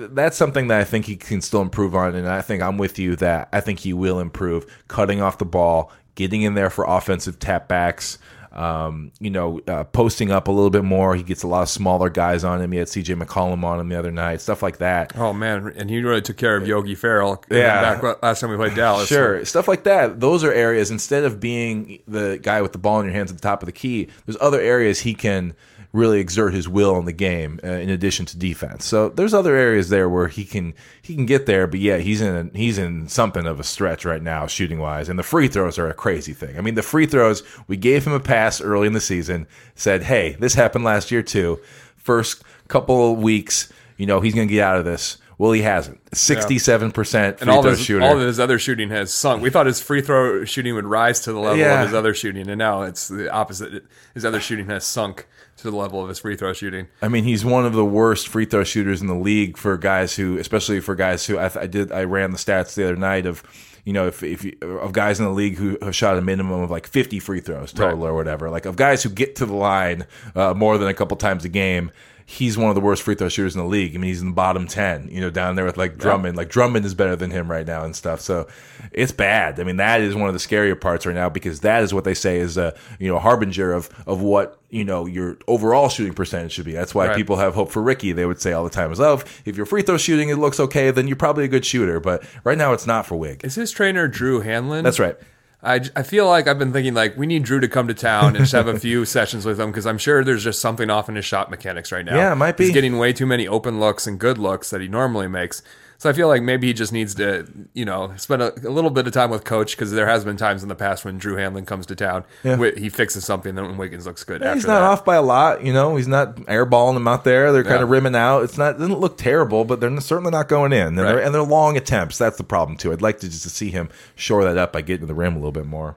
that's 0.08 0.36
something 0.36 0.68
that 0.68 0.80
I 0.80 0.84
think 0.84 1.06
he 1.06 1.16
can 1.16 1.40
still 1.40 1.62
improve 1.62 1.94
on, 1.94 2.14
and 2.14 2.28
I 2.28 2.42
think 2.42 2.62
I'm 2.62 2.78
with 2.78 2.98
you 2.98 3.16
that 3.16 3.48
I 3.52 3.60
think 3.60 3.80
he 3.80 3.92
will 3.92 4.20
improve. 4.20 4.66
Cutting 4.88 5.22
off 5.22 5.38
the 5.38 5.44
ball, 5.44 5.92
getting 6.14 6.42
in 6.42 6.54
there 6.54 6.70
for 6.70 6.84
offensive 6.84 7.38
tap 7.38 7.68
backs. 7.68 8.18
Um, 8.52 9.12
you 9.20 9.30
know, 9.30 9.60
uh, 9.68 9.84
posting 9.84 10.32
up 10.32 10.48
a 10.48 10.50
little 10.50 10.70
bit 10.70 10.82
more. 10.82 11.14
He 11.14 11.22
gets 11.22 11.42
a 11.44 11.46
lot 11.46 11.62
of 11.62 11.68
smaller 11.68 12.10
guys 12.10 12.42
on 12.42 12.60
him. 12.60 12.72
He 12.72 12.78
had 12.78 12.88
CJ 12.88 13.22
McCollum 13.22 13.62
on 13.62 13.78
him 13.78 13.88
the 13.88 13.98
other 13.98 14.10
night, 14.10 14.40
stuff 14.40 14.62
like 14.62 14.78
that. 14.78 15.16
Oh 15.16 15.32
man, 15.32 15.72
and 15.76 15.88
he 15.88 16.02
really 16.02 16.20
took 16.22 16.36
care 16.36 16.56
of 16.56 16.66
Yogi 16.66 16.94
Ferrell. 16.94 17.44
Yeah. 17.50 17.80
back 18.00 18.22
last 18.22 18.40
time 18.40 18.50
we 18.50 18.56
played 18.56 18.74
Dallas. 18.74 19.08
Sure, 19.08 19.44
stuff 19.44 19.68
like 19.68 19.84
that. 19.84 20.20
Those 20.20 20.42
are 20.42 20.52
areas 20.52 20.90
instead 20.90 21.24
of 21.24 21.38
being 21.38 22.00
the 22.08 22.38
guy 22.42 22.60
with 22.62 22.72
the 22.72 22.78
ball 22.78 22.98
in 23.00 23.06
your 23.06 23.14
hands 23.14 23.30
at 23.30 23.36
the 23.36 23.42
top 23.42 23.62
of 23.62 23.66
the 23.66 23.72
key. 23.72 24.08
There's 24.26 24.38
other 24.40 24.60
areas 24.60 25.00
he 25.00 25.14
can 25.14 25.54
really 25.92 26.20
exert 26.20 26.54
his 26.54 26.68
will 26.68 26.96
in 26.98 27.04
the 27.04 27.12
game 27.12 27.58
uh, 27.64 27.68
in 27.68 27.90
addition 27.90 28.24
to 28.26 28.38
defense. 28.38 28.84
So 28.84 29.08
there's 29.08 29.34
other 29.34 29.56
areas 29.56 29.88
there 29.88 30.08
where 30.08 30.28
he 30.28 30.44
can 30.44 30.74
he 31.02 31.14
can 31.14 31.26
get 31.26 31.46
there. 31.46 31.66
But 31.66 31.80
yeah, 31.80 31.98
he's 31.98 32.20
in 32.20 32.34
a, 32.34 32.56
he's 32.56 32.78
in 32.78 33.08
something 33.08 33.46
of 33.46 33.58
a 33.58 33.64
stretch 33.64 34.04
right 34.04 34.22
now 34.22 34.46
shooting 34.46 34.78
wise, 34.78 35.08
and 35.08 35.18
the 35.18 35.24
free 35.24 35.48
throws 35.48 35.78
are 35.78 35.88
a 35.88 35.94
crazy 35.94 36.32
thing. 36.32 36.56
I 36.56 36.60
mean, 36.60 36.74
the 36.74 36.82
free 36.82 37.06
throws 37.06 37.42
we 37.66 37.76
gave 37.76 38.06
him 38.06 38.12
a 38.12 38.20
pass 38.20 38.60
early 38.60 38.86
in 38.86 38.92
the 38.92 39.00
season. 39.00 39.46
Said, 39.74 40.02
hey, 40.04 40.36
this 40.38 40.54
happened 40.54 40.84
last 40.84 41.10
year 41.10 41.22
too. 41.22 41.58
First 41.96 42.42
couple 42.68 43.16
weeks, 43.16 43.72
you 43.96 44.06
know, 44.06 44.20
he's 44.20 44.34
going 44.34 44.48
to 44.48 44.54
get 44.54 44.62
out 44.62 44.78
of 44.78 44.84
this 44.84 45.18
Well, 45.40 45.52
he 45.52 45.62
hasn't. 45.62 46.00
Sixty-seven 46.14 46.92
percent 46.92 47.38
free 47.38 47.42
And 47.44 47.50
all 47.50 47.62
throw 47.62 47.70
his, 47.70 47.80
shooter. 47.80 48.04
all 48.04 48.12
of 48.20 48.20
his 48.26 48.38
other 48.38 48.58
shooting 48.58 48.90
has 48.90 49.10
sunk. 49.12 49.42
We 49.42 49.48
thought 49.48 49.64
his 49.64 49.80
free 49.80 50.02
throw 50.02 50.44
shooting 50.44 50.74
would 50.74 50.84
rise 50.84 51.20
to 51.20 51.32
the 51.32 51.38
level 51.38 51.56
Yeah. 51.56 51.80
of 51.80 51.86
his 51.88 51.94
other 51.94 52.12
shooting, 52.12 52.46
and 52.48 52.58
now 52.58 52.82
it's 52.82 53.08
the 53.08 53.32
opposite. 53.32 53.84
His 54.12 54.26
other 54.26 54.38
shooting 54.38 54.66
has 54.66 54.84
sunk 54.84 55.26
to 55.56 55.70
the 55.70 55.74
level 55.76 56.02
of 56.02 56.10
his 56.10 56.18
free 56.18 56.36
throw 56.36 56.52
shooting. 56.52 56.88
I 57.00 57.08
mean, 57.08 57.24
he's 57.24 57.42
one 57.42 57.64
of 57.64 57.72
the 57.72 57.84
worst 57.86 58.28
free 58.28 58.44
throw 58.44 58.64
shooters 58.64 59.00
in 59.00 59.06
the 59.06 59.14
league 59.14 59.56
for 59.56 59.78
guys 59.78 60.14
who, 60.14 60.36
especially 60.36 60.78
for 60.80 60.94
guys 60.94 61.24
who 61.26 61.38
I, 61.38 61.50
I 61.58 61.66
did. 61.66 61.90
I 61.90 62.04
ran 62.04 62.32
the 62.32 62.38
stats 62.38 62.74
the 62.74 62.84
other 62.84 62.96
night 62.96 63.24
of, 63.24 63.42
you 63.86 63.94
know, 63.94 64.08
if, 64.08 64.22
if 64.22 64.44
you, 64.44 64.58
of 64.62 64.92
guys 64.92 65.18
in 65.20 65.24
the 65.24 65.32
league 65.32 65.56
who 65.56 65.78
have 65.80 65.96
shot 65.96 66.18
a 66.18 66.20
minimum 66.20 66.60
of 66.60 66.70
like 66.70 66.86
fifty 66.86 67.18
free 67.18 67.40
throws 67.40 67.72
total 67.72 67.96
Right. 67.98 68.08
or 68.08 68.14
whatever, 68.14 68.50
like 68.50 68.66
of 68.66 68.76
guys 68.76 69.02
who 69.02 69.08
get 69.08 69.36
to 69.36 69.46
the 69.46 69.54
line 69.54 70.04
uh, 70.34 70.52
more 70.52 70.76
than 70.76 70.88
a 70.88 70.94
couple 70.94 71.16
times 71.16 71.46
a 71.46 71.48
game. 71.48 71.90
He's 72.32 72.56
one 72.56 72.68
of 72.68 72.76
the 72.76 72.80
worst 72.80 73.02
free 73.02 73.16
throw 73.16 73.28
shooters 73.28 73.56
in 73.56 73.60
the 73.60 73.66
league. 73.66 73.92
I 73.96 73.98
mean, 73.98 74.08
he's 74.08 74.20
in 74.20 74.28
the 74.28 74.34
bottom 74.34 74.68
ten, 74.68 75.08
you 75.10 75.20
know, 75.20 75.30
down 75.30 75.56
there 75.56 75.64
with 75.64 75.76
like 75.76 75.98
Drummond. 75.98 76.36
Like 76.36 76.48
Drummond 76.48 76.86
is 76.86 76.94
better 76.94 77.16
than 77.16 77.32
him 77.32 77.50
right 77.50 77.66
now 77.66 77.82
and 77.84 77.94
stuff. 77.96 78.20
So 78.20 78.46
it's 78.92 79.10
bad. 79.10 79.58
I 79.58 79.64
mean, 79.64 79.78
that 79.78 80.00
is 80.00 80.14
one 80.14 80.28
of 80.28 80.34
the 80.34 80.38
scarier 80.38 80.80
parts 80.80 81.04
right 81.06 81.14
now 81.14 81.28
because 81.28 81.60
that 81.60 81.82
is 81.82 81.92
what 81.92 82.04
they 82.04 82.14
say 82.14 82.38
is 82.38 82.56
a 82.56 82.72
you 83.00 83.08
know 83.08 83.18
harbinger 83.18 83.72
of 83.72 83.88
of 84.06 84.22
what 84.22 84.60
you 84.70 84.84
know 84.84 85.06
your 85.06 85.38
overall 85.48 85.88
shooting 85.88 86.14
percentage 86.14 86.52
should 86.52 86.66
be. 86.66 86.72
That's 86.72 86.94
why 86.94 87.08
Right. 87.08 87.16
people 87.16 87.34
have 87.36 87.54
hope 87.56 87.72
for 87.72 87.82
Ricky. 87.82 88.12
They 88.12 88.26
would 88.26 88.40
say 88.40 88.52
all 88.52 88.62
the 88.62 88.70
time 88.70 88.92
is, 88.92 89.00
oh, 89.00 89.14
if- 89.14 89.42
if 89.44 89.56
your 89.56 89.66
free 89.66 89.82
throw 89.82 89.96
shooting 89.96 90.28
it 90.28 90.36
looks 90.36 90.60
okay, 90.60 90.92
then 90.92 91.08
you're 91.08 91.16
probably 91.16 91.44
a 91.44 91.48
good 91.48 91.64
shooter. 91.66 91.98
But 91.98 92.22
right 92.44 92.56
now, 92.56 92.72
it's 92.74 92.86
not 92.86 93.06
for 93.06 93.16
Wig. 93.16 93.40
Is 93.42 93.56
his 93.56 93.72
trainer 93.72 94.06
Drew 94.06 94.40
Hanlon? 94.40 94.84
That's 94.84 95.00
right. 95.00 95.16
I, 95.62 95.80
I 95.94 96.02
feel 96.02 96.26
like 96.26 96.48
I've 96.48 96.58
been 96.58 96.72
thinking 96.72 96.94
like 96.94 97.16
we 97.16 97.26
need 97.26 97.42
Drew 97.42 97.60
to 97.60 97.68
come 97.68 97.86
to 97.88 97.94
town 97.94 98.28
and 98.28 98.38
just 98.38 98.52
have 98.52 98.66
a 98.66 98.78
few 98.78 99.04
sessions 99.04 99.44
with 99.44 99.60
him 99.60 99.70
because 99.70 99.86
I'm 99.86 99.98
sure 99.98 100.24
there's 100.24 100.44
just 100.44 100.60
something 100.60 100.88
off 100.88 101.08
in 101.08 101.16
his 101.16 101.24
shot 101.24 101.50
mechanics 101.50 101.92
right 101.92 102.04
now. 102.04 102.16
Yeah, 102.16 102.32
it 102.32 102.36
might 102.36 102.56
be. 102.56 102.64
He's 102.64 102.72
getting 102.72 102.98
way 102.98 103.12
too 103.12 103.26
many 103.26 103.46
open 103.46 103.78
looks 103.78 104.06
and 104.06 104.18
good 104.18 104.38
looks 104.38 104.70
that 104.70 104.80
he 104.80 104.88
normally 104.88 105.28
makes. 105.28 105.62
So 106.00 106.08
I 106.08 106.14
feel 106.14 106.28
like 106.28 106.40
maybe 106.40 106.66
he 106.68 106.72
just 106.72 106.94
needs 106.94 107.14
to, 107.16 107.46
you 107.74 107.84
know, 107.84 108.14
spend 108.16 108.40
a, 108.40 108.54
a 108.66 108.70
little 108.72 108.88
bit 108.88 109.06
of 109.06 109.12
time 109.12 109.28
with 109.28 109.44
coach 109.44 109.76
because 109.76 109.92
there 109.92 110.06
has 110.06 110.24
been 110.24 110.38
times 110.38 110.62
in 110.62 110.70
the 110.70 110.74
past 110.74 111.04
when 111.04 111.18
Drew 111.18 111.36
Hanlon 111.36 111.66
comes 111.66 111.84
to 111.84 111.94
town, 111.94 112.24
Yeah. 112.42 112.56
he 112.74 112.88
fixes 112.88 113.26
something, 113.26 113.54
then 113.54 113.76
Wiggins 113.76 114.06
looks 114.06 114.24
good. 114.24 114.42
after 114.42 114.54
He's 114.54 114.66
not 114.66 114.80
that. 114.80 114.86
off 114.86 115.04
by 115.04 115.16
a 115.16 115.20
lot, 115.22 115.62
you 115.62 115.74
know. 115.74 115.96
He's 115.96 116.08
not 116.08 116.36
airballing 116.46 116.94
them 116.94 117.06
out 117.06 117.24
there. 117.24 117.52
They're 117.52 117.62
kind 117.64 117.76
Yeah. 117.80 117.82
of 117.82 117.90
rimming 117.90 118.14
out. 118.16 118.44
It's 118.44 118.56
not 118.56 118.76
it 118.76 118.78
doesn't 118.78 118.98
look 118.98 119.18
terrible, 119.18 119.66
but 119.66 119.80
they're 119.80 120.00
certainly 120.00 120.30
not 120.30 120.48
going 120.48 120.72
in. 120.72 120.86
And, 120.88 120.98
they're, 120.98 121.20
and 121.22 121.34
they're 121.34 121.42
long 121.42 121.76
attempts. 121.76 122.16
That's 122.16 122.38
the 122.38 122.44
problem 122.44 122.78
too. 122.78 122.92
I'd 122.92 123.02
like 123.02 123.18
to 123.20 123.28
just 123.28 123.42
to 123.42 123.50
see 123.50 123.70
him 123.70 123.90
shore 124.14 124.42
that 124.44 124.56
up 124.56 124.72
by 124.72 124.80
getting 124.80 125.02
to 125.02 125.06
the 125.06 125.14
rim 125.14 125.34
a 125.34 125.38
little 125.38 125.52
bit 125.52 125.66
more. 125.66 125.96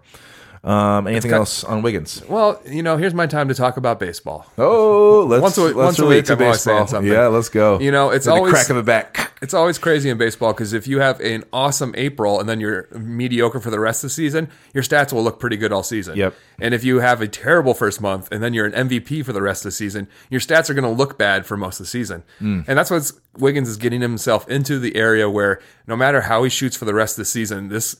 Um, 0.63 1.07
anything 1.07 1.33
else 1.33 1.63
on 1.65 1.81
Wiggins? 1.81 2.23
Well, 2.29 2.61
you 2.65 2.83
know, 2.83 2.95
here's 2.95 3.13
my 3.13 3.27
time 3.27 3.49
to 3.49 3.53
talk 3.53 3.75
about 3.75 3.99
baseball. 3.99 4.45
Oh, 4.57 5.25
let's 5.27 5.41
Once 5.41 5.57
a- 5.57 5.61
let's 5.63 5.75
once 5.75 5.99
a 5.99 6.05
week, 6.05 6.25
to 6.25 6.33
I'm 6.33 6.37
baseball. 6.39 6.87
something. 6.87 7.11
Yeah, 7.11 7.27
let's 7.27 7.49
go. 7.49 7.79
You 7.81 7.91
know, 7.91 8.11
it's 8.11 8.25
With 8.25 8.33
the 8.35 8.39
always- 8.39 8.53
crack 8.53 8.69
of 8.69 8.77
a 8.77 8.83
back. 8.83 9.31
It's 9.41 9.53
always 9.53 9.77
crazy 9.77 10.09
in 10.09 10.17
baseball 10.17 10.53
because 10.53 10.71
if 10.71 10.87
you 10.87 10.99
have 11.01 11.19
an 11.19 11.43
awesome 11.51 11.93
April 11.97 12.39
and 12.39 12.47
then 12.47 12.61
you're 12.61 12.87
mediocre 12.97 13.59
for 13.59 13.69
the 13.71 13.79
rest 13.79 14.01
of 14.05 14.09
the 14.09 14.13
season, 14.13 14.47
your 14.73 14.83
stats 14.83 15.11
will 15.11 15.21
look 15.21 15.37
pretty 15.37 15.57
good 15.57 15.73
all 15.73 15.83
season. 15.83 16.15
Yep. 16.15 16.33
And 16.61 16.73
if 16.73 16.85
you 16.85 17.01
have 17.01 17.19
a 17.19 17.27
terrible 17.27 17.73
first 17.73 17.99
month 17.99 18.29
and 18.31 18.41
then 18.41 18.53
you're 18.53 18.65
an 18.67 18.87
MVP 18.87 19.21
for 19.25 19.33
the 19.33 19.41
rest 19.41 19.65
of 19.65 19.67
the 19.67 19.71
season, 19.75 20.07
your 20.29 20.39
stats 20.39 20.69
are 20.69 20.73
going 20.73 20.85
to 20.85 20.89
look 20.89 21.17
bad 21.17 21.45
for 21.45 21.57
most 21.57 21.81
of 21.81 21.87
the 21.87 21.89
season. 21.89 22.23
Mm. 22.39 22.63
And 22.69 22.77
that's 22.77 22.89
what 22.89 23.11
Wiggins 23.37 23.67
is 23.67 23.75
getting 23.75 23.99
himself 23.99 24.47
into 24.47 24.79
the 24.79 24.95
area 24.95 25.29
where 25.29 25.59
no 25.87 25.97
matter 25.97 26.21
how 26.21 26.45
he 26.45 26.49
shoots 26.49 26.77
for 26.77 26.85
the 26.85 26.93
rest 26.93 27.15
of 27.17 27.23
the 27.23 27.25
season, 27.29 27.67
this 27.67 27.97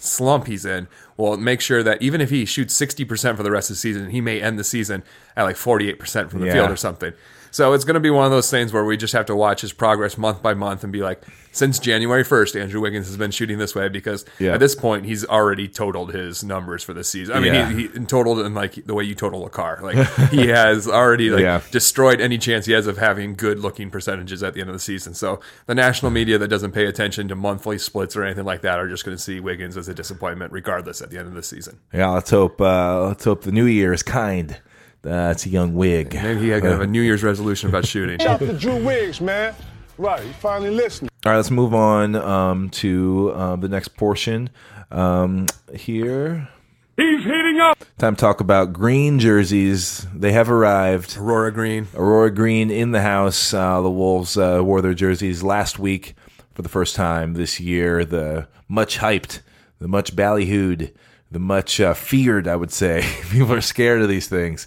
slump 0.00 0.46
he's 0.46 0.64
in 0.64 0.88
will 1.16 1.36
make 1.36 1.60
sure 1.60 1.82
that 1.82 2.00
even 2.02 2.20
if 2.20 2.30
he 2.30 2.44
shoots 2.44 2.78
60% 2.78 3.36
for 3.36 3.42
the 3.42 3.50
rest 3.50 3.70
of 3.70 3.76
the 3.76 3.80
season, 3.80 4.10
he 4.10 4.20
may 4.20 4.40
end 4.40 4.58
the 4.58 4.64
season 4.64 5.02
at 5.36 5.44
like 5.44 5.56
48% 5.56 6.30
from 6.30 6.40
the 6.40 6.46
Yeah. 6.46 6.52
field 6.54 6.70
or 6.70 6.76
something. 6.76 7.12
So 7.56 7.72
it's 7.72 7.84
going 7.86 7.94
to 7.94 8.00
be 8.00 8.10
one 8.10 8.26
of 8.26 8.30
those 8.30 8.50
things 8.50 8.70
where 8.70 8.84
we 8.84 8.98
just 8.98 9.14
have 9.14 9.24
to 9.26 9.34
watch 9.34 9.62
his 9.62 9.72
progress 9.72 10.18
month 10.18 10.42
by 10.42 10.52
month 10.52 10.84
and 10.84 10.92
be 10.92 11.00
like, 11.00 11.22
since 11.52 11.78
January 11.78 12.22
1st, 12.22 12.60
Andrew 12.60 12.82
Wiggins 12.82 13.06
has 13.06 13.16
been 13.16 13.30
shooting 13.30 13.56
this 13.56 13.74
way 13.74 13.88
because 13.88 14.26
Yeah. 14.38 14.52
at 14.52 14.60
this 14.60 14.74
point 14.74 15.06
he's 15.06 15.24
already 15.24 15.66
totaled 15.66 16.12
his 16.12 16.44
numbers 16.44 16.82
for 16.82 16.92
the 16.92 17.02
season. 17.02 17.34
I 17.34 17.40
mean, 17.40 17.54
Yeah. 17.54 17.70
he, 17.72 17.86
he 17.86 18.04
totaled 18.04 18.40
in 18.40 18.52
like 18.52 18.84
the 18.84 18.92
way 18.92 19.04
you 19.04 19.14
total 19.14 19.46
a 19.46 19.48
car. 19.48 19.80
Like 19.82 19.96
he 20.28 20.48
has 20.48 20.86
already 20.86 21.30
like 21.30 21.40
Yeah. 21.40 21.62
destroyed 21.70 22.20
any 22.20 22.36
chance 22.36 22.66
he 22.66 22.74
has 22.74 22.86
of 22.86 22.98
having 22.98 23.34
good 23.36 23.58
looking 23.60 23.88
percentages 23.88 24.42
at 24.42 24.52
the 24.52 24.60
end 24.60 24.68
of 24.68 24.74
the 24.76 24.78
season. 24.80 25.14
So 25.14 25.40
the 25.64 25.74
national 25.74 26.10
media 26.12 26.36
that 26.36 26.48
doesn't 26.48 26.72
pay 26.72 26.84
attention 26.84 27.26
to 27.28 27.34
monthly 27.34 27.78
splits 27.78 28.14
or 28.16 28.22
anything 28.22 28.44
like 28.44 28.60
that 28.60 28.78
are 28.78 28.86
just 28.90 29.06
going 29.06 29.16
to 29.16 29.22
see 29.22 29.40
Wiggins 29.40 29.78
as 29.78 29.88
a 29.88 29.94
disappointment 29.94 30.52
regardless 30.52 31.00
at 31.00 31.08
the 31.08 31.16
end 31.16 31.28
of 31.28 31.32
the 31.32 31.42
season. 31.42 31.78
Yeah, 31.90 32.10
let's 32.10 32.28
hope. 32.28 32.60
Uh, 32.60 33.06
let's 33.06 33.24
hope 33.24 33.44
the 33.44 33.52
new 33.52 33.64
year 33.64 33.94
is 33.94 34.02
kind. 34.02 34.58
That's 35.06 35.46
a 35.46 35.48
young 35.48 35.74
wig. 35.74 36.14
Maybe 36.14 36.40
he 36.40 36.48
had 36.48 36.62
kind 36.62 36.74
of 36.74 36.80
a 36.80 36.86
New 36.86 37.00
Year's 37.00 37.22
resolution 37.22 37.68
about 37.68 37.86
shooting. 37.86 38.18
Shout 38.18 38.42
out 38.42 38.46
to 38.48 38.52
Drew 38.58 38.84
Wiggs, 38.84 39.20
man. 39.20 39.54
Right, 39.98 40.20
he 40.20 40.32
finally 40.32 40.70
listening. 40.70 41.10
All 41.24 41.30
right, 41.30 41.36
let's 41.36 41.52
move 41.52 41.74
on 41.74 42.16
um, 42.16 42.70
to 42.70 43.32
um, 43.36 43.60
the 43.60 43.68
next 43.68 43.96
portion 43.96 44.50
um, 44.90 45.46
here. 45.72 46.48
He's 46.96 47.22
heating 47.22 47.60
up. 47.60 47.78
Time 47.98 48.16
to 48.16 48.20
talk 48.20 48.40
about 48.40 48.72
green 48.72 49.20
jerseys. 49.20 50.08
They 50.12 50.32
have 50.32 50.50
arrived. 50.50 51.16
Aurora 51.16 51.52
Green. 51.52 51.86
Aurora 51.94 52.34
Green 52.34 52.72
in 52.72 52.90
the 52.90 53.02
house. 53.02 53.54
Uh, 53.54 53.80
the 53.82 53.90
Wolves 53.90 54.36
uh, 54.36 54.60
wore 54.64 54.82
their 54.82 54.94
jerseys 54.94 55.40
last 55.40 55.78
week 55.78 56.16
for 56.54 56.62
the 56.62 56.68
first 56.68 56.96
time 56.96 57.34
this 57.34 57.60
year. 57.60 58.04
The 58.04 58.48
much 58.66 58.98
hyped, 58.98 59.40
the 59.78 59.86
much 59.86 60.16
ballyhooed, 60.16 60.92
the 61.30 61.38
much 61.38 61.80
uh, 61.80 61.94
feared, 61.94 62.48
I 62.48 62.56
would 62.56 62.72
say. 62.72 63.08
People 63.30 63.52
are 63.52 63.60
scared 63.60 64.02
of 64.02 64.08
these 64.08 64.26
things. 64.28 64.66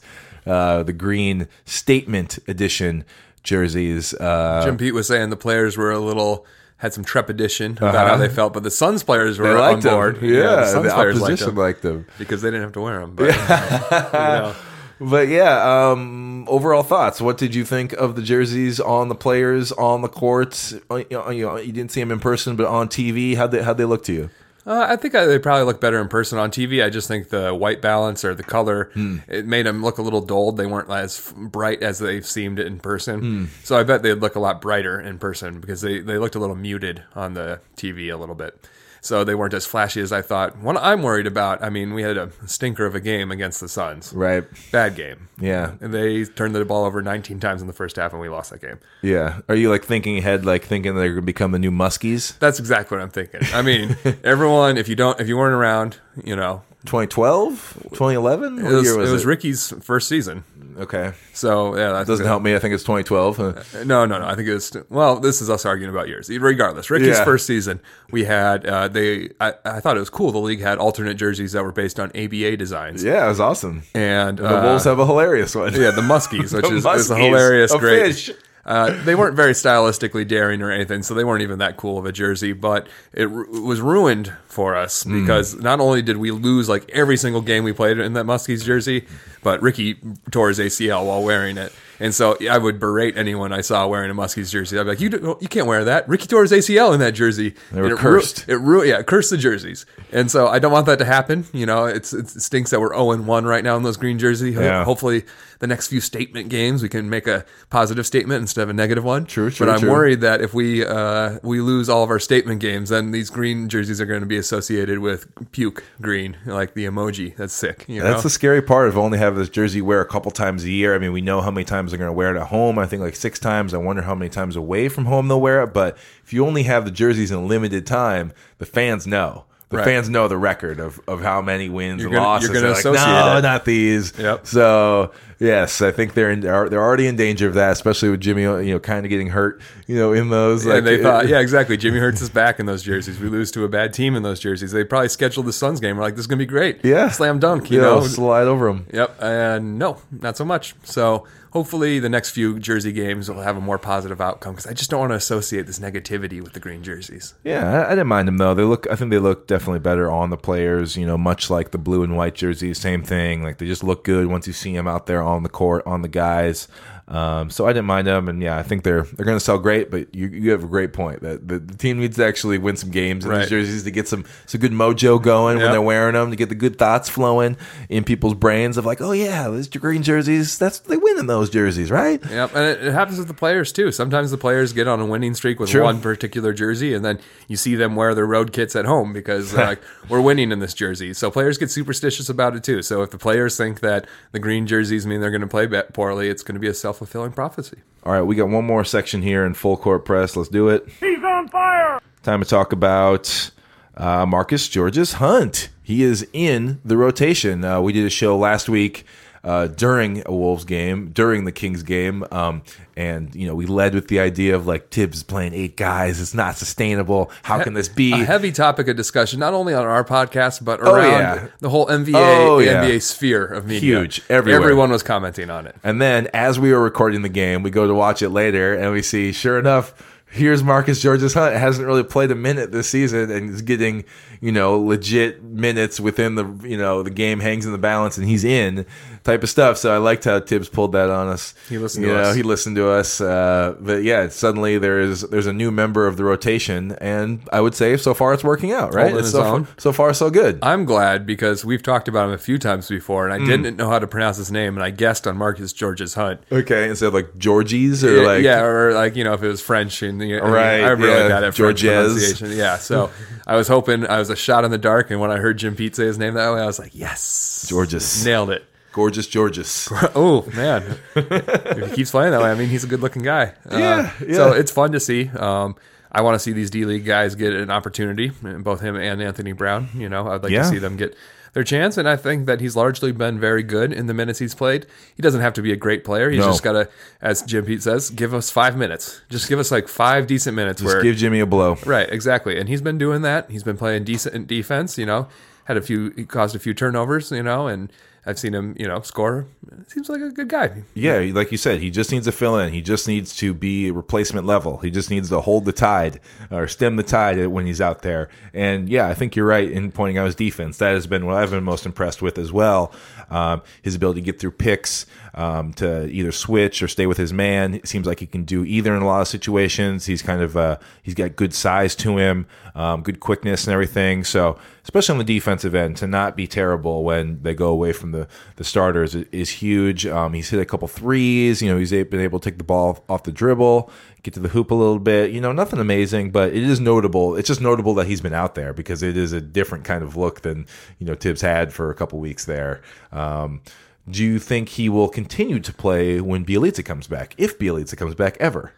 Uh, 0.49 0.83
the 0.83 0.93
green 0.93 1.47
statement 1.65 2.39
edition 2.47 3.05
jerseys. 3.43 4.13
Uh, 4.15 4.61
Jim 4.65 4.77
Pete 4.77 4.93
was 4.93 5.07
saying 5.07 5.29
the 5.29 5.37
players 5.37 5.77
were 5.77 5.91
a 5.91 5.99
little 5.99 6.45
had 6.77 6.93
some 6.93 7.03
trepidation 7.03 7.73
about 7.73 8.07
how 8.07 8.15
they 8.17 8.29
felt, 8.29 8.53
but 8.53 8.63
the 8.63 8.71
Suns 8.71 9.03
players 9.03 9.37
were 9.37 9.47
Uh-huh. 9.47 9.61
on 9.63 9.71
liked 9.73 9.83
them. 9.83 9.93
board. 9.95 10.21
Yeah, 10.21 10.55
the 10.57 10.65
Suns 10.65 10.85
the 10.87 10.93
players 10.93 11.21
liked 11.21 11.39
them 11.41 11.55
liked 11.55 11.81
them. 11.81 12.05
because 12.17 12.41
they 12.41 12.47
didn't 12.49 12.63
have 12.63 12.71
to 12.73 12.81
wear 12.81 12.99
them. 13.01 13.15
But, 13.15 13.25
you 14.13 14.19
know. 14.19 14.55
But 15.01 15.27
yeah, 15.29 15.91
um, 15.91 16.45
overall 16.49 16.83
thoughts. 16.83 17.21
What 17.21 17.37
did 17.37 17.53
you 17.55 17.63
think 17.65 17.93
of 17.93 18.15
the 18.15 18.21
jerseys 18.21 18.79
on 18.81 19.07
the 19.09 19.15
players 19.15 19.71
on 19.73 20.01
the 20.01 20.09
court? 20.09 20.73
Uh, 20.89 20.95
You, 20.97 21.05
know, 21.11 21.29
you, 21.29 21.45
know, 21.45 21.57
you 21.57 21.71
didn't 21.71 21.91
see 21.91 21.99
them 22.01 22.11
in 22.11 22.19
person, 22.19 22.55
but 22.57 22.65
on 22.65 22.87
TV, 22.89 23.35
how'd 23.35 23.51
they 23.51 23.61
how'd 23.61 23.77
they 23.77 23.85
look 23.85 24.03
to 24.05 24.13
you? 24.13 24.29
Uh, 24.69 24.85
I 24.87 24.97
think 24.97 25.15
I, 25.15 25.25
they 25.25 25.39
probably 25.39 25.63
look 25.65 25.81
better 25.81 25.99
in 25.99 26.07
person 26.09 26.37
on 26.37 26.51
TV. 26.51 26.85
I 26.85 26.91
just 26.91 27.07
think 27.07 27.29
the 27.29 27.55
white 27.55 27.81
balance 27.81 28.23
or 28.23 28.35
the 28.35 28.43
color 28.43 28.91
Hmm. 28.93 29.17
it 29.27 29.47
made 29.47 29.65
them 29.65 29.81
look 29.81 29.97
a 29.97 30.03
little 30.03 30.21
dulled. 30.21 30.57
They 30.57 30.67
weren't 30.67 30.89
as 30.91 31.33
bright 31.35 31.81
as 31.81 31.97
they 31.97 32.21
seemed 32.21 32.59
in 32.59 32.79
person. 32.79 33.19
Hmm. 33.19 33.45
So 33.63 33.77
I 33.79 33.83
bet 33.83 34.03
they'd 34.03 34.13
look 34.13 34.35
a 34.35 34.39
lot 34.39 34.61
brighter 34.61 35.01
in 35.01 35.17
person 35.17 35.59
because 35.59 35.81
they, 35.81 35.99
they 36.01 36.19
looked 36.19 36.35
a 36.35 36.39
little 36.39 36.55
muted 36.55 37.03
on 37.15 37.33
the 37.33 37.59
TV 37.75 38.13
a 38.13 38.15
little 38.17 38.35
bit. 38.35 38.63
So 39.01 39.23
they 39.23 39.35
weren't 39.35 39.53
as 39.53 39.65
flashy 39.65 40.01
as 40.01 40.11
I 40.11 40.21
thought. 40.21 40.57
What 40.57 40.77
I'm 40.77 41.03
worried 41.03 41.27
about, 41.27 41.63
I 41.63 41.69
mean, 41.69 41.93
we 41.93 42.01
had 42.01 42.17
a 42.17 42.31
stinker 42.45 42.85
of 42.85 42.95
a 42.95 42.99
game 42.99 43.31
against 43.31 43.59
the 43.59 43.69
Suns. 43.69 44.13
Right. 44.13 44.43
Bad 44.71 44.95
game. 44.95 45.29
Yeah. 45.39 45.73
And 45.81 45.93
they 45.93 46.25
turned 46.25 46.55
the 46.55 46.65
ball 46.65 46.85
over 46.85 47.01
19 47.01 47.39
times 47.39 47.61
in 47.61 47.67
the 47.67 47.73
first 47.73 47.95
half 47.95 48.11
and 48.11 48.21
we 48.21 48.29
lost 48.29 48.51
that 48.51 48.61
game. 48.61 48.79
Yeah. 49.01 49.39
Are 49.47 49.55
you 49.55 49.69
like 49.69 49.85
thinking 49.85 50.17
ahead, 50.17 50.45
like 50.45 50.65
thinking 50.65 50.95
they're 50.95 51.09
going 51.09 51.15
to 51.17 51.21
become 51.21 51.51
the 51.51 51.59
new 51.59 51.71
Muskies? 51.71 52.37
That's 52.39 52.59
exactly 52.59 52.97
what 52.97 53.03
I'm 53.03 53.09
thinking. 53.09 53.41
I 53.53 53.61
mean, 53.61 53.95
everyone, 54.23 54.77
if 54.77 54.87
you 54.89 54.95
don't, 54.95 55.19
if 55.19 55.27
you 55.27 55.37
weren't 55.37 55.55
around, 55.55 55.97
you 56.23 56.35
know, 56.35 56.63
2012? 56.85 57.79
2011? 57.89 58.59
It 58.59 58.63
was, 58.63 58.83
year 58.85 58.93
it 58.93 58.97
was 58.97 59.11
was 59.11 59.23
it? 59.23 59.27
Ricky's 59.27 59.73
first 59.81 60.07
season. 60.07 60.43
Okay. 60.77 61.11
So 61.33 61.75
yeah, 61.75 61.91
that 61.91 62.07
Doesn't 62.07 62.25
help 62.25 62.41
me. 62.41 62.55
I 62.55 62.59
think 62.59 62.73
it's 62.73 62.83
2012. 62.83 63.35
huh? 63.37 63.53
No, 63.83 64.05
no, 64.05 64.17
no. 64.19 64.25
I 64.25 64.35
think 64.35 64.47
it 64.47 64.53
was. 64.53 64.71
Well, 64.89 65.19
this 65.19 65.41
is 65.41 65.49
us 65.49 65.65
arguing 65.65 65.93
about 65.93 66.07
years. 66.07 66.29
Regardless, 66.29 66.89
Ricky's 66.89 67.17
Yeah. 67.17 67.25
first 67.25 67.45
season, 67.45 67.81
we 68.11 68.23
had 68.23 68.65
uh, 68.65 68.87
they. 68.87 69.29
I, 69.41 69.55
I 69.65 69.79
thought 69.81 69.97
it 69.97 69.99
was 69.99 70.09
cool. 70.09 70.31
The 70.31 70.37
league 70.39 70.61
had 70.61 70.77
alternate 70.77 71.15
jerseys 71.15 71.51
that 71.51 71.63
were 71.63 71.73
based 71.73 71.99
on 71.99 72.09
ABA 72.15 72.55
designs, 72.55 73.03
Yeah, 73.03 73.25
it 73.25 73.29
was 73.29 73.41
awesome. 73.41 73.83
and 73.93 74.37
The 74.39 74.57
uh, 74.59 74.63
Wolves 74.63 74.85
have 74.85 74.99
a 74.99 75.05
hilarious 75.05 75.53
one. 75.55 75.73
yeah, 75.73 75.91
the 75.91 76.01
Muskies, 76.01 76.53
which 76.55 76.65
The 76.69 76.75
is, 76.75 76.85
is 76.85 77.11
a 77.11 77.17
hilarious, 77.17 77.73
a 77.73 77.77
great. 77.77 78.05
fish. 78.15 78.31
Uh, 78.65 79.01
they 79.03 79.15
weren't 79.15 79.35
very 79.35 79.53
stylistically 79.53 80.27
daring 80.27 80.61
or 80.61 80.69
anything, 80.71 81.01
so 81.01 81.13
they 81.13 81.23
weren't 81.23 81.41
even 81.41 81.59
that 81.59 81.77
cool 81.77 81.97
of 81.97 82.05
a 82.05 82.11
jersey. 82.11 82.53
But 82.53 82.87
it 83.13 83.29
ru- 83.29 83.63
was 83.63 83.81
ruined 83.81 84.31
for 84.47 84.75
us 84.75 85.03
Hmm. 85.03 85.21
because 85.21 85.55
not 85.55 85.79
only 85.79 86.01
did 86.01 86.17
we 86.17 86.31
lose 86.31 86.69
like 86.69 86.89
every 86.91 87.17
single 87.17 87.41
game 87.41 87.63
we 87.63 87.73
played 87.73 87.97
in 87.99 88.13
that 88.13 88.25
Muskies 88.25 88.63
jersey, 88.63 89.05
but 89.43 89.61
Ricky 89.61 89.97
tore 90.31 90.49
his 90.49 90.59
ACL 90.59 91.05
while 91.05 91.23
wearing 91.23 91.57
it. 91.57 91.71
And 91.99 92.13
so 92.15 92.37
I 92.49 92.57
would 92.57 92.79
berate 92.79 93.17
anyone 93.17 93.51
I 93.51 93.61
saw 93.61 93.85
wearing 93.87 94.09
a 94.09 94.13
Muskies 94.15 94.51
jersey. 94.51 94.79
I'd 94.79 94.83
be 94.83 94.89
like, 94.89 95.01
"You 95.01 95.09
do, 95.09 95.37
you 95.41 95.47
can't 95.47 95.67
wear 95.67 95.83
that." 95.85 96.07
Ricky 96.07 96.27
tore 96.27 96.43
his 96.43 96.51
ACL 96.51 96.93
in 96.93 96.99
that 97.01 97.11
jersey. 97.11 97.55
They 97.71 97.81
were 97.81 97.93
it 97.93 97.97
cursed. 97.97 98.45
Ru- 98.47 98.53
it 98.53 98.57
ru- 98.61 98.83
yeah, 98.83 99.01
cursed 99.01 99.31
the 99.31 99.37
jerseys. 99.37 99.85
And 100.11 100.31
so 100.31 100.47
I 100.47 100.59
don't 100.59 100.71
want 100.71 100.85
that 100.85 100.99
to 100.99 101.05
happen. 101.05 101.45
You 101.53 101.65
know, 101.65 101.85
it's 101.85 102.13
it 102.13 102.29
stinks 102.29 102.71
that 102.71 102.79
we're 102.79 102.93
zero 102.93 103.11
and 103.11 103.27
one 103.27 103.45
right 103.45 103.63
now 103.63 103.75
in 103.75 103.83
those 103.83 103.97
green 103.97 104.17
jersey. 104.19 104.53
Ho- 104.53 104.61
Yeah. 104.61 104.83
Hopefully, 104.85 105.23
the 105.59 105.67
next 105.67 105.87
few 105.87 105.99
statement 105.99 106.47
games 106.49 106.81
we 106.81 106.87
can 106.89 107.09
make 107.09 107.27
a 107.27 107.43
positive 107.69 108.05
statement 108.05 108.41
instead 108.41 108.61
of 108.63 108.69
a 108.69 108.73
negative 108.73 109.03
one. 109.03 109.25
True, 109.25 109.51
true, 109.51 109.65
But 109.65 109.73
I'm 109.73 109.81
true. 109.81 109.91
worried 109.91 110.21
that 110.21 110.39
if 110.41 110.53
we 110.53 110.85
uh, 110.85 111.39
we 111.43 111.59
lose 111.59 111.89
all 111.89 112.03
of 112.03 112.09
our 112.09 112.19
statement 112.19 112.61
games, 112.61 112.89
then 112.89 113.11
these 113.11 113.29
green 113.29 113.67
jerseys 113.67 113.99
are 113.99 114.05
going 114.05 114.21
to 114.21 114.25
be 114.25 114.37
associated 114.37 114.99
with 114.99 115.27
puke 115.51 115.83
green, 116.01 116.37
like 116.45 116.73
the 116.75 116.85
emoji. 116.85 117.35
That's 117.35 117.53
sick. 117.53 117.83
You 117.89 117.99
know? 117.99 118.05
That's 118.05 118.23
the 118.23 118.29
scary 118.29 118.61
part 118.61 118.87
of 118.87 118.97
only 118.97 119.17
having 119.17 119.37
this 119.39 119.49
jersey 119.49 119.81
wear 119.81 119.99
a 120.01 120.05
couple 120.05 120.31
times 120.31 120.63
a 120.63 120.69
year. 120.69 120.95
I 120.95 120.97
mean, 120.97 121.11
we 121.11 121.21
know 121.21 121.41
how 121.41 121.51
many 121.51 121.65
times 121.65 121.88
times 121.89 121.91
they're 121.91 121.97
going 121.99 122.09
to 122.09 122.13
wear 122.13 122.35
it 122.35 122.39
at 122.39 122.47
home. 122.47 122.77
I 122.79 122.85
think 122.85 123.01
like 123.01 123.15
six 123.15 123.39
times. 123.39 123.73
I 123.73 123.77
wonder 123.77 124.01
how 124.03 124.15
many 124.15 124.29
times 124.29 124.55
away 124.55 124.89
from 124.89 125.05
home 125.05 125.27
they'll 125.27 125.41
wear 125.41 125.63
it. 125.63 125.73
But 125.73 125.97
if 126.23 126.33
you 126.33 126.45
only 126.45 126.63
have 126.63 126.85
the 126.85 126.91
jerseys 126.91 127.31
in 127.31 127.47
limited 127.47 127.85
time, 127.87 128.31
the 128.57 128.65
fans 128.65 129.07
know. 129.07 129.45
The 129.69 129.77
Right. 129.77 129.85
fans 129.85 130.09
know 130.09 130.27
the 130.27 130.35
record 130.37 130.79
of, 130.79 130.99
of 131.07 131.21
how 131.21 131.43
many 131.43 131.69
wins 131.69 132.01
You're 132.01 132.07
and 132.09 132.15
gonna- 132.15 132.27
losses. 132.27 132.49
you're 132.49 132.59
gonna 132.59 132.73
They're 132.73 132.91
like, 132.91 133.33
no, 133.33 133.37
it." 133.37 133.41
not 133.43 133.65
these. 133.65 134.13
Yep. 134.17 134.47
So 134.47 135.11
yes, 135.37 135.83
I 135.83 135.91
think 135.91 136.15
they're 136.15 136.31
in, 136.31 136.43
are, 136.47 136.67
they're 136.69 136.81
already 136.81 137.05
in 137.05 137.15
danger 137.15 137.47
of 137.47 137.53
that, 137.53 137.73
especially 137.73 138.09
with 138.09 138.19
Jimmy, 138.19 138.41
you 138.41 138.73
know, 138.73 138.79
kind 138.79 139.05
of 139.05 139.11
getting 139.11 139.27
hurt, 139.27 139.61
you 139.85 139.95
know, 139.95 140.11
in 140.11 140.29
those. 140.31 140.65
and 140.65 140.87
they 140.87 140.99
thought, 141.03 141.27
yeah, 141.27 141.37
exactly. 141.39 141.77
Jimmy 141.77 141.99
Hurts 141.99 142.19
is 142.19 142.31
back 142.31 142.59
in 142.59 142.65
those 142.65 142.81
jerseys. 142.81 143.19
We 143.19 143.29
lose 143.29 143.51
to 143.51 143.63
a 143.63 143.67
bad 143.69 143.93
team 143.93 144.15
in 144.15 144.23
those 144.23 144.39
jerseys. 144.39 144.71
They 144.71 144.83
probably 144.83 145.09
scheduled 145.09 145.45
the 145.45 145.53
Suns 145.53 145.79
game. 145.79 145.97
We're 145.97 146.01
like, 146.03 146.15
this 146.15 146.21
is 146.21 146.27
gonna 146.27 146.39
be 146.39 146.47
great. 146.47 146.83
yeah, 146.83 147.09
slam 147.09 147.37
dunk. 147.37 147.69
You 147.69 147.77
Yeah, 147.77 147.83
know, 147.83 148.01
slide 148.01 148.47
over 148.47 148.65
them. 148.65 148.87
Yep, 148.91 149.21
and 149.21 149.77
no, 149.77 149.97
not 150.09 150.35
so 150.35 150.45
much. 150.45 150.73
So 150.81 151.27
hopefully 151.51 151.99
the 151.99 152.09
next 152.09 152.31
few 152.31 152.59
jersey 152.59 152.91
games 152.91 153.29
will 153.29 153.41
have 153.41 153.57
a 153.57 153.61
more 153.61 153.77
positive 153.77 154.21
outcome 154.21 154.53
because 154.53 154.67
I 154.67 154.73
just 154.73 154.89
don't 154.89 154.99
want 154.99 155.11
to 155.11 155.15
associate 155.15 155.65
this 155.65 155.79
negativity 155.79 156.41
with 156.41 156.53
the 156.53 156.59
green 156.59 156.83
jerseys. 156.83 157.33
Yeah, 157.43 157.81
I, 157.81 157.87
I 157.87 157.89
didn't 157.89 158.07
mind 158.07 158.27
them 158.27 158.37
though. 158.37 158.53
They 158.53 158.63
look, 158.63 158.87
I 158.89 158.95
think 158.95 159.11
they 159.11 159.19
look 159.19 159.47
definitely 159.47 159.79
better 159.79 160.11
on 160.11 160.29
the 160.29 160.37
players. 160.37 160.95
You 160.95 161.05
know, 161.05 161.17
much 161.17 161.49
like 161.49 161.71
the 161.71 161.77
blue 161.77 162.03
and 162.03 162.15
white 162.15 162.35
jerseys, 162.35 162.79
same 162.79 163.03
thing. 163.03 163.43
Like 163.43 163.57
they 163.57 163.65
just 163.65 163.83
look 163.83 164.03
good 164.03 164.27
once 164.27 164.47
you 164.47 164.53
see 164.53 164.75
them 164.75 164.87
out 164.87 165.05
there 165.05 165.21
on 165.21 165.43
the 165.43 165.49
court 165.49 165.83
on 165.85 166.01
the 166.01 166.07
guys. 166.07 166.67
Um, 167.09 167.49
so 167.49 167.65
I 167.65 167.73
didn't 167.73 167.87
mind 167.87 168.05
them, 168.05 168.29
and 168.29 168.39
yeah, 168.39 168.55
I 168.55 168.61
think 168.61 168.83
they're 168.83 169.01
they're 169.01 169.25
going 169.25 169.35
to 169.35 169.43
sell 169.43 169.57
great. 169.57 169.89
But 169.89 170.13
you, 170.13 170.27
you 170.27 170.51
have 170.51 170.63
a 170.63 170.67
great 170.67 170.93
point 170.93 171.21
that 171.23 171.47
the, 171.47 171.57
the 171.57 171.75
team 171.75 171.99
needs 171.99 172.17
to 172.17 172.25
actually 172.25 172.59
win 172.59 172.75
some 172.77 172.91
games 172.91 173.25
in 173.25 173.31
Right. 173.31 173.39
these 173.39 173.49
jerseys 173.49 173.83
to 173.85 173.91
get 173.91 174.07
some 174.07 174.25
some 174.45 174.61
good 174.61 174.71
mojo 174.71 175.19
going 175.21 175.57
when 175.57 175.71
they're 175.71 175.81
wearing 175.81 176.13
them 176.13 176.29
to 176.29 176.35
get 176.35 176.49
the 176.49 176.55
good 176.55 176.77
thoughts 176.77 177.09
flowing 177.09 177.57
in 177.89 178.03
people's 178.03 178.35
brains 178.35 178.77
of 178.77 178.85
like, 178.85 179.01
oh 179.01 179.11
yeah, 179.11 179.45
those 179.49 179.67
green 179.67 180.03
jerseys, 180.03 180.59
that's 180.59 180.79
they 180.79 180.97
win 180.97 181.17
in 181.17 181.25
those 181.25 181.49
jerseys, 181.49 181.89
right? 181.89 182.23
Yep, 182.29 182.55
and 182.55 182.63
it, 182.65 182.83
it 182.85 182.93
happens 182.93 183.17
with 183.17 183.27
the 183.27 183.33
players 183.33 183.71
too. 183.73 183.91
Sometimes 183.91 184.29
the 184.29 184.37
players 184.37 184.71
get 184.71 184.87
on 184.87 184.99
a 184.99 185.05
winning 185.07 185.33
streak 185.33 185.59
with 185.59 185.71
True. 185.71 185.81
one 185.83 186.01
particular 186.01 186.53
jersey, 186.53 186.93
and 186.93 187.03
then 187.03 187.19
you 187.47 187.57
see 187.57 187.73
them 187.73 187.95
wear 187.95 188.13
their 188.13 188.27
road 188.27 188.53
kits 188.53 188.75
at 188.75 188.85
home 188.85 189.13
because 189.13 189.51
like, 189.55 189.81
"We're 190.09 190.21
winning 190.21 190.51
in 190.51 190.59
this 190.59 190.75
jersey." 190.75 191.15
So 191.15 191.31
players 191.31 191.57
get 191.57 191.71
superstitious 191.71 192.29
about 192.29 192.55
it 192.55 192.63
too. 192.63 192.83
So 192.83 193.01
if 193.01 193.09
the 193.09 193.17
players 193.17 193.57
think 193.57 193.79
that 193.79 194.05
the 194.31 194.39
green 194.39 194.67
jerseys 194.67 195.07
mean 195.07 195.21
they're 195.21 195.31
going 195.31 195.41
to 195.41 195.47
play 195.47 195.65
poorly, 195.93 196.29
it's 196.29 196.43
going 196.43 196.53
to 196.53 196.59
be 196.59 196.67
a 196.67 196.73
self 196.75 196.98
fulfilling 196.99 197.31
prophecy. 197.31 197.77
All 198.03 198.11
right, 198.11 198.21
we 198.21 198.35
got 198.35 198.49
one 198.49 198.65
more 198.65 198.83
section 198.83 199.21
here 199.21 199.45
in 199.45 199.53
full 199.53 199.77
court 199.77 200.03
press. 200.03 200.35
Let's 200.35 200.49
do 200.49 200.67
it. 200.67 200.87
He's 200.99 201.23
on 201.23 201.47
fire. 201.47 201.99
Time 202.23 202.41
to 202.41 202.45
talk 202.45 202.73
about 202.73 203.51
uh, 203.95 204.25
Marcus 204.25 204.67
Georges-Hunt. 204.67 205.69
He 205.81 206.03
is 206.03 206.27
in 206.33 206.81
the 206.83 206.97
rotation. 206.97 207.63
Uh, 207.63 207.79
we 207.79 207.93
did 207.93 208.05
a 208.05 208.09
show 208.09 208.37
last 208.37 208.67
week 208.67 209.05
uh, 209.43 209.67
during 209.67 210.23
a 210.25 210.31
Wolves 210.31 210.65
game, 210.65 211.11
during 211.11 211.45
the 211.45 211.51
Kings 211.51 211.83
game, 211.83 212.23
um, 212.31 212.61
and 212.97 213.33
you 213.33 213.47
know 213.47 213.55
we 213.55 213.65
led 213.65 213.93
with 213.95 214.07
the 214.09 214.19
idea 214.19 214.55
of 214.55 214.67
like 214.67 214.89
Thibs 214.89 215.23
playing 215.23 215.53
eight 215.53 215.77
guys. 215.77 216.19
It's 216.19 216.33
not 216.33 216.55
sustainable. 216.57 217.31
How 217.43 217.63
can 217.63 217.73
this 217.73 217.87
be? 217.87 218.11
A 218.13 218.17
heavy 218.17 218.51
topic 218.51 218.87
of 218.87 218.95
discussion, 218.97 219.39
not 219.39 219.53
only 219.53 219.73
on 219.73 219.85
our 219.85 220.03
podcast 220.03 220.63
but 220.63 220.79
Oh, 220.81 220.93
around 220.95 221.11
yeah. 221.19 221.47
the 221.59 221.69
whole 221.69 221.87
NBA, 221.87 222.13
Oh, 222.15 222.59
the 222.59 222.65
yeah. 222.65 222.83
NBA 222.83 223.01
sphere 223.01 223.45
of 223.45 223.65
media. 223.65 223.99
Huge. 223.99 224.21
Everywhere. 224.29 224.61
Everyone 224.61 224.89
was 224.91 225.03
commenting 225.03 225.49
on 225.49 225.67
it. 225.67 225.75
And 225.83 226.01
then 226.01 226.27
as 226.33 226.59
we 226.59 226.71
were 226.73 226.81
recording 226.81 227.21
the 227.21 227.29
game, 227.29 227.63
we 227.63 227.69
go 227.69 227.87
to 227.87 227.93
watch 227.93 228.21
it 228.21 228.29
later 228.29 228.73
and 228.75 228.91
we 228.91 229.01
see, 229.01 229.31
sure 229.31 229.57
enough, 229.59 229.93
here's 230.31 230.63
Marcus 230.63 231.01
Georges-Hunt. 231.01 231.55
Hasn't 231.55 231.87
really 231.87 232.03
played 232.03 232.29
a 232.31 232.35
minute 232.35 232.71
this 232.71 232.87
season 232.89 233.31
and 233.31 233.49
is 233.49 233.61
getting, 233.63 234.03
you 234.41 234.51
know, 234.51 234.79
legit 234.79 235.41
minutes 235.43 235.99
within 235.99 236.35
the, 236.35 236.45
you 236.63 236.77
know, 236.77 237.01
the 237.03 237.09
game 237.09 237.39
hangs 237.39 237.65
in 237.65 237.71
the 237.71 237.77
balance 237.79 238.17
and 238.17 238.27
he's 238.27 238.43
in 238.43 238.85
type 239.29 239.43
of 239.43 239.49
stuff. 239.49 239.77
So 239.77 239.93
I 239.93 239.97
liked 239.97 240.23
how 240.25 240.39
Thibs 240.39 240.69
pulled 240.69 240.93
that 240.93 241.09
on 241.09 241.27
us. 241.27 241.53
He 241.69 241.77
listened 241.77 242.05
you 242.05 242.11
to 242.11 242.17
know, 242.17 242.23
us. 242.29 242.35
He 242.35 242.43
listened 242.43 242.75
to 242.77 242.89
us. 242.89 243.21
Uh, 243.21 243.75
but 243.79 244.03
yeah, 244.03 244.27
suddenly 244.29 244.77
there 244.77 244.99
is, 244.99 245.21
there's 245.21 245.45
a 245.47 245.53
new 245.53 245.71
member 245.71 246.07
of 246.07 246.17
the 246.17 246.23
rotation 246.23 246.93
and 246.99 247.41
I 247.53 247.61
would 247.61 247.75
say 247.75 247.95
so 247.97 248.13
far 248.13 248.33
it's 248.33 248.43
working 248.43 248.71
out, 248.71 248.93
right? 248.93 249.13
It's 249.15 249.31
so, 249.31 249.43
own. 249.43 249.65
far, 249.65 249.73
so 249.79 249.93
far 249.93 250.13
so 250.13 250.29
good. 250.29 250.59
I'm 250.63 250.85
glad 250.85 251.25
because 251.25 251.63
we've 251.63 251.83
talked 251.83 252.07
about 252.07 252.27
him 252.29 252.33
a 252.33 252.37
few 252.37 252.57
times 252.57 252.87
before, 252.89 253.27
Mm. 253.29 253.33
and 253.35 253.43
I 253.43 253.47
didn't 253.47 253.77
know 253.77 253.89
how 253.89 253.99
to 253.99 254.07
pronounce 254.07 254.37
his 254.37 254.51
name, 254.51 254.75
and 254.77 254.83
I 254.83 254.89
guessed 254.89 255.27
on 255.27 255.37
Marcus 255.37 255.73
George's 255.73 256.13
Hunt. 256.15 256.41
okay. 256.51 256.89
Instead 256.89 257.07
of 257.07 257.13
like 257.13 257.37
Georgie's 257.37 258.03
or 258.03 258.15
yeah, 258.21 258.27
like, 258.27 258.43
yeah, 258.43 258.63
or 258.63 258.93
like 258.93 259.15
you 259.15 259.23
know, 259.23 259.33
if 259.33 259.43
it 259.43 259.47
was 259.47 259.61
French 259.61 260.01
and 260.01 260.21
you 260.21 260.37
know, 260.39 260.45
Right, 260.47 260.81
I 260.83 260.89
really 260.89 261.13
yeah, 261.13 261.27
got 261.27 261.43
it 261.43 261.53
French 261.53 261.79
Georges. 261.81 262.13
pronunciation. 262.13 262.57
Yeah, 262.57 262.77
so 262.77 263.11
I 263.47 263.55
was 263.55 263.67
hoping 263.67 264.07
I 264.07 264.17
was 264.19 264.29
a 264.29 264.35
shot 264.35 264.63
in 264.65 264.71
the 264.71 264.77
dark, 264.77 265.11
and 265.11 265.19
when 265.19 265.29
I 265.31 265.37
heard 265.37 265.57
Jim 265.57 265.75
Pete 265.75 265.95
say 265.95 266.05
his 266.05 266.17
name 266.17 266.33
that 266.35 266.53
way, 266.53 266.61
I 266.61 266.65
was 266.65 266.79
like, 266.79 266.95
yes, 266.95 267.65
Georges. 267.69 268.25
nailed 268.25 268.49
it. 268.49 268.65
Gorgeous 268.91 269.27
Georges. 269.27 269.87
Oh 270.15 270.47
man, 270.55 270.97
if 271.15 271.89
he 271.89 271.95
keeps 271.95 272.11
playing 272.11 272.31
that 272.31 272.41
way, 272.41 272.51
I 272.51 272.55
mean, 272.55 272.69
he's 272.69 272.83
a 272.83 272.87
good-looking 272.87 273.21
guy. 273.23 273.53
Uh, 273.69 273.77
Yeah, 273.77 274.11
So 274.33 274.51
it's 274.53 274.71
fun 274.71 274.91
to 274.93 274.99
see. 274.99 275.29
Um, 275.29 275.75
I 276.11 276.21
want 276.21 276.35
to 276.35 276.39
see 276.39 276.51
these 276.53 276.69
D 276.71 276.85
League 276.85 277.05
guys 277.05 277.35
get 277.35 277.53
an 277.53 277.69
opportunity, 277.69 278.29
both 278.41 278.81
him 278.81 278.95
and 278.95 279.21
Anthony 279.21 279.51
Brown. 279.51 279.89
You 279.93 280.09
know, 280.09 280.27
I'd 280.27 280.41
like 280.43 280.51
Yeah. 280.51 280.63
to 280.63 280.67
see 280.69 280.79
them 280.79 280.97
get 280.97 281.15
their 281.53 281.63
chance, 281.63 281.97
and 281.97 282.07
I 282.09 282.15
think 282.15 282.45
that 282.47 282.61
he's 282.61 282.75
largely 282.75 283.11
been 283.11 283.39
very 283.39 283.63
good 283.63 283.91
in 283.93 284.05
the 284.07 284.13
minutes 284.13 284.37
he's 284.39 284.53
played. 284.55 284.85
He 285.15 285.21
doesn't 285.21 285.41
have 285.41 285.53
to 285.53 285.61
be 285.61 285.71
a 285.71 285.75
great 285.75 286.03
player. 286.03 286.29
He's 286.29 286.39
No. 286.39 286.45
just 286.47 286.63
got 286.63 286.73
to, 286.73 286.89
as 287.21 287.41
Jim 287.43 287.65
Pete 287.65 287.81
says, 287.83 288.09
give 288.11 288.33
us 288.33 288.49
five 288.51 288.75
minutes. 288.77 289.21
Just 289.29 289.47
give 289.49 289.57
us 289.59 289.71
like 289.71 289.87
five 289.87 290.25
decent 290.27 290.55
minutes. 290.55 290.81
Just 290.81 290.93
where 290.93 291.01
give 291.03 291.15
Jimmy 291.15 291.39
a 291.39 291.45
blow. 291.47 291.77
Right, 291.85 292.07
exactly. 292.11 292.59
And 292.59 292.69
he's 292.69 292.81
been 292.81 292.97
doing 292.99 293.21
that. 293.23 293.49
He's 293.49 293.63
been 293.63 293.77
playing 293.77 294.03
decent 294.03 294.47
defense, 294.47 294.97
you 294.97 295.05
know, 295.07 295.27
had 295.65 295.75
a 295.77 295.81
few, 295.81 296.11
he 296.15 296.23
caused 296.25 296.55
a 296.55 296.59
few 296.59 296.73
turnovers, 296.75 297.31
you 297.31 297.43
know, 297.43 297.67
and 297.67 297.91
I've 298.29 298.37
seen 298.37 298.53
him, 298.53 298.75
you 298.77 298.87
know, 298.87 299.01
score. 299.01 299.47
Seems 299.87 300.07
like 300.07 300.21
a 300.21 300.29
good 300.29 300.49
guy. 300.49 300.83
Yeah, 300.93 301.17
like 301.33 301.51
you 301.51 301.57
said, 301.57 301.81
he 301.81 301.89
just 301.89 302.11
needs 302.11 302.27
to 302.27 302.31
fill 302.31 302.59
in. 302.59 302.71
He 302.71 302.83
just 302.83 303.07
needs 303.07 303.35
to 303.37 303.55
be 303.55 303.89
replacement 303.89 304.45
level. 304.45 304.77
He 304.77 304.91
just 304.91 305.09
needs 305.09 305.29
to 305.29 305.41
hold 305.41 305.65
the 305.65 305.71
tide 305.71 306.19
or 306.51 306.67
stem 306.67 306.95
the 306.95 307.01
tide 307.01 307.47
when 307.47 307.65
he's 307.65 307.81
out 307.81 308.03
there. 308.03 308.29
And 308.53 308.87
yeah, 308.87 309.07
I 309.07 309.15
think 309.15 309.35
you're 309.35 309.47
right 309.47 309.69
in 309.69 309.91
pointing 309.91 310.19
out 310.19 310.27
his 310.27 310.35
defense. 310.35 310.77
That 310.77 310.93
has 310.93 311.07
been 311.07 311.25
what 311.25 311.37
I've 311.37 311.49
been 311.49 311.63
most 311.63 311.87
impressed 311.87 312.21
with 312.21 312.37
as 312.37 312.51
well. 312.51 312.93
Um, 313.31 313.63
his 313.81 313.95
ability 313.95 314.21
to 314.21 314.25
get 314.25 314.39
through 314.39 314.51
picks, 314.51 315.07
um, 315.33 315.73
to 315.73 316.07
either 316.07 316.31
switch 316.31 316.81
or 316.81 316.87
stay 316.87 317.05
with 317.05 317.17
his 317.17 317.33
man. 317.33 317.75
It 317.75 317.87
seems 317.87 318.07
like 318.07 318.19
he 318.19 318.27
can 318.27 318.43
do 318.43 318.65
either 318.65 318.95
in 318.95 319.01
a 319.01 319.05
lot 319.05 319.21
of 319.21 319.27
situations. 319.27 320.05
He's 320.05 320.21
kind 320.21 320.41
of 320.41 320.57
uh, 320.57 320.77
he's 321.03 321.13
got 321.13 321.35
good 321.35 321.53
size 321.53 321.95
to 321.97 322.17
him, 322.17 322.47
um, 322.75 323.01
good 323.01 323.19
quickness 323.19 323.65
and 323.65 323.73
everything. 323.73 324.23
So 324.23 324.57
especially 324.83 325.13
on 325.13 325.19
the 325.19 325.23
defensive 325.23 325.75
end, 325.75 325.97
to 325.97 326.07
not 326.07 326.35
be 326.35 326.47
terrible 326.47 327.03
when 327.03 327.43
they 327.43 327.53
go 327.53 327.69
away 327.69 327.93
from 327.93 328.11
the 328.11 328.27
the 328.55 328.63
starters 328.63 329.15
is, 329.15 329.49
huge. 329.49 330.05
Um, 330.05 330.33
he's 330.33 330.49
hit 330.49 330.59
a 330.59 330.65
couple 330.65 330.87
threes. 330.87 331.61
You 331.61 331.69
know, 331.71 331.77
he's 331.77 331.91
been 331.91 332.19
able 332.19 332.39
to 332.39 332.49
take 332.49 332.57
the 332.57 332.63
ball 332.63 333.03
off 333.09 333.23
the 333.23 333.31
dribble, 333.31 333.91
get 334.23 334.33
to 334.35 334.39
the 334.39 334.49
hoop 334.49 334.71
a 334.71 334.75
little 334.75 334.99
bit. 334.99 335.31
You 335.31 335.41
know, 335.41 335.51
nothing 335.51 335.79
amazing, 335.79 336.31
but 336.31 336.49
it 336.49 336.63
is 336.63 336.79
notable. 336.79 337.35
It's 337.35 337.47
just 337.47 337.61
notable 337.61 337.93
that 337.95 338.07
he's 338.07 338.21
been 338.21 338.33
out 338.33 338.55
there 338.55 338.73
because 338.73 339.03
it 339.03 339.17
is 339.17 339.31
a 339.31 339.41
different 339.41 339.85
kind 339.85 340.03
of 340.03 340.15
look 340.15 340.41
than 340.41 340.65
you 340.97 341.05
know 341.05 341.15
Thibs 341.15 341.41
had 341.41 341.73
for 341.73 341.89
a 341.89 341.95
couple 341.95 342.19
weeks 342.19 342.45
there. 342.45 342.81
Um, 343.11 343.61
do 344.09 344.23
you 344.23 344.39
think 344.39 344.69
he 344.69 344.89
will 344.89 345.07
continue 345.09 345.59
to 345.59 345.73
play 345.73 346.19
when 346.21 346.45
Bjelica 346.45 346.83
comes 346.83 347.07
back? 347.07 347.35
If 347.37 347.59
Bjelica 347.59 347.95
comes 347.97 348.15
back 348.15 348.37
ever? 348.39 348.73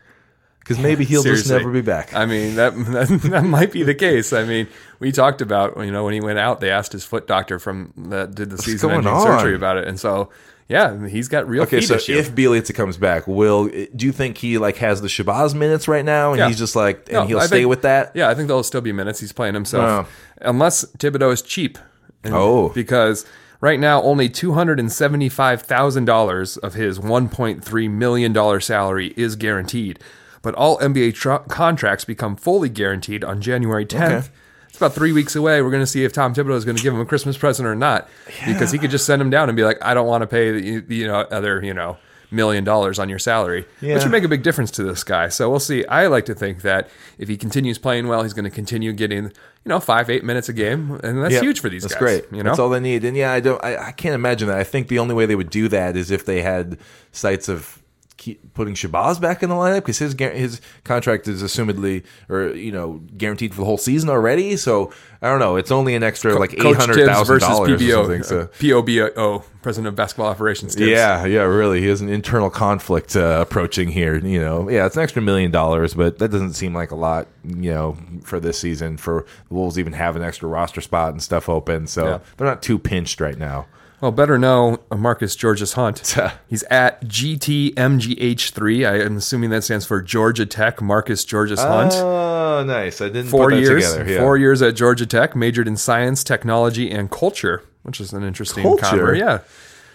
Because 0.59 0.77
maybe 0.77 1.03
he'll 1.05 1.23
just 1.23 1.49
never 1.49 1.71
be 1.71 1.81
back. 1.81 2.13
I 2.13 2.25
mean, 2.27 2.55
that, 2.55 2.73
that 2.91 3.07
that 3.31 3.43
might 3.43 3.71
be 3.71 3.81
the 3.83 3.95
case. 3.95 4.31
I 4.31 4.43
mean, 4.45 4.67
we 4.99 5.11
talked 5.11 5.41
about 5.41 5.75
you 5.83 5.91
know 5.91 6.03
when 6.03 6.13
he 6.13 6.21
went 6.21 6.37
out, 6.39 6.59
they 6.59 6.69
asked 6.69 6.91
his 6.91 7.03
foot 7.03 7.25
doctor 7.27 7.57
from 7.59 7.93
that 8.09 8.35
did 8.35 8.49
the 8.51 8.57
season-ending 8.59 9.19
surgery 9.21 9.55
about 9.55 9.77
it, 9.77 9.87
and 9.87 9.99
so 9.99 10.29
yeah, 10.69 11.07
he's 11.07 11.27
got 11.27 11.49
real 11.49 11.63
Okay, 11.63 11.81
so 11.81 11.95
issue. 11.95 12.13
if 12.13 12.33
Bjelica 12.35 12.73
comes 12.75 12.95
back, 12.97 13.27
will 13.27 13.67
do 13.67 14.05
you 14.05 14.11
think 14.11 14.37
he 14.37 14.59
like 14.59 14.77
has 14.77 15.01
the 15.01 15.07
Shabazz 15.07 15.55
minutes 15.55 15.87
right 15.87 16.05
now, 16.05 16.31
and 16.31 16.39
Yeah. 16.39 16.47
he's 16.47 16.59
just 16.59 16.75
like, 16.75 17.07
and 17.07 17.13
No, 17.13 17.25
he'll 17.25 17.39
I 17.39 17.47
stay 17.47 17.57
think- 17.61 17.69
with 17.69 17.81
that? 17.81 18.11
Yeah, 18.15 18.29
I 18.29 18.35
think 18.35 18.47
there'll 18.47 18.61
still 18.63 18.81
be 18.81 18.91
minutes. 18.91 19.19
He's 19.19 19.33
playing 19.33 19.55
himself, 19.55 20.07
Oh. 20.07 20.11
unless 20.47 20.85
Thibodeau 20.99 21.33
is 21.33 21.41
cheap. 21.41 21.79
And- 22.23 22.35
Oh. 22.35 22.69
because 22.69 23.25
right 23.61 23.79
now 23.79 24.01
only 24.01 24.27
two 24.27 24.53
hundred 24.53 24.79
and 24.79 24.91
seventy-five 24.91 25.61
thousand 25.61 26.05
dollars 26.05 26.57
of 26.57 26.73
his 26.73 26.99
one 26.99 27.29
point 27.29 27.63
three 27.63 27.87
million 27.87 28.33
dollar 28.33 28.59
salary 28.59 29.13
is 29.15 29.35
guaranteed, 29.37 29.99
but 30.41 30.53
all 30.55 30.77
NBA 30.79 31.13
tr- 31.13 31.35
contracts 31.47 32.03
become 32.03 32.35
fully 32.35 32.67
guaranteed 32.67 33.23
on 33.23 33.39
January 33.39 33.85
tenth. 33.85 34.25
Okay. 34.25 34.35
It's 34.67 34.77
about 34.77 34.93
three 34.93 35.11
weeks 35.11 35.35
away. 35.35 35.61
We're 35.61 35.69
going 35.69 35.83
to 35.83 35.87
see 35.87 36.05
if 36.05 36.13
Tom 36.13 36.33
Thibodeau 36.33 36.55
is 36.55 36.63
going 36.65 36.77
to 36.77 36.83
give 36.83 36.93
him 36.93 37.01
a 37.01 37.05
Christmas 37.05 37.37
present 37.37 37.67
or 37.67 37.75
not, 37.75 38.09
because 38.45 38.71
he 38.71 38.77
could 38.79 38.89
just 38.89 39.05
send 39.05 39.21
him 39.21 39.29
down 39.29 39.49
and 39.49 39.55
be 39.55 39.63
like, 39.63 39.77
"I 39.81 39.93
don't 39.93 40.07
want 40.07 40.21
to 40.21 40.27
pay 40.27 40.79
the 40.79 40.95
you 40.95 41.07
know 41.07 41.19
other 41.19 41.63
you 41.63 41.73
know." 41.73 41.97
Million 42.31 42.63
dollars 42.63 42.97
on 42.99 43.09
your 43.09 43.19
salary, 43.19 43.65
Yeah. 43.81 43.95
which 43.95 44.03
would 44.03 44.11
make 44.11 44.23
a 44.23 44.27
big 44.29 44.41
difference 44.43 44.71
to 44.71 44.83
this 44.83 45.03
guy. 45.03 45.27
So 45.27 45.49
we'll 45.49 45.59
see. 45.59 45.85
I 45.87 46.07
like 46.07 46.25
to 46.25 46.33
think 46.35 46.61
that 46.61 46.89
if 47.17 47.27
he 47.27 47.37
continues 47.37 47.77
playing 47.77 48.07
well, 48.07 48.23
he's 48.23 48.33
going 48.33 48.45
to 48.45 48.49
continue 48.49 48.93
getting, 48.93 49.25
you 49.25 49.31
know, 49.65 49.79
five, 49.79 50.09
eight 50.09 50.23
minutes 50.23 50.47
a 50.49 50.53
game. 50.53 50.99
And 51.03 51.21
that's 51.21 51.33
Yeah, 51.33 51.41
huge 51.41 51.59
for 51.59 51.69
these 51.69 51.83
That's 51.83 51.93
guys. 51.95 51.99
great. 51.99 52.25
You 52.31 52.43
know, 52.43 52.51
That's 52.51 52.59
all 52.59 52.69
they 52.69 52.79
need. 52.79 53.03
And 53.03 53.17
yeah, 53.17 53.31
I 53.33 53.39
don't. 53.41 53.63
I, 53.63 53.87
I 53.87 53.91
can't 53.91 54.15
imagine 54.15 54.47
that. 54.47 54.57
I 54.57 54.63
think 54.63 54.87
the 54.87 54.99
only 54.99 55.13
way 55.13 55.25
they 55.25 55.35
would 55.35 55.49
do 55.49 55.67
that 55.67 55.97
is 55.97 56.09
if 56.11 56.25
they 56.25 56.41
had 56.41 56.77
sights 57.11 57.49
of 57.49 57.80
keep 58.21 58.53
putting 58.53 58.75
Shabazz 58.75 59.19
back 59.19 59.41
in 59.41 59.49
the 59.49 59.55
lineup 59.55 59.77
because 59.77 59.97
his 59.97 60.13
his 60.13 60.61
contract 60.83 61.27
is 61.27 61.41
assumedly 61.41 62.03
or 62.29 62.49
you 62.49 62.71
know 62.71 63.01
guaranteed 63.17 63.51
for 63.51 63.61
the 63.61 63.65
whole 63.65 63.79
season 63.79 64.09
already. 64.11 64.55
So 64.57 64.93
I 65.23 65.29
don't 65.29 65.39
know. 65.39 65.55
It's 65.55 65.71
only 65.71 65.95
an 65.95 66.03
extra 66.03 66.37
like 66.37 66.53
eight 66.53 66.59
hundred 66.59 67.05
thousand 67.07 67.07
Coach 67.07 67.07
hundred 67.07 67.25
versus 67.25 67.49
dollars 67.49 67.81
or 67.81 67.83
PBO, 67.83 67.91
something. 68.03 68.23
So. 68.23 68.39
uh, 68.41 68.47
POBO, 68.47 69.43
President 69.63 69.87
of 69.87 69.95
Basketball 69.95 70.27
Operations. 70.27 70.75
Thibs. 70.75 70.87
Yeah, 70.87 71.25
yeah, 71.25 71.41
really. 71.41 71.81
He 71.81 71.87
has 71.87 72.01
an 72.01 72.09
internal 72.09 72.51
conflict 72.51 73.15
uh, 73.15 73.39
approaching 73.41 73.89
here. 73.89 74.15
You 74.23 74.39
know, 74.39 74.69
yeah, 74.69 74.85
it's 74.85 74.95
an 74.95 75.01
extra 75.01 75.21
million 75.23 75.49
dollars, 75.49 75.95
but 75.95 76.19
that 76.19 76.29
doesn't 76.29 76.53
seem 76.53 76.75
like 76.75 76.91
a 76.91 76.95
lot. 76.95 77.27
You 77.43 77.71
know, 77.71 77.97
for 78.23 78.39
this 78.39 78.59
season, 78.59 78.97
for 78.97 79.25
the 79.49 79.55
Wolves 79.55 79.79
even 79.79 79.93
have 79.93 80.15
an 80.15 80.21
extra 80.21 80.47
roster 80.47 80.81
spot 80.81 81.11
and 81.11 81.23
stuff 81.23 81.49
open, 81.49 81.87
so 81.87 82.05
Yeah. 82.05 82.19
they're 82.37 82.47
not 82.47 82.61
too 82.61 82.77
pinched 82.77 83.19
right 83.19 83.37
now. 83.37 83.65
Well, 84.01 84.11
better 84.11 84.37
know 84.39 84.79
uh, 84.89 84.95
Marcus 84.97 85.35
Georges-Hunt. 85.35 86.15
He's 86.49 86.63
at 86.63 87.03
GTMGH3. 87.03 88.89
I 88.89 89.05
am 89.05 89.17
assuming 89.17 89.51
that 89.51 89.63
stands 89.63 89.85
for 89.85 90.01
Georgia 90.01 90.45
Tech 90.47 90.81
Marcus 90.81 91.23
Georges 91.23 91.59
Hunt. 91.59 91.93
Oh, 91.93 92.63
nice. 92.65 92.99
I 92.99 93.09
didn't 93.09 93.27
four 93.27 93.49
put 93.49 93.55
that 93.55 93.61
years. 93.61 93.91
together. 93.93 94.11
Yeah. 94.11 94.19
Four 94.21 94.37
years 94.37 94.61
at 94.63 94.75
Georgia 94.75 95.05
Tech. 95.05 95.35
Majored 95.35 95.67
in 95.67 95.77
science, 95.77 96.23
technology, 96.23 96.89
and 96.89 97.11
culture, 97.11 97.63
which 97.83 98.01
is 98.01 98.11
an 98.11 98.23
interesting 98.23 98.63
Culture? 98.63 98.81
combo. 98.85 99.11
Yeah, 99.13 99.39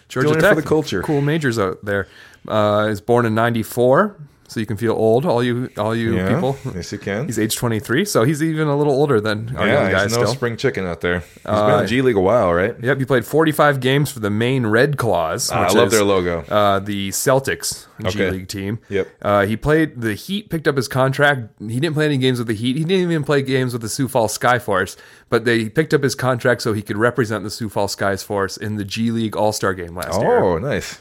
Georgia 0.09 0.29
Doing 0.29 0.38
it 0.38 0.42
for 0.42 0.55
Tech. 0.55 0.57
the 0.57 0.62
culture. 0.69 1.03
Cool 1.03 1.21
majors 1.21 1.59
out 1.59 1.85
there. 1.85 2.07
Uh, 2.47 2.87
is 2.88 3.01
born 3.01 3.27
in 3.27 3.35
'94, 3.35 4.16
so 4.48 4.61
you 4.61 4.66
can 4.66 4.76
feel 4.76 4.92
old, 4.92 5.26
all 5.26 5.42
you, 5.42 5.70
all 5.76 5.94
you 5.94 6.16
Yeah, 6.16 6.35
people. 6.35 6.56
yes, 6.74 6.92
you 6.92 6.98
can. 6.98 7.26
He's 7.26 7.38
age 7.38 7.56
23, 7.56 8.04
so 8.04 8.24
he's 8.24 8.42
even 8.42 8.68
a 8.68 8.76
little 8.76 8.92
older 8.92 9.20
than 9.20 9.56
our 9.56 9.66
yeah, 9.66 9.82
young 9.82 9.92
guys 9.92 10.02
he's 10.04 10.12
no 10.18 10.24
still. 10.24 10.35
spring 10.35 10.56
chicken 10.56 10.87
out 10.87 11.00
there. 11.00 11.20
He's 11.20 11.42
been 11.44 11.80
in 11.80 11.87
G 11.87 12.02
League 12.02 12.16
a 12.16 12.20
while, 12.20 12.52
right? 12.52 12.74
Yep, 12.82 12.98
he 12.98 13.04
played 13.04 13.24
45 13.24 13.80
games 13.80 14.11
for 14.12 14.20
the 14.20 14.30
Maine 14.30 14.66
Red 14.66 14.96
Claws. 14.98 15.50
Ah, 15.50 15.66
I 15.68 15.72
love 15.72 15.88
is, 15.88 15.92
their 15.92 16.04
logo. 16.04 16.40
Uh, 16.42 16.78
the 16.78 17.09
Celtics 17.11 17.87
G 18.00 18.06
Okay. 18.09 18.30
League 18.30 18.48
team. 18.48 18.78
Yep. 18.88 19.09
Uh, 19.22 19.46
he 19.46 19.56
played 19.56 20.00
the 20.00 20.14
Heat, 20.14 20.50
picked 20.50 20.68
up 20.68 20.76
his 20.76 20.87
contract. 20.88 21.48
He 21.61 21.80
didn't 21.80 21.94
play 21.94 22.04
any 22.06 22.18
games 22.18 22.38
with 22.38 22.46
the 22.48 22.54
Heat. 22.54 22.76
He 22.76 22.85
didn't 22.85 23.11
even 23.11 23.24
play 23.24 23.42
games 23.42 23.72
with 23.72 23.82
the 23.82 23.88
Sioux 23.88 24.06
Falls 24.09 24.37
Skyforce, 24.37 24.96
but 25.28 25.44
they 25.44 25.68
picked 25.68 25.92
up 25.94 26.02
his 26.02 26.14
contract 26.14 26.62
so 26.62 26.72
he 26.72 26.82
could 26.82 26.96
represent 26.98 27.42
the 27.42 27.50
Sioux 27.50 27.68
Falls 27.68 27.96
Skyforce 27.96 28.59
in 28.61 28.76
the 28.76 28.85
G 28.85 29.11
League 29.11 29.37
All 29.37 29.52
Star 29.52 29.74
game 29.74 29.96
last 29.96 30.20
year. 30.20 30.38
Oh, 30.44 30.59
nice. 30.59 31.00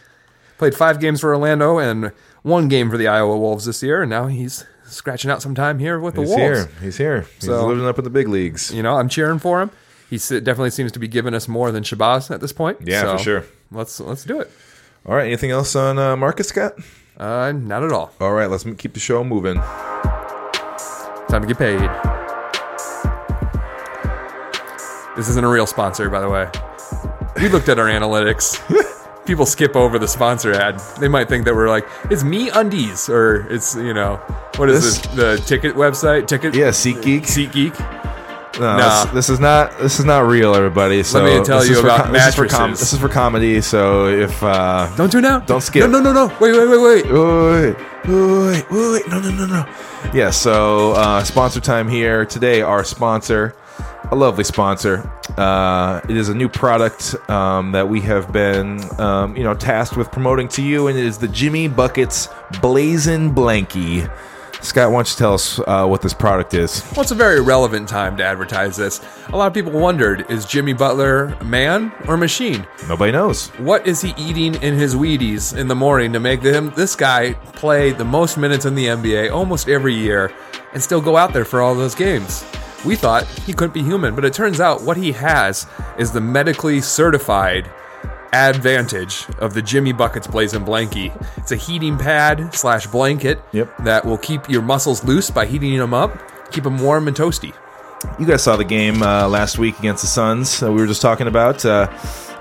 Played 0.58 0.74
five 0.74 1.02
games 1.02 1.20
for 1.20 1.34
Orlando 1.36 1.78
and 1.80 2.14
one 2.46 2.68
game 2.68 2.90
for 2.92 2.98
the 2.98 3.08
Iowa 3.08 3.36
Wolves 3.38 3.66
this 3.66 3.82
year, 3.82 4.04
and 4.04 4.10
now 4.10 4.28
he's 4.28 4.64
scratching 4.86 5.32
out 5.32 5.42
some 5.42 5.56
time 5.56 5.80
here 5.80 6.00
with 6.00 6.14
the 6.14 6.22
Wolves. 6.22 6.36
He's 6.36 6.40
Wolves. 6.42 6.66
here. 6.66 6.70
He's 6.82 6.98
here. 6.98 7.22
He's 7.40 7.46
So- 7.46 7.66
living 7.66 7.86
up 7.88 7.98
in 7.98 8.04
the 8.04 8.10
big 8.12 8.28
leagues. 8.28 8.72
You 8.72 8.84
know, 8.84 8.98
I'm 8.98 9.10
cheering 9.10 9.40
for 9.40 9.62
him. 9.62 9.72
He 10.12 10.18
definitely 10.18 10.70
seems 10.70 10.92
to 10.92 11.00
be 11.00 11.08
giving 11.08 11.34
us 11.34 11.48
more 11.48 11.72
than 11.72 11.84
Shabazz 11.84 12.30
at 12.30 12.40
this 12.40 12.54
point. 12.54 12.78
Yeah, 12.84 13.18
for 13.18 13.24
sure. 13.24 13.44
Let's 13.72 14.00
let's 14.00 14.24
do 14.24 14.40
it. 14.40 14.52
All 15.08 15.16
right. 15.16 15.26
Anything 15.26 15.50
else 15.50 15.76
on 15.76 15.98
uh, 15.98 16.16
Marcus 16.16 16.48
Scott? 16.50 16.74
Uh, 17.18 17.52
not 17.56 17.84
at 17.84 17.92
all. 17.92 18.12
All 18.22 18.32
right. 18.34 18.50
Let's 18.50 18.66
m- 18.68 18.76
keep 18.76 18.94
the 18.94 19.00
show 19.00 19.24
moving. 19.24 19.56
Time 19.56 21.42
to 21.42 21.48
get 21.48 21.58
paid. 21.58 21.80
This 25.18 25.28
isn't 25.30 25.44
a 25.44 25.48
real 25.50 25.66
sponsor, 25.66 26.10
by 26.10 26.20
the 26.20 26.30
way. 26.30 26.48
We 27.42 27.50
looked 27.50 27.70
at 27.70 27.80
our 27.80 27.88
analytics. 27.88 28.62
People 29.26 29.46
skip 29.46 29.76
over 29.76 29.98
the 29.98 30.08
sponsor 30.08 30.54
ad. 30.54 30.80
They 31.00 31.08
might 31.08 31.28
think 31.28 31.46
that 31.46 31.56
we're 31.56 31.70
like, 31.70 31.88
it's 32.12 32.24
MeUndies, 32.24 33.10
or 33.10 33.48
it's, 33.50 33.76
you 33.76 33.94
know, 33.94 34.18
what 34.58 34.70
is 34.70 34.84
This- 34.84 35.00
this? 35.08 35.16
The 35.16 35.44
ticket 35.48 35.76
website? 35.76 36.28
Ticket? 36.28 36.54
Yeah, 36.54 36.70
SeatGeek. 36.70 37.22
SeatGeek. 37.24 38.02
No, 38.60 38.78
Nah. 38.78 39.04
this, 39.06 39.14
this 39.14 39.30
is 39.32 39.40
not 39.42 39.78
this 39.80 40.00
is 40.00 40.06
not 40.06 40.26
real, 40.28 40.56
everybody. 40.56 41.04
So 41.04 41.22
let 41.22 41.40
me 41.40 41.44
tell 41.46 41.66
you 41.66 41.78
about 41.80 42.04
com- 42.06 42.14
this 42.14 42.26
is 42.28 42.36
com- 42.36 42.44
mattresses. 42.46 42.80
this 42.80 42.94
is 42.94 43.00
for 43.00 43.10
comedy. 43.10 43.60
So 43.60 44.08
if 44.08 44.42
uh, 44.42 44.90
Don't 44.96 45.12
tune 45.12 45.26
out. 45.26 45.46
Don't 45.46 45.60
skip. 45.60 45.82
No, 45.90 46.00
no, 46.00 46.00
no, 46.00 46.14
no. 46.14 46.28
Wait, 46.40 46.54
wait, 46.54 46.70
wait, 46.70 46.82
wait. 46.82 47.06
Wait, 47.12 47.76
wait, 48.08 48.72
wait, 48.72 48.92
wait, 48.94 49.08
no, 49.10 49.20
no, 49.20 49.30
no, 49.32 49.46
no. 49.46 49.66
Yeah, 50.14 50.30
so 50.30 50.94
uh, 50.94 51.22
sponsor 51.26 51.60
time 51.60 51.90
here 51.90 52.26
today. 52.26 52.62
Our 52.62 52.86
sponsor, 52.86 53.54
a 54.12 54.16
lovely 54.16 54.44
sponsor. 54.44 55.12
Uh, 55.38 56.02
it 56.08 56.18
is 56.18 56.30
a 56.30 56.36
new 56.36 56.50
product 56.50 57.16
um, 57.30 57.72
that 57.72 57.90
we 57.90 58.02
have 58.02 58.32
been, 58.32 58.80
um, 59.00 59.36
you 59.36 59.44
know, 59.44 59.54
tasked 59.54 59.98
with 59.98 60.12
promoting 60.12 60.48
to 60.50 60.62
you, 60.62 60.88
and 60.88 60.98
it 60.98 61.06
is 61.06 61.18
the 61.18 61.28
Jimmy 61.28 61.68
Buckets 61.68 62.30
Blazin' 62.62 63.34
Blankie. 63.34 64.10
Scott, 64.62 64.90
why 64.90 64.98
don't 64.98 65.10
you 65.10 65.16
tell 65.16 65.34
us 65.36 65.60
uh, 65.60 65.86
what 65.86 66.02
this 66.02 66.14
product 66.14 66.54
is? 66.56 66.84
Well, 66.94 67.02
it's 67.02 67.12
a 67.12 67.16
very 67.16 67.40
relevant 67.40 67.88
time 67.88 68.18
to 68.18 68.24
advertise 68.24 68.76
this. 68.76 69.00
A 69.28 69.38
lot 69.38 69.48
of 69.48 69.54
people 69.54 69.72
wondered 69.72 70.30
is 70.30 70.46
Jimmy 70.46 70.74
Butler 70.74 71.38
man 71.44 71.92
or 72.08 72.18
machine? 72.18 72.66
Nobody 72.88 73.12
knows. 73.12 73.50
What 73.60 73.86
is 73.86 74.02
he 74.02 74.16
eating 74.18 74.56
in 74.64 74.74
his 74.74 74.96
Wheaties 74.96 75.56
in 75.56 75.68
the 75.68 75.76
morning 75.76 76.14
to 76.14 76.20
make 76.20 76.42
him 76.42 76.72
this 76.76 76.96
guy 76.96 77.34
play 77.34 77.92
the 77.92 78.06
most 78.06 78.38
minutes 78.38 78.66
in 78.66 78.74
the 78.74 78.88
NBA 78.88 79.32
almost 79.32 79.70
every 79.70 79.94
year 79.94 80.34
and 80.74 80.82
still 80.82 81.02
go 81.02 81.16
out 81.16 81.32
there 81.32 81.46
for 81.46 81.62
all 81.62 81.76
those 81.76 81.94
games? 81.94 82.44
We 82.86 82.96
thought 82.96 83.26
he 83.26 83.54
couldn't 83.54 83.74
be 83.74 83.82
human, 83.84 84.14
but 84.16 84.26
it 84.26 84.34
turns 84.34 84.60
out 84.62 84.84
what 84.84 84.96
he 84.98 85.12
has 85.14 85.66
is 85.98 86.12
the 86.12 86.22
medically 86.22 86.82
certified 86.82 87.70
advantage 88.32 89.26
of 89.40 89.54
the 89.54 89.62
Jimmy 89.62 89.92
Buckets 89.92 90.28
Blazing 90.28 90.64
Blankie. 90.66 91.12
It's 91.38 91.52
a 91.52 91.56
heating 91.56 91.98
pad 91.98 92.54
slash 92.54 92.86
blanket 92.88 93.42
Yep. 93.54 93.78
that 93.86 94.06
will 94.06 94.18
keep 94.18 94.50
your 94.50 94.62
muscles 94.62 95.04
loose 95.04 95.32
by 95.32 95.46
heating 95.46 95.78
them 95.78 95.94
up, 95.94 96.18
keep 96.52 96.64
them 96.64 96.78
warm 96.78 97.08
and 97.08 97.16
toasty. 97.18 97.54
You 98.20 98.26
guys 98.26 98.44
saw 98.44 98.56
the 98.56 98.64
game 98.64 99.02
uh, 99.02 99.28
last 99.28 99.58
week 99.58 99.80
against 99.80 100.02
the 100.02 100.08
Suns 100.08 100.60
that 100.60 100.72
we 100.72 100.82
were 100.82 100.88
just 100.88 101.02
talking 101.02 101.28
about. 101.28 101.66
Uh, 101.66 101.92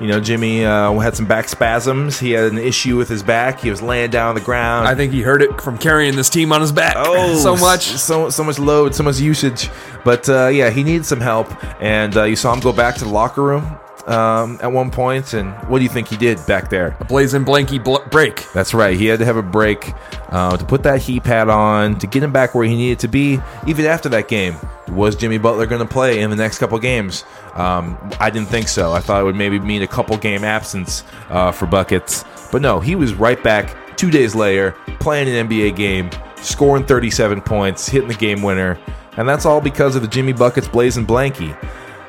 you 0.00 0.08
know, 0.08 0.20
Jimmy 0.20 0.64
uh, 0.64 0.92
had 0.98 1.16
some 1.16 1.26
back 1.26 1.48
spasms. 1.48 2.18
He 2.18 2.32
had 2.32 2.50
an 2.50 2.58
issue 2.58 2.96
with 2.96 3.08
his 3.08 3.22
back. 3.22 3.60
He 3.60 3.70
was 3.70 3.80
laying 3.80 4.10
down 4.10 4.30
on 4.30 4.34
the 4.34 4.40
ground. 4.40 4.88
I 4.88 4.94
think 4.94 5.12
he 5.12 5.22
heard 5.22 5.42
it 5.42 5.60
from 5.60 5.78
carrying 5.78 6.16
this 6.16 6.28
team 6.28 6.52
on 6.52 6.60
his 6.60 6.72
back. 6.72 6.94
Oh, 6.98 7.36
so 7.42 7.56
much. 7.56 7.82
so 7.84 8.30
so 8.30 8.42
much 8.44 8.58
load, 8.58 8.94
so 8.94 9.02
much 9.02 9.20
usage. 9.20 9.70
But 10.04 10.28
uh, 10.28 10.48
yeah, 10.48 10.70
he 10.70 10.82
needs 10.82 11.08
some 11.08 11.20
help. 11.20 11.48
And 11.80 12.16
uh, 12.16 12.24
you 12.24 12.36
saw 12.36 12.52
him 12.52 12.60
go 12.60 12.72
back 12.72 12.96
to 12.96 13.04
the 13.04 13.10
locker 13.10 13.42
room 13.42 13.78
um, 14.06 14.58
at 14.62 14.72
one. 14.72 14.90
And 14.94 15.52
what 15.68 15.78
do 15.78 15.84
you 15.84 15.90
think 15.90 16.08
he 16.08 16.16
did 16.16 16.44
back 16.46 16.70
there? 16.70 16.96
A 17.00 17.04
blazing 17.04 17.44
blanky 17.44 17.82
bl- 17.82 18.08
break. 18.10 18.50
That's 18.52 18.74
right. 18.74 18.96
He 18.96 19.06
had 19.06 19.18
to 19.18 19.24
have 19.24 19.36
a 19.36 19.42
break 19.42 19.92
uh, 20.30 20.56
to 20.56 20.64
put 20.64 20.82
that 20.84 21.00
heat 21.02 21.24
pad 21.24 21.48
on 21.48 21.98
to 21.98 22.06
get 22.06 22.22
him 22.22 22.32
back 22.32 22.54
where 22.54 22.66
he 22.66 22.76
needed 22.76 23.00
to 23.00 23.08
be. 23.08 23.38
Even 23.66 23.86
after 23.86 24.08
that 24.10 24.28
game, 24.28 24.56
was 24.88 25.16
Jimmy 25.16 25.38
Butler 25.38 25.66
going 25.66 25.80
to 25.80 25.92
play 25.92 26.20
in 26.20 26.30
the 26.30 26.36
next 26.36 26.58
couple 26.58 26.78
games? 26.78 27.24
Um, 27.54 27.98
I 28.20 28.30
didn't 28.30 28.48
think 28.48 28.68
so. 28.68 28.92
I 28.92 29.00
thought 29.00 29.20
it 29.20 29.24
would 29.24 29.36
maybe 29.36 29.58
mean 29.58 29.82
a 29.82 29.86
couple 29.86 30.16
game 30.16 30.44
absence 30.44 31.04
uh, 31.30 31.52
for 31.52 31.66
buckets, 31.66 32.24
but 32.52 32.62
no, 32.62 32.80
he 32.80 32.94
was 32.94 33.14
right 33.14 33.42
back 33.42 33.96
two 33.96 34.10
days 34.10 34.34
later 34.34 34.72
playing 35.00 35.28
an 35.28 35.48
NBA 35.48 35.76
game, 35.76 36.10
scoring 36.36 36.84
37 36.84 37.40
points, 37.42 37.88
hitting 37.88 38.08
the 38.08 38.14
game 38.14 38.42
winner, 38.42 38.78
and 39.16 39.28
that's 39.28 39.46
all 39.46 39.60
because 39.60 39.96
of 39.96 40.02
the 40.02 40.08
Jimmy 40.08 40.32
Buckets 40.32 40.68
blazing 40.68 41.06
blankie. 41.06 41.56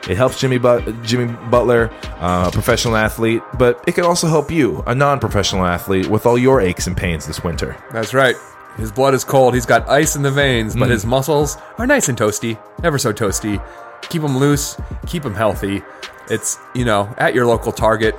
It 0.08 0.18
helps 0.18 0.40
Jimmy 0.40 0.58
but- 0.58 1.02
Jimmy 1.04 1.34
Butler, 1.50 1.90
uh, 2.20 2.46
a 2.48 2.52
professional 2.52 2.96
athlete, 2.96 3.42
but 3.58 3.84
it 3.88 3.94
can 3.96 4.04
also 4.06 4.28
help 4.28 4.52
you, 4.52 4.84
a 4.86 4.94
non-professional 4.94 5.66
athlete, 5.66 6.08
with 6.08 6.26
all 6.26 6.38
your 6.38 6.62
aches 6.62 6.88
and 6.88 6.96
pains 6.96 7.26
this 7.26 7.44
winter. 7.44 7.76
That's 7.92 8.14
right. 8.14 8.36
His 8.78 8.92
blood 8.92 9.14
is 9.14 9.24
cold. 9.24 9.54
He's 9.54 9.66
got 9.66 9.88
ice 9.90 10.16
in 10.16 10.22
the 10.22 10.32
veins, 10.32 10.76
but 10.76 10.90
his 10.90 11.06
muscles 11.06 11.58
are 11.78 11.88
nice 11.88 12.10
and 12.10 12.18
toasty, 12.18 12.60
ever 12.84 12.98
so 12.98 13.14
toasty. 13.14 13.64
Keep 14.10 14.22
them 14.22 14.38
loose, 14.38 14.78
keep 15.08 15.24
them 15.24 15.34
healthy. 15.34 15.82
It's, 16.30 16.58
you 16.74 16.86
know, 16.86 17.14
at 17.18 17.34
your 17.34 17.46
local 17.46 17.72
Target. 17.72 18.16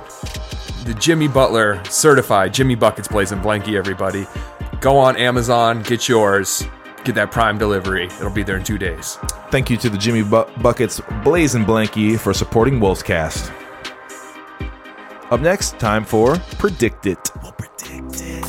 The 0.85 0.95
Jimmy 0.95 1.27
Butler 1.27 1.83
certified 1.85 2.53
Jimmy 2.53 2.75
Buckets 2.75 3.07
Blazing 3.07 3.39
Blankie, 3.39 3.75
everybody. 3.75 4.25
Go 4.81 4.97
on 4.97 5.15
Amazon, 5.17 5.83
get 5.83 6.07
yours. 6.09 6.65
Get 7.07 7.15
that 7.15 7.31
prime 7.31 7.57
delivery. 7.57 8.07
It'll 8.07 8.29
be 8.29 8.43
there 8.43 8.57
in 8.57 8.65
two 8.65 8.77
days. 8.77 9.15
Thank 9.49 9.69
you 9.69 9.77
to 9.77 9.89
the 9.89 9.97
Jimmy 9.97 10.23
Bu- 10.23 10.43
Buckets 10.61 10.99
Blazing 11.23 11.63
Blankie 11.63 12.19
for 12.19 12.33
supporting 12.33 12.81
Wolfscast. 12.81 13.49
Up 15.31 15.39
next, 15.39 15.79
time 15.79 16.03
for 16.03 16.35
Predict 16.57 17.05
It. 17.05 17.31
We'll 17.41 17.53
predict 17.53 18.19
it. 18.19 18.46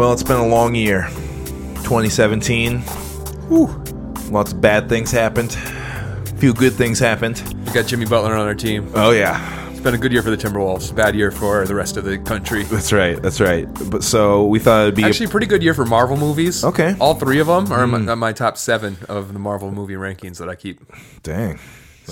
Well, 0.00 0.14
it's 0.14 0.22
been 0.22 0.38
a 0.38 0.46
long 0.46 0.74
year. 0.74 1.08
2017. 1.84 2.82
Lots 4.30 4.50
of 4.50 4.58
bad 4.62 4.88
things 4.88 5.10
happened. 5.10 5.54
A 5.54 6.36
few 6.38 6.54
good 6.54 6.72
things 6.72 6.98
happened. 6.98 7.42
We 7.66 7.72
got 7.74 7.84
Jimmy 7.86 8.06
Butler 8.06 8.34
on 8.34 8.46
our 8.46 8.54
team. 8.54 8.90
Oh, 8.94 9.10
yeah. 9.10 9.68
It's 9.68 9.80
been 9.80 9.94
a 9.94 9.98
good 9.98 10.10
year 10.10 10.22
for 10.22 10.30
the 10.30 10.38
Timberwolves. 10.38 10.96
Bad 10.96 11.14
year 11.14 11.30
for 11.30 11.66
the 11.66 11.74
rest 11.74 11.98
of 11.98 12.06
the 12.06 12.16
country. 12.16 12.62
That's 12.62 12.94
right. 12.94 13.20
That's 13.20 13.42
right. 13.42 13.68
But 13.90 14.02
so 14.02 14.46
we 14.46 14.58
thought 14.58 14.84
it'd 14.84 14.94
be. 14.94 15.04
Actually, 15.04 15.26
pretty 15.26 15.46
good 15.46 15.62
year 15.62 15.74
for 15.74 15.84
Marvel 15.84 16.16
movies. 16.16 16.64
Okay. 16.64 16.96
all 16.98 17.12
three 17.12 17.38
of 17.38 17.48
them 17.48 17.70
are 17.70 17.84
in 17.84 17.90
my, 17.90 17.98
hmm. 17.98 18.18
my 18.18 18.32
top 18.32 18.56
seven 18.56 18.96
of 19.06 19.34
the 19.34 19.38
Marvel 19.38 19.70
movie 19.70 19.96
rankings 19.96 20.38
that 20.38 20.48
I 20.48 20.54
keep. 20.54 20.80
dang. 21.22 21.58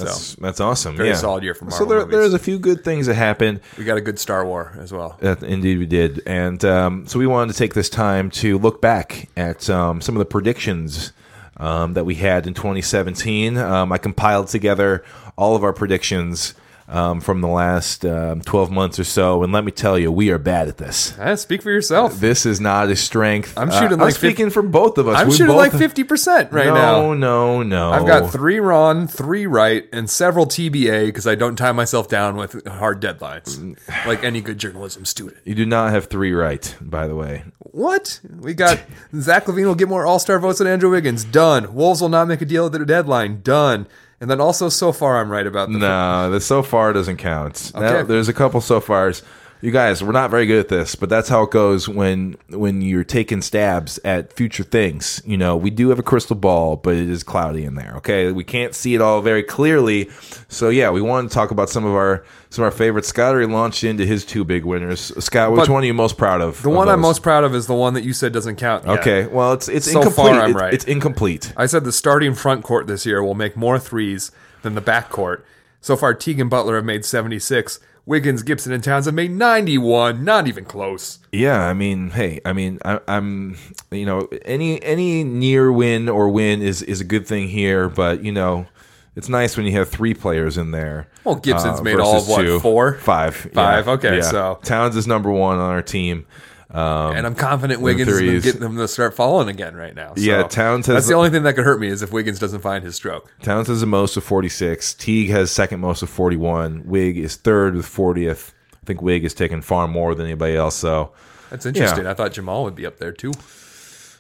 That's 0.07 0.35
that's 0.37 0.61
awesome. 0.61 0.97
Very 0.97 1.11
yeah. 1.11 1.15
solid 1.17 1.43
year 1.43 1.55
for 1.55 1.65
So 1.71 1.71
Marvel 1.71 1.87
there, 1.89 1.99
movies. 2.01 2.13
there's 2.13 2.35
a 2.35 2.39
few 2.39 2.59
good 2.59 2.85
things 2.85 3.07
that 3.07 3.15
happened. 3.15 3.61
we 3.77 3.85
got 3.85 3.97
a 3.97 4.01
good 4.01 4.19
Star 4.19 4.45
War 4.45 4.73
as 4.79 4.93
well. 4.93 5.19
Uh, 5.23 5.37
indeed, 5.43 5.79
we 5.79 5.87
did, 5.87 6.23
and 6.27 6.65
um, 6.65 7.07
so 7.07 7.19
we 7.19 7.27
wanted 7.27 7.53
to 7.53 7.59
take 7.59 7.75
this 7.75 7.89
time 7.89 8.31
to 8.33 8.59
look 8.59 8.81
back 8.81 9.29
at 9.37 9.69
um, 9.71 10.01
some 10.01 10.15
of 10.15 10.19
the 10.21 10.25
predictions 10.27 11.13
um, 11.59 11.95
that 11.95 12.05
we 12.05 12.15
had 12.17 12.47
in 12.47 12.55
2017. 12.55 13.57
Um, 13.57 13.93
I 13.93 13.99
compiled 13.99 14.49
together 14.49 15.05
all 15.37 15.57
of 15.57 15.65
our 15.65 15.73
predictions 15.73 16.55
um, 16.89 17.21
from 17.21 17.43
the 17.43 17.49
last 17.49 18.05
um, 18.07 18.41
12 18.41 18.71
months 18.71 18.99
or 18.99 19.05
so, 19.05 19.43
and 19.43 19.53
let 19.53 19.63
me 19.65 19.71
tell 19.71 19.99
you, 19.99 20.11
we 20.11 20.31
are 20.31 20.39
bad 20.39 20.69
at 20.69 20.79
this. 20.79 21.17
Eh, 21.19 21.37
speak 21.37 21.61
for 21.63 21.71
yourself. 21.71 22.19
This 22.19 22.47
is 22.47 22.61
not 22.61 22.89
a 22.89 22.97
strength. 22.97 23.53
I'm 23.59 23.71
shooting 23.71 23.89
Uh, 23.91 23.93
I'm 23.95 23.99
like 23.99 24.15
fif- 24.15 24.21
speaking 24.33 24.49
for 24.51 24.63
both 24.63 24.97
of 24.97 25.07
us. 25.07 25.19
I'm 25.19 25.29
We 25.29 25.35
shooting 25.35 25.49
both- 25.55 25.59
like 25.59 25.73
50% 25.73 26.51
right 26.51 26.67
no, 26.67 26.75
now. 26.75 27.15
No, 27.15 27.63
no, 27.63 27.91
I've 27.93 28.07
got 28.07 28.31
three 28.33 28.59
wrong, 28.59 29.07
three 29.07 29.47
right, 29.47 29.87
and 29.93 30.09
several 30.09 30.47
TBA 30.47 31.07
because 31.07 31.27
I 31.27 31.35
don't 31.35 31.57
tie 31.57 31.73
myself 31.73 32.09
down 32.09 32.37
with 32.37 32.67
hard 32.67 33.03
deadlines, 33.03 33.77
like 34.07 34.25
any 34.25 34.41
good 34.41 34.57
journalism 34.59 35.05
student. 35.05 35.37
You 35.45 35.55
do 35.55 35.67
not 35.67 35.91
have 35.93 36.07
three 36.07 36.33
right, 36.33 36.75
by 36.81 37.07
the 37.07 37.15
way. 37.15 37.45
What? 37.59 38.21
We 38.41 38.55
got 38.55 38.81
Zach 39.21 39.45
LaVine 39.45 39.67
will 39.67 39.75
get 39.75 39.89
more 39.89 40.07
All 40.07 40.19
Star 40.19 40.39
votes 40.39 40.59
than 40.59 40.67
Andrew 40.67 40.91
Wiggins. 40.91 41.23
Done. 41.25 41.75
Wolves 41.75 42.01
will 42.01 42.09
not 42.09 42.27
make 42.27 42.41
a 42.41 42.47
deal 42.47 42.65
at 42.67 42.73
the 42.73 42.85
deadline. 42.85 43.43
Done. 43.43 43.87
And 44.21 44.29
then 44.29 44.41
also, 44.41 44.69
so 44.69 44.93
far, 44.93 45.21
I'm 45.21 45.31
right 45.31 45.47
about 45.47 45.71
the. 45.71 45.79
No, 45.79 46.31
the 46.31 46.41
so 46.41 46.63
far 46.63 46.93
doesn't 46.93 47.19
count. 47.19 47.73
Now, 47.75 48.03
there's 48.03 48.29
a 48.29 48.33
couple 48.33 48.61
so 48.61 48.81
fars. 48.81 49.23
You 49.61 49.73
guys, 49.73 50.05
we're 50.05 50.13
not 50.13 50.31
very 50.31 50.47
good 50.47 50.61
at 50.61 50.69
this, 50.69 50.95
but 50.95 51.09
that's 51.09 51.29
how 51.29 51.43
it 51.43 51.51
goes 51.51 51.89
when 51.89 52.37
when 52.49 52.81
you're 52.81 53.03
taking 53.03 53.43
stabs 53.43 53.99
at 54.05 54.33
future 54.33 54.63
things. 54.63 55.21
You 55.27 55.37
know, 55.37 55.57
we 55.57 55.71
do 55.71 55.89
have 55.89 55.99
a 55.99 56.03
crystal 56.05 56.37
ball, 56.37 56.77
but 56.77 56.95
it 56.95 57.09
is 57.11 57.25
cloudy 57.25 57.65
in 57.65 57.75
there. 57.75 57.95
Okay, 57.97 58.31
we 58.31 58.45
can't 58.45 58.73
see 58.73 58.95
it 58.95 59.01
all 59.01 59.21
very 59.21 59.43
clearly. 59.43 60.11
So 60.49 60.69
yeah, 60.69 60.91
we 60.91 61.01
want 61.01 61.29
to 61.29 61.35
talk 61.35 61.51
about 61.51 61.71
some 61.71 61.85
of 61.85 61.93
our 61.93 62.25
some 62.51 62.65
of 62.65 62.73
our 62.73 62.79
favorites. 62.79 63.09
Scott 63.09 63.33
already 63.35 63.53
launched 63.53 63.83
into 63.83 64.07
his 64.07 64.25
two 64.25 64.45
big 64.45 64.65
winners. 64.65 65.13
Scott, 65.25 65.51
which 65.51 65.63
But 65.63 65.69
one 65.71 65.83
are 65.83 65.87
you 65.87 65.95
most 65.95 66.17
proud 66.17 66.41
of? 66.41 66.63
The 66.63 66.69
of 66.71 66.77
one 66.77 66.89
I'm 66.89 67.01
most 67.01 67.25
proud 67.25 67.43
of 67.43 67.53
is 67.53 67.67
the 67.67 67.75
one 67.75 67.95
that 67.95 68.05
you 68.05 68.13
said 68.13 68.33
doesn't 68.33 68.57
count. 68.57 68.87
yet. 68.87 69.01
Okay, 69.01 69.27
well, 69.27 69.55
it's 69.55 69.69
it's 69.69 69.91
So 69.91 69.99
incomplete. 70.03 70.35
far, 70.35 70.41
I'm 70.41 70.53
right. 70.55 70.73
It's 70.73 70.85
incomplete. 70.85 71.53
I 71.57 71.67
said 71.67 71.83
the 71.83 71.91
starting 71.93 72.35
front 72.35 72.63
court 72.63 72.87
this 72.87 73.05
year 73.05 73.25
will 73.25 73.35
make 73.35 73.57
more 73.57 73.81
threes 73.81 74.31
than 74.63 74.77
the 74.77 74.81
back 74.81 75.09
court. 75.11 75.45
So 75.81 75.97
far, 75.97 76.15
Teague 76.15 76.49
Butler 76.49 76.77
have 76.77 76.85
made 76.85 77.05
76. 77.05 77.81
Wiggins, 78.09 78.43
Gibson, 78.43 78.73
and 78.73 78.83
Towns 78.83 79.05
have 79.05 79.15
made 79.15 79.31
91. 79.31 80.25
Not 80.25 80.49
even 80.49 80.65
close. 80.65 81.19
Yeah, 81.31 81.61
I 81.69 81.75
mean, 81.75 82.09
hey, 82.09 82.41
I 82.43 82.55
mean, 82.55 82.79
I, 82.83 83.01
I'm, 83.07 83.59
you 83.91 84.07
know, 84.07 84.29
any 84.47 84.83
any 84.83 85.23
near 85.25 85.71
win 85.71 86.09
or 86.09 86.31
win 86.31 86.63
is 86.63 86.81
is 86.83 87.03
a 87.03 87.05
good 87.05 87.27
thing 87.27 87.49
here, 87.49 87.91
but 87.91 88.25
you 88.25 88.33
know, 88.33 88.67
it's 89.15 89.29
nice 89.29 89.59
when 89.59 89.67
you 89.67 89.73
have 89.73 89.91
three 89.91 90.15
players 90.15 90.57
in 90.57 90.71
there. 90.71 91.07
Well, 91.23 91.35
Gibson's 91.35 91.81
uh, 91.81 91.83
made 91.83 92.01
all 92.01 92.17
of 92.17 92.29
what, 92.29 92.41
two. 92.41 92.61
four? 92.61 92.95
five, 92.95 93.37
Five, 93.37 93.87
yeah, 93.87 93.93
okay, 93.93 94.17
yeah. 94.17 94.23
so- 94.23 94.59
Towns 94.63 94.97
is 94.97 95.07
number 95.07 95.31
one 95.31 95.59
on 95.59 95.71
our 95.71 95.83
team. 95.83 96.25
Um, 96.71 97.17
And 97.17 97.27
I'm 97.27 97.35
confident 97.35 97.81
Wiggins 97.81 98.09
is 98.11 98.21
going 98.21 98.33
to 98.35 98.41
get 98.41 98.61
them 98.61 98.77
to 98.77 98.87
start 98.89 99.15
falling 99.15 99.49
again 99.49 99.75
right 99.75 99.95
now. 99.95 100.15
So 100.15 100.21
Yeah, 100.21 100.43
Towns 100.43 100.87
has- 100.87 100.97
That's 100.97 101.07
the 101.09 101.15
only 101.15 101.31
thing 101.31 101.43
that 101.45 101.55
could 101.55 101.65
hurt 101.65 101.81
me 101.81 101.89
is 101.89 102.03
if 102.03 102.13
Wiggins 102.13 102.39
doesn't 102.39 102.61
find 102.61 102.85
his 102.85 102.95
stroke. 102.95 103.33
Towns 103.43 103.69
has 103.69 103.81
the 103.81 103.87
most 103.87 104.17
of 104.17 104.25
46. 104.25 104.93
Teague 104.95 105.31
has 105.31 105.51
second 105.51 105.81
most 105.81 106.03
of 106.03 106.11
41. 106.11 106.83
Wig 106.85 107.17
is 107.17 107.37
third 107.37 107.75
with 107.75 107.87
40th. 107.87 108.53
I 108.75 108.87
think 108.87 109.01
Wig 109.01 109.25
is 109.25 109.33
taking 109.35 109.63
far 109.63 109.89
more 109.89 110.15
than 110.15 110.27
anybody 110.27 110.57
else. 110.57 110.75
So 110.75 111.13
That's 111.51 111.65
interesting. 111.65 112.05
Yeah. 112.05 112.11
I 112.11 112.15
thought 112.15 112.33
Jamal 112.33 112.65
would 112.65 112.75
be 112.75 112.85
up 112.87 112.99
there 112.99 113.13
too. 113.13 113.33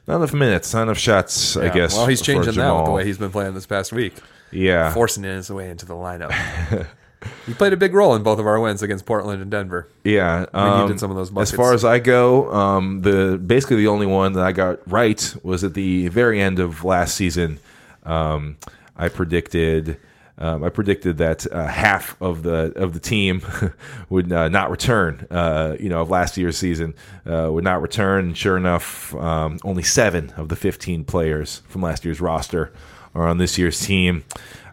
not 0.06 0.16
enough 0.16 0.32
minutes, 0.32 0.72
not 0.72 0.84
enough 0.84 0.98
shots. 0.98 1.56
I 1.56 1.68
guess. 1.68 1.94
Well, 1.94 2.06
he's 2.06 2.22
changing 2.22 2.54
that 2.54 2.74
with 2.76 2.84
the 2.86 2.90
way 2.92 3.04
he's 3.04 3.18
been 3.18 3.30
playing 3.30 3.52
this 3.54 3.66
past 3.66 3.92
week, 3.92 4.14
yeah. 4.50 4.92
forcing 4.94 5.24
in 5.24 5.36
his 5.36 5.50
way 5.50 5.68
into 5.68 5.84
the 5.84 5.94
lineup. 5.94 6.32
he 7.46 7.54
played 7.54 7.72
a 7.72 7.76
big 7.76 7.94
role 7.94 8.14
in 8.14 8.22
both 8.22 8.38
of 8.38 8.46
our 8.46 8.60
wins 8.60 8.82
against 8.82 9.06
Portland 9.06 9.42
and 9.42 9.50
Denver. 9.50 9.88
Yeah, 10.04 10.46
needed 10.82 11.00
some 11.00 11.10
of 11.10 11.16
those 11.16 11.36
As 11.36 11.50
far 11.50 11.74
as 11.74 11.84
I 11.84 11.98
go, 11.98 12.52
um, 12.52 13.02
the 13.02 13.40
basically 13.44 13.76
the 13.76 13.88
only 13.88 14.06
one 14.06 14.34
that 14.34 14.44
I 14.44 14.52
got 14.52 14.80
right 14.90 15.34
was 15.42 15.64
at 15.64 15.74
the 15.74 16.08
very 16.08 16.40
end 16.40 16.58
of 16.58 16.84
last 16.84 17.14
season. 17.14 17.58
Um, 18.04 18.56
I 18.96 19.08
predicted. 19.08 19.98
Um, 20.40 20.62
I 20.62 20.68
predicted 20.68 21.18
that 21.18 21.52
uh, 21.52 21.66
half 21.66 22.20
of 22.22 22.44
the 22.44 22.72
of 22.76 22.92
the 22.92 23.00
team 23.00 23.42
would 24.08 24.32
uh, 24.32 24.48
not 24.48 24.70
return. 24.70 25.26
Uh, 25.30 25.76
you 25.80 25.88
know, 25.88 26.02
of 26.02 26.10
last 26.10 26.36
year's 26.36 26.56
season 26.56 26.94
uh, 27.26 27.48
would 27.50 27.64
not 27.64 27.82
return. 27.82 28.26
And 28.26 28.38
sure 28.38 28.56
enough, 28.56 29.12
um, 29.16 29.58
only 29.64 29.82
seven 29.82 30.30
of 30.36 30.48
the 30.48 30.54
fifteen 30.54 31.04
players 31.04 31.62
from 31.68 31.82
last 31.82 32.04
year's 32.04 32.20
roster 32.20 32.72
are 33.14 33.26
on 33.26 33.38
this 33.38 33.58
year's 33.58 33.80
team. 33.80 34.24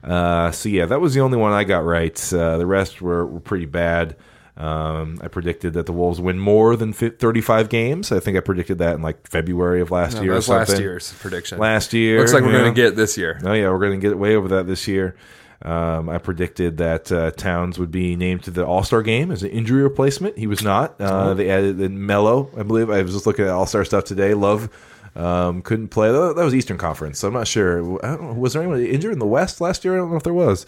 Uh, 0.05 0.51
so 0.51 0.69
yeah, 0.69 0.85
that 0.85 1.01
was 1.01 1.13
the 1.15 1.21
only 1.21 1.37
one 1.37 1.51
I 1.51 1.63
got 1.63 1.83
right. 1.83 2.33
Uh, 2.33 2.57
the 2.57 2.65
rest 2.65 3.01
were, 3.01 3.25
were 3.25 3.39
pretty 3.39 3.65
bad. 3.65 4.15
Um, 4.57 5.19
I 5.21 5.27
predicted 5.27 5.73
that 5.73 5.85
the 5.85 5.91
Wolves 5.91 6.21
win 6.21 6.39
more 6.39 6.77
than 6.77 6.93
fi 6.93 7.09
35 7.09 7.67
games. 7.67 8.11
I 8.11 8.19
think 8.21 8.37
I 8.37 8.39
predicted 8.39 8.77
that 8.77 8.95
in 8.95 9.01
like 9.01 9.27
February 9.27 9.81
of 9.81 9.91
last 9.91 10.15
No, 10.15 10.21
year. 10.21 10.31
that 10.31 10.37
was 10.37 10.49
last 10.49 10.79
year's 10.79 11.11
prediction. 11.13 11.57
Last 11.57 11.91
year, 11.91 12.19
Looks 12.19 12.33
like 12.33 12.43
we're 12.43 12.53
going 12.53 12.73
to 12.73 12.81
get 12.81 12.95
this 12.95 13.17
year. 13.17 13.39
Oh 13.43 13.51
yeah, 13.51 13.69
we're 13.69 13.79
going 13.79 13.99
to 13.99 14.07
get 14.07 14.17
way 14.17 14.35
over 14.35 14.47
that 14.49 14.67
this 14.67 14.87
year. 14.87 15.15
Um, 15.61 16.09
I 16.09 16.19
predicted 16.19 16.77
that 16.77 17.11
uh, 17.11 17.31
Towns 17.31 17.79
would 17.79 17.91
be 17.91 18.15
named 18.15 18.43
to 18.43 18.51
the 18.51 18.65
All 18.65 18.83
Star 18.83 19.01
game 19.01 19.31
as 19.31 19.41
an 19.43 19.49
injury 19.49 19.81
replacement. 19.81 20.37
He 20.37 20.47
was 20.47 20.61
not. 20.61 21.01
Uh, 21.01 21.33
they 21.33 21.49
added 21.49 21.77
Melo, 21.91 22.49
I 22.57 22.63
believe. 22.63 22.89
I 22.89 23.01
was 23.01 23.13
just 23.13 23.25
looking 23.25 23.45
at 23.45 23.51
All 23.51 23.65
Star 23.65 23.83
stuff 23.83 24.03
today. 24.05 24.35
Love 24.35 24.69
um, 25.15 25.61
couldn't 25.61 25.89
play. 25.89 26.11
That 26.11 26.35
that 26.35 26.43
was 26.43 26.53
Eastern 26.53 26.77
Conference, 26.77 27.19
so 27.19 27.27
I'm 27.27 27.33
not 27.33 27.47
sure. 27.47 27.79
I 28.05 28.15
don't 28.15 28.21
know, 28.21 28.33
was 28.33 28.53
there 28.53 28.61
anyone 28.61 28.81
injured 28.83 29.13
in 29.13 29.19
the 29.19 29.25
West 29.25 29.61
last 29.61 29.85
year? 29.85 29.93
I 29.95 29.97
don't 29.97 30.11
know 30.11 30.17
if 30.17 30.23
there 30.23 30.33
was. 30.33 30.65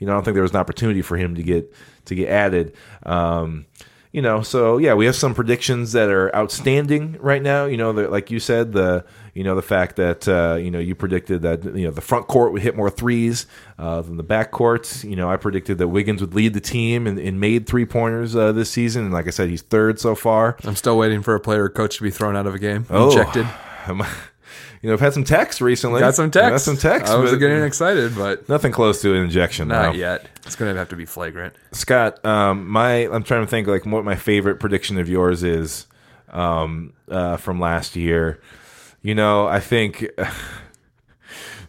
You 0.00 0.06
know, 0.06 0.12
I 0.12 0.16
don't 0.16 0.24
think 0.24 0.34
there 0.34 0.42
was 0.42 0.52
an 0.52 0.58
opportunity 0.58 1.02
for 1.02 1.16
him 1.16 1.34
to 1.36 1.42
get 1.42 1.72
to 2.06 2.14
get 2.14 2.28
added. 2.28 2.74
Um, 3.04 3.66
you 4.12 4.22
know, 4.22 4.42
so 4.42 4.78
yeah, 4.78 4.94
we 4.94 5.06
have 5.06 5.16
some 5.16 5.34
predictions 5.34 5.90
that 5.92 6.08
are 6.08 6.34
outstanding 6.36 7.16
right 7.20 7.42
now. 7.42 7.64
You 7.66 7.76
know, 7.76 7.92
the, 7.92 8.08
like 8.08 8.30
you 8.30 8.38
said, 8.38 8.72
the 8.72 9.04
you 9.34 9.42
know 9.42 9.56
the 9.56 9.62
fact 9.62 9.96
that 9.96 10.28
uh, 10.28 10.54
you 10.54 10.70
know 10.70 10.78
you 10.78 10.94
predicted 10.94 11.42
that 11.42 11.64
you 11.64 11.84
know 11.84 11.90
the 11.90 12.00
front 12.00 12.28
court 12.28 12.52
would 12.52 12.62
hit 12.62 12.76
more 12.76 12.90
threes 12.90 13.46
uh, 13.76 14.02
than 14.02 14.16
the 14.16 14.22
back 14.22 14.52
court. 14.52 15.02
You 15.02 15.16
know, 15.16 15.28
I 15.28 15.36
predicted 15.36 15.78
that 15.78 15.88
Wiggins 15.88 16.20
would 16.20 16.32
lead 16.32 16.54
the 16.54 16.60
team 16.60 17.08
and, 17.08 17.18
and 17.18 17.40
made 17.40 17.66
three 17.66 17.86
pointers 17.86 18.36
uh, 18.36 18.52
this 18.52 18.70
season, 18.70 19.02
and 19.04 19.12
like 19.12 19.26
I 19.26 19.30
said, 19.30 19.48
he's 19.48 19.62
third 19.62 19.98
so 19.98 20.14
far. 20.14 20.56
I'm 20.62 20.76
still 20.76 20.96
waiting 20.96 21.20
for 21.22 21.34
a 21.34 21.40
player 21.40 21.64
or 21.64 21.68
coach 21.68 21.96
to 21.96 22.04
be 22.04 22.10
thrown 22.12 22.36
out 22.36 22.46
of 22.46 22.54
a 22.54 22.58
game, 22.60 22.86
Oh. 22.90 23.10
ejected. 23.10 23.48
You 24.82 24.88
know, 24.88 24.94
I've 24.94 25.00
had 25.00 25.14
some 25.14 25.24
texts 25.24 25.62
recently. 25.62 26.00
Got 26.00 26.14
some 26.14 26.30
text. 26.30 26.50
Got 26.50 26.60
some 26.60 26.76
texts. 26.76 27.10
I 27.10 27.16
was 27.16 27.34
getting 27.38 27.62
excited, 27.62 28.14
but 28.14 28.46
nothing 28.50 28.70
close 28.70 29.00
to 29.00 29.14
an 29.14 29.22
injection. 29.22 29.68
not 29.68 29.96
yet. 29.96 30.26
It's 30.44 30.56
going 30.56 30.70
to 30.70 30.78
have 30.78 30.90
to 30.90 30.96
be 30.96 31.06
flagrant. 31.06 31.54
Scott, 31.72 32.22
um, 32.22 32.68
my 32.68 33.08
I'm 33.08 33.22
trying 33.22 33.40
to 33.40 33.46
think 33.46 33.66
like 33.66 33.86
what 33.86 34.04
my 34.04 34.14
favorite 34.14 34.60
prediction 34.60 34.98
of 34.98 35.08
yours 35.08 35.42
is 35.42 35.86
um, 36.28 36.92
uh, 37.08 37.38
from 37.38 37.60
last 37.60 37.96
year. 37.96 38.42
You 39.00 39.14
know, 39.14 39.46
I 39.46 39.58
think 39.58 40.06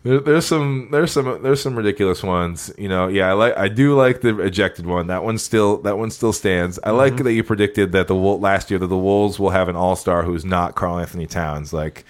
there, 0.06 0.20
there's 0.20 0.46
some 0.46 0.90
there's 0.92 1.12
some 1.12 1.42
there's 1.42 1.60
some 1.60 1.76
ridiculous 1.76 2.22
ones. 2.22 2.72
You 2.78 2.88
know, 2.88 3.08
yeah, 3.08 3.32
I 3.32 3.34
like 3.34 3.58
I 3.58 3.68
do 3.68 3.96
like 3.96 4.22
the 4.22 4.40
ejected 4.40 4.86
one. 4.86 5.08
That 5.08 5.24
one 5.24 5.40
still 5.40 5.78
that 5.78 5.98
one 5.98 6.12
still 6.12 6.32
stands. 6.32 6.80
I 6.84 6.92
like 6.92 7.14
mm-hmm. 7.14 7.24
that 7.24 7.34
you 7.34 7.44
predicted 7.44 7.92
that 7.94 8.08
the 8.08 8.14
last 8.14 8.70
year 8.70 8.80
that 8.80 8.86
the 8.86 8.98
Wolves 8.98 9.40
will 9.40 9.50
have 9.50 9.68
an 9.68 9.76
All 9.76 9.96
Star 9.96 10.22
who's 10.22 10.46
not 10.46 10.76
Karl-Anthony 10.76 11.28
Towns. 11.28 11.74
Like. 11.74 12.06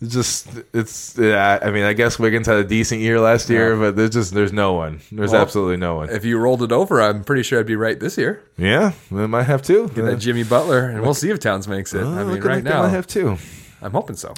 It's 0.00 0.12
just 0.12 0.48
it's 0.74 1.16
yeah, 1.16 1.60
I 1.62 1.70
mean 1.70 1.84
I 1.84 1.92
guess 1.92 2.18
Wiggins 2.18 2.46
had 2.48 2.56
a 2.56 2.64
decent 2.64 3.00
year 3.00 3.20
last 3.20 3.48
year, 3.48 3.76
but 3.76 3.96
there's 3.96 4.10
just 4.10 4.34
there's 4.34 4.52
no 4.52 4.74
one. 4.74 5.00
There's 5.10 5.30
Well, 5.30 5.40
absolutely 5.40 5.76
no 5.76 5.94
one. 5.94 6.10
If 6.10 6.24
you 6.24 6.36
rolled 6.36 6.62
it 6.62 6.72
over, 6.72 7.00
I'm 7.00 7.22
pretty 7.22 7.44
sure 7.44 7.60
I'd 7.60 7.66
be 7.66 7.76
right 7.76 7.98
this 7.98 8.18
year. 8.18 8.42
Yeah, 8.58 8.92
they 9.10 9.26
might 9.28 9.44
have 9.44 9.62
to. 9.62 9.88
Get 9.88 10.02
that 10.02 10.14
uh, 10.14 10.16
Jimmy 10.16 10.42
Butler, 10.42 10.90
and 10.90 11.00
we'll 11.00 11.14
see 11.14 11.30
if 11.30 11.38
Towns 11.38 11.68
makes 11.68 11.94
it. 11.94 12.02
I 12.02 12.22
uh, 12.22 12.24
mean, 12.24 12.42
right 12.42 12.62
now, 12.62 12.82
I 12.82 12.88
have 12.88 13.06
two. 13.06 13.38
I'm 13.80 13.92
hoping 13.92 14.16
so. 14.16 14.34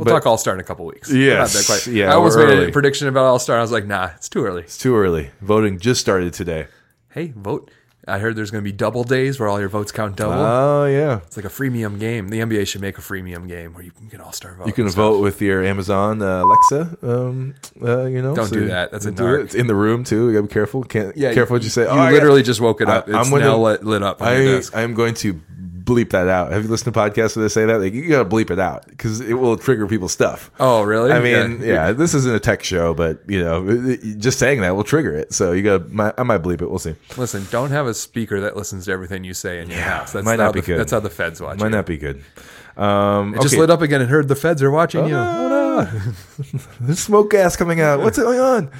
We'll 0.00 0.06
But- 0.06 0.12
talk 0.12 0.26
All 0.26 0.38
Star 0.38 0.54
in 0.54 0.60
a 0.60 0.64
couple 0.64 0.86
weeks. 0.86 1.12
Yes, 1.12 1.52
Not 1.54 1.60
that 1.60 1.66
quite- 1.84 1.92
yeah, 1.94 2.10
I 2.10 2.14
almost 2.14 2.38
made 2.38 2.48
a 2.68 2.72
prediction 2.72 3.06
about 3.06 3.26
All 3.26 3.38
Star. 3.38 3.58
I 3.58 3.60
was 3.60 3.70
like, 3.70 3.86
nah, 3.86 4.08
it's 4.16 4.30
too 4.30 4.46
early. 4.46 4.62
It's 4.62 4.78
too 4.78 4.96
early. 4.96 5.30
Voting 5.42 5.78
just 5.78 6.00
started 6.00 6.32
today. 6.32 6.68
Hey, 7.10 7.34
vote. 7.36 7.70
I 8.08 8.18
heard 8.18 8.34
there's 8.34 8.50
going 8.50 8.64
to 8.64 8.68
be 8.68 8.74
double 8.74 9.04
days 9.04 9.38
where 9.38 9.46
all 9.46 9.60
your 9.60 9.68
votes 9.68 9.92
count 9.92 10.16
double. 10.16 10.32
Oh 10.42 10.86
yeah, 10.86 11.18
it's 11.26 11.36
like 11.36 11.44
a 11.44 11.50
freemium 11.50 12.00
game. 12.00 12.28
The 12.28 12.40
NBA 12.40 12.66
should 12.66 12.80
make 12.80 12.96
a 12.96 13.02
freemium 13.02 13.46
game 13.46 13.74
where 13.74 13.84
you 13.84 13.90
can 13.90 14.08
get 14.08 14.20
All 14.22 14.32
Star 14.32 14.54
votes. 14.54 14.66
you 14.68 14.72
can 14.72 14.88
vote 14.88 15.20
with 15.20 15.42
your 15.42 15.62
Amazon 15.62 16.22
uh, 16.22 16.42
Alexa. 16.42 16.96
Um, 17.02 17.54
uh, 17.84 18.06
you 18.06 18.22
know, 18.22 18.34
Don't 18.34 18.50
do 18.50 18.68
that. 18.68 18.90
That's 18.90 19.04
a 19.04 19.10
it. 19.10 19.40
It's 19.42 19.54
in 19.54 19.66
the 19.66 19.74
room 19.74 20.02
too. 20.04 20.28
You 20.28 20.32
gotta 20.32 20.46
be 20.48 20.52
careful. 20.52 20.82
Can't 20.82 21.14
Yeah, 21.14 21.34
careful 21.34 21.56
what 21.56 21.62
you 21.62 21.68
say. 21.68 21.82
You 21.82 21.88
Oh, 21.88 21.98
I 21.98 22.10
literally 22.10 22.40
got- 22.40 22.46
just 22.46 22.60
woke 22.62 22.80
it 22.80 22.88
up. 22.88 23.06
I- 23.06 23.10
it's 23.10 23.26
I'm 23.26 23.30
gonna- 23.30 23.44
now 23.44 23.58
lit, 23.58 23.84
lit 23.84 24.02
up 24.02 24.22
on 24.22 24.28
I 24.28 24.44
desk. 24.44 24.74
I'm 24.74 24.94
going 24.94 25.12
to 25.16 25.38
bleep 25.90 26.10
that 26.10 26.28
out. 26.28 26.52
Have 26.52 26.62
you 26.62 26.68
listened 26.70 26.94
to 26.94 27.00
podcasts 27.00 27.34
where 27.36 27.42
they 27.42 27.48
say 27.48 27.64
that? 27.66 27.80
Like 27.80 27.92
you 27.92 28.08
gotta 28.08 28.28
bleep 28.28 28.50
it 28.50 28.58
out 28.58 28.86
because 28.86 29.20
it 29.20 29.34
will 29.34 29.56
trigger 29.56 29.86
people's 29.86 30.12
stuff. 30.12 30.50
Oh, 30.60 30.82
really? 30.82 31.10
I 31.12 31.20
mean, 31.20 31.60
Yeah. 31.60 31.88
yeah. 31.88 31.92
this 31.92 32.14
isn't 32.14 32.34
a 32.34 32.38
tech 32.40 32.62
show, 32.62 32.94
but 32.94 33.20
you 33.26 33.42
know, 33.42 33.96
just 34.18 34.38
saying 34.38 34.60
that 34.60 34.76
will 34.76 34.84
trigger 34.84 35.14
it. 35.16 35.32
So 35.32 35.52
you 35.52 35.62
got, 35.62 35.90
to 35.90 36.14
I 36.18 36.22
might 36.22 36.42
bleep 36.42 36.62
it. 36.62 36.70
We'll 36.70 36.78
see. 36.78 36.94
Listen, 37.16 37.46
don't 37.50 37.70
have 37.70 37.86
a 37.86 37.94
speaker 37.94 38.40
that 38.42 38.56
listens 38.56 38.84
to 38.86 38.92
everything 38.92 39.24
you 39.24 39.34
say 39.34 39.60
in 39.60 39.68
your 39.70 39.80
house. 39.80 40.12
That's 40.12 40.24
might 40.24 40.38
how 40.38 40.46
not 40.46 40.54
be 40.54 40.60
the, 40.60 40.66
good. 40.66 40.78
That's 40.78 40.92
how 40.92 41.00
the 41.00 41.10
feds 41.10 41.40
watch 41.40 41.58
Might 41.58 41.66
you. 41.66 41.70
not 41.72 41.86
be 41.86 41.98
good. 41.98 42.22
Um, 42.76 43.34
It 43.34 43.42
just 43.42 43.56
lit 43.56 43.68
up 43.70 43.82
again 43.82 44.00
and 44.00 44.08
heard 44.08 44.28
the 44.28 44.36
feds 44.36 44.62
are 44.62 44.70
watching 44.70 45.06
you. 45.06 45.14
Oh, 45.16 45.48
no. 45.48 45.84
There's 46.80 46.98
smoke 47.00 47.30
gas 47.30 47.56
coming 47.56 47.80
out. 47.80 48.00
What's 48.00 48.18
going 48.18 48.38
on? 48.40 48.70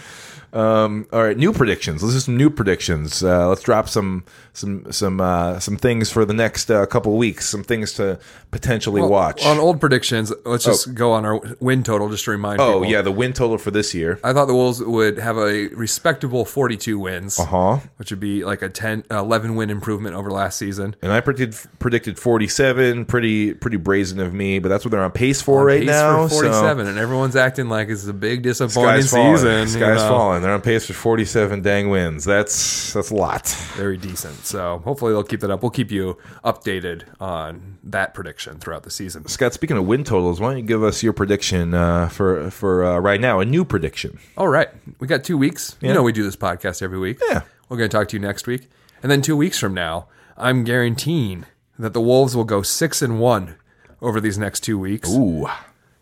Um, 0.53 1.07
all 1.13 1.23
right, 1.23 1.37
new 1.37 1.53
predictions. 1.53 2.03
Let's 2.03 2.15
do 2.15 2.21
some 2.21 2.37
new 2.37 2.51
predictions. 2.51 3.23
Uh, 3.23 3.49
let's 3.49 3.63
drop 3.63 3.89
some 3.89 4.25
some 4.53 4.91
some 4.93 5.21
uh, 5.21 5.59
some 5.61 5.77
things 5.77 6.11
for 6.11 6.25
the 6.25 6.35
next 6.35 6.71
uh, 6.71 6.85
couple 6.87 7.17
weeks. 7.17 7.49
Some 7.49 7.63
things 7.63 7.93
to 7.95 8.19
potentially 8.51 9.01
watch. 9.03 9.45
On 9.47 9.59
old 9.59 9.81
predictions, 9.81 10.33
let's 10.45 10.65
just 10.65 10.95
go 10.95 11.13
on 11.13 11.25
our 11.25 11.41
win 11.61 11.83
total 11.83 12.09
just 12.09 12.25
to 12.25 12.33
remind 12.33 12.61
oh 12.61 12.81
people. 12.81 12.87
yeah, 12.93 13.03
the 13.03 13.13
win 13.13 13.33
total 13.33 13.59
for 13.59 13.71
this 13.71 13.95
year. 13.95 14.19
I 14.25 14.33
thought 14.33 14.47
the 14.47 14.55
Wolves 14.55 14.83
would 14.83 15.19
have 15.19 15.37
a 15.37 15.69
respectable 15.69 16.45
42 16.45 16.99
wins, 16.99 17.39
Uh 17.39 17.45
huh. 17.45 17.79
which 17.97 18.11
would 18.11 18.21
be 18.21 18.45
like 18.45 18.63
a 18.63 18.69
10, 18.69 19.05
11 19.11 19.55
win 19.55 19.71
improvement 19.71 20.17
over 20.17 20.31
last 20.31 20.59
season. 20.59 20.97
And 21.03 21.13
I 21.13 21.21
predicted 21.21 21.61
predicted 21.79 22.19
forty 22.19 22.49
seven. 22.49 23.05
Pretty 23.05 23.55
pretty 23.55 23.77
brazen 23.77 24.19
of 24.21 24.35
me, 24.35 24.59
but 24.59 24.69
that's 24.69 24.85
what 24.85 24.91
they're 24.91 25.03
on 25.03 25.13
pace 25.13 25.41
for 25.41 25.65
right 25.65 25.81
Pace 25.81 25.89
now. 25.89 26.27
for 26.27 26.35
47, 26.43 26.87
and 26.89 26.99
everyone's 26.99 27.37
acting 27.37 27.69
like 27.69 27.89
it's 27.89 28.07
a 28.07 28.13
big 28.13 28.41
So 28.41 28.67
disappointing 28.67 29.03
sky's 29.03 29.11
falling. 29.11 29.37
season. 29.37 29.61
you 29.61 29.67
Sky's 29.69 29.99
know. 30.03 30.09
falling. 30.09 30.40
They're 30.43 30.53
on 30.53 30.61
pace 30.61 30.87
for 30.87 30.93
forty 30.93 31.25
seven 31.25 31.63
dang 31.63 31.91
wins. 31.91 32.25
That's 32.25 32.93
that's 32.93 33.11
a 33.11 33.15
lot. 33.15 33.49
Very 33.77 33.97
decent. 33.97 34.45
So 34.45 34.81
hopefully 34.85 35.13
they'll 35.13 35.23
keep 35.23 35.41
that 35.41 35.51
up. 35.51 35.63
We'll 35.63 35.71
keep 35.71 35.91
you 35.91 36.19
updated 36.45 37.05
on 37.21 37.79
that 37.85 38.15
prediction 38.15 38.59
throughout 38.59 38.83
the 38.83 38.91
season. 38.91 39.27
Scott, 39.29 39.53
speaking 39.55 39.77
of 39.77 39.87
win 39.87 40.05
totals, 40.05 40.41
why 40.41 40.51
don't 40.51 40.59
you 40.59 40.65
give 40.65 40.83
us 40.83 41.03
your 41.03 41.13
prediction 41.13 41.75
uh, 41.75 42.09
for 42.09 42.51
for 42.51 42.85
uh, 42.85 42.99
right 42.99 43.21
now? 43.21 43.41
A 43.41 43.45
new 43.45 43.65
prediction. 43.65 44.19
All 44.37 44.49
right. 44.49 44.69
We 44.99 45.07
got 45.07 45.25
two 45.25 45.39
weeks. 45.39 45.77
Yeah. 45.81 45.89
You 45.89 45.95
know, 45.95 46.03
we 46.03 46.13
do 46.13 46.23
this 46.23 46.37
podcast 46.37 46.83
every 46.83 46.99
week. 46.99 47.19
Yeah. 47.29 47.43
We're 47.69 47.77
going 47.77 47.89
to 47.89 47.97
talk 47.97 48.09
to 48.09 48.17
you 48.17 48.21
next 48.21 48.47
week. 48.47 48.69
And 49.03 49.11
then 49.11 49.23
two 49.23 49.37
weeks 49.37 49.59
from 49.59 49.75
now, 49.75 50.09
I'm 50.37 50.65
guaranteeing 50.65 51.47
that 51.79 51.93
the 51.95 52.01
Wolves 52.01 52.37
will 52.37 52.45
go 52.45 52.63
six 52.63 53.01
and 53.01 53.21
one 53.21 53.57
over 54.03 54.21
these 54.21 54.37
next 54.39 54.61
two 54.61 54.79
weeks. 54.79 55.09
Ooh. 55.11 55.47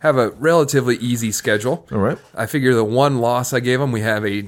Have 0.01 0.17
a 0.17 0.31
relatively 0.31 0.97
easy 0.97 1.33
schedule. 1.33 1.87
All 1.91 1.99
right. 1.99 2.19
I 2.35 2.47
figure 2.47 2.75
the 2.75 2.85
one 2.85 3.19
loss 3.19 3.53
I 3.53 3.61
gave 3.61 3.81
them, 3.81 3.91
we 3.93 4.01
have 4.03 4.25
a 4.25 4.45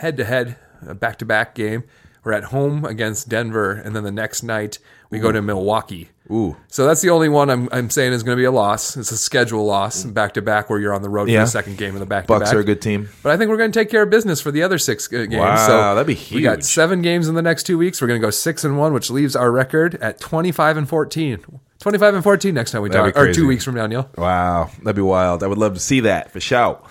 head 0.00 0.16
to 0.16 0.24
head, 0.24 0.56
back 0.82 1.18
to 1.18 1.24
back 1.24 1.54
game. 1.54 1.84
We're 2.24 2.32
at 2.32 2.44
home 2.44 2.84
against 2.84 3.28
Denver, 3.30 3.72
and 3.72 3.96
then 3.96 4.02
the 4.04 4.10
next 4.12 4.42
night 4.42 4.78
we 5.08 5.18
go 5.20 5.32
to 5.32 5.40
Milwaukee. 5.40 6.10
Ooh. 6.30 6.54
So 6.68 6.86
that's 6.86 7.00
the 7.00 7.08
only 7.10 7.28
one 7.30 7.48
I'm, 7.50 7.68
I'm 7.72 7.88
saying 7.88 8.12
is 8.12 8.22
going 8.22 8.36
to 8.36 8.40
be 8.40 8.44
a 8.44 8.52
loss. 8.52 8.94
It's 8.96 9.10
a 9.10 9.16
schedule 9.16 9.64
loss, 9.64 10.04
back 10.04 10.34
to 10.34 10.42
back, 10.42 10.68
where 10.68 10.78
you're 10.78 10.92
on 10.92 11.00
the 11.02 11.08
road 11.08 11.28
Yeah. 11.30 11.40
for 11.40 11.44
the 11.46 11.50
second 11.50 11.78
game 11.78 11.94
of 11.94 12.00
the 12.00 12.06
back 12.06 12.24
to 12.24 12.28
Bucks 12.28 12.52
are 12.52 12.60
a 12.60 12.64
good 12.64 12.82
team. 12.82 13.08
But 13.22 13.32
I 13.32 13.36
think 13.38 13.48
we're 13.48 13.56
going 13.56 13.72
to 13.72 13.78
take 13.78 13.90
care 13.90 14.02
of 14.02 14.10
business 14.10 14.40
for 14.40 14.50
the 14.50 14.62
other 14.62 14.76
six 14.78 15.06
uh, 15.08 15.16
games. 15.18 15.34
Wow, 15.36 15.56
so 15.66 15.72
that'd 15.94 16.06
be 16.06 16.14
huge. 16.14 16.36
We 16.36 16.42
got 16.42 16.62
seven 16.62 17.00
games 17.00 17.26
in 17.26 17.34
the 17.34 17.42
next 17.42 17.62
two 17.64 17.78
weeks. 17.78 18.02
We're 18.02 18.08
going 18.08 18.20
to 18.20 18.26
go 18.26 18.30
six 18.30 18.64
and 18.64 18.78
one, 18.78 18.92
which 18.92 19.10
leaves 19.10 19.34
our 19.34 19.50
record 19.50 19.94
at 19.96 20.20
25 20.20 20.76
and 20.76 20.88
14. 20.88 21.60
25 21.80 22.14
and 22.14 22.24
14 22.24 22.54
next 22.54 22.70
time 22.70 22.82
we 22.82 22.90
That'd 22.90 23.14
talk, 23.14 23.22
or 23.22 23.32
two 23.32 23.46
weeks 23.46 23.64
from 23.64 23.74
now, 23.74 23.86
Neil. 23.86 24.08
Wow, 24.16 24.70
that'd 24.78 24.96
be 24.96 25.02
wild. 25.02 25.42
I 25.42 25.46
would 25.46 25.58
love 25.58 25.74
to 25.74 25.80
see 25.80 26.00
that 26.00 26.30
for 26.30 26.40
shout. 26.40 26.86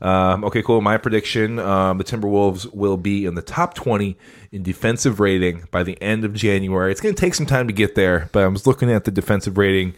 Um, 0.00 0.44
okay, 0.44 0.62
cool. 0.62 0.80
My 0.80 0.98
prediction: 0.98 1.60
um, 1.60 1.98
the 1.98 2.04
Timberwolves 2.04 2.74
will 2.74 2.96
be 2.96 3.24
in 3.24 3.36
the 3.36 3.42
top 3.42 3.74
twenty 3.74 4.18
in 4.50 4.64
defensive 4.64 5.20
rating 5.20 5.68
by 5.70 5.84
the 5.84 6.00
end 6.02 6.24
of 6.24 6.34
January. 6.34 6.90
It's 6.90 7.00
going 7.00 7.14
to 7.14 7.20
take 7.20 7.34
some 7.34 7.46
time 7.46 7.68
to 7.68 7.72
get 7.72 7.94
there, 7.94 8.28
but 8.32 8.42
I 8.42 8.48
was 8.48 8.66
looking 8.66 8.90
at 8.90 9.04
the 9.04 9.12
defensive 9.12 9.56
rating 9.56 9.94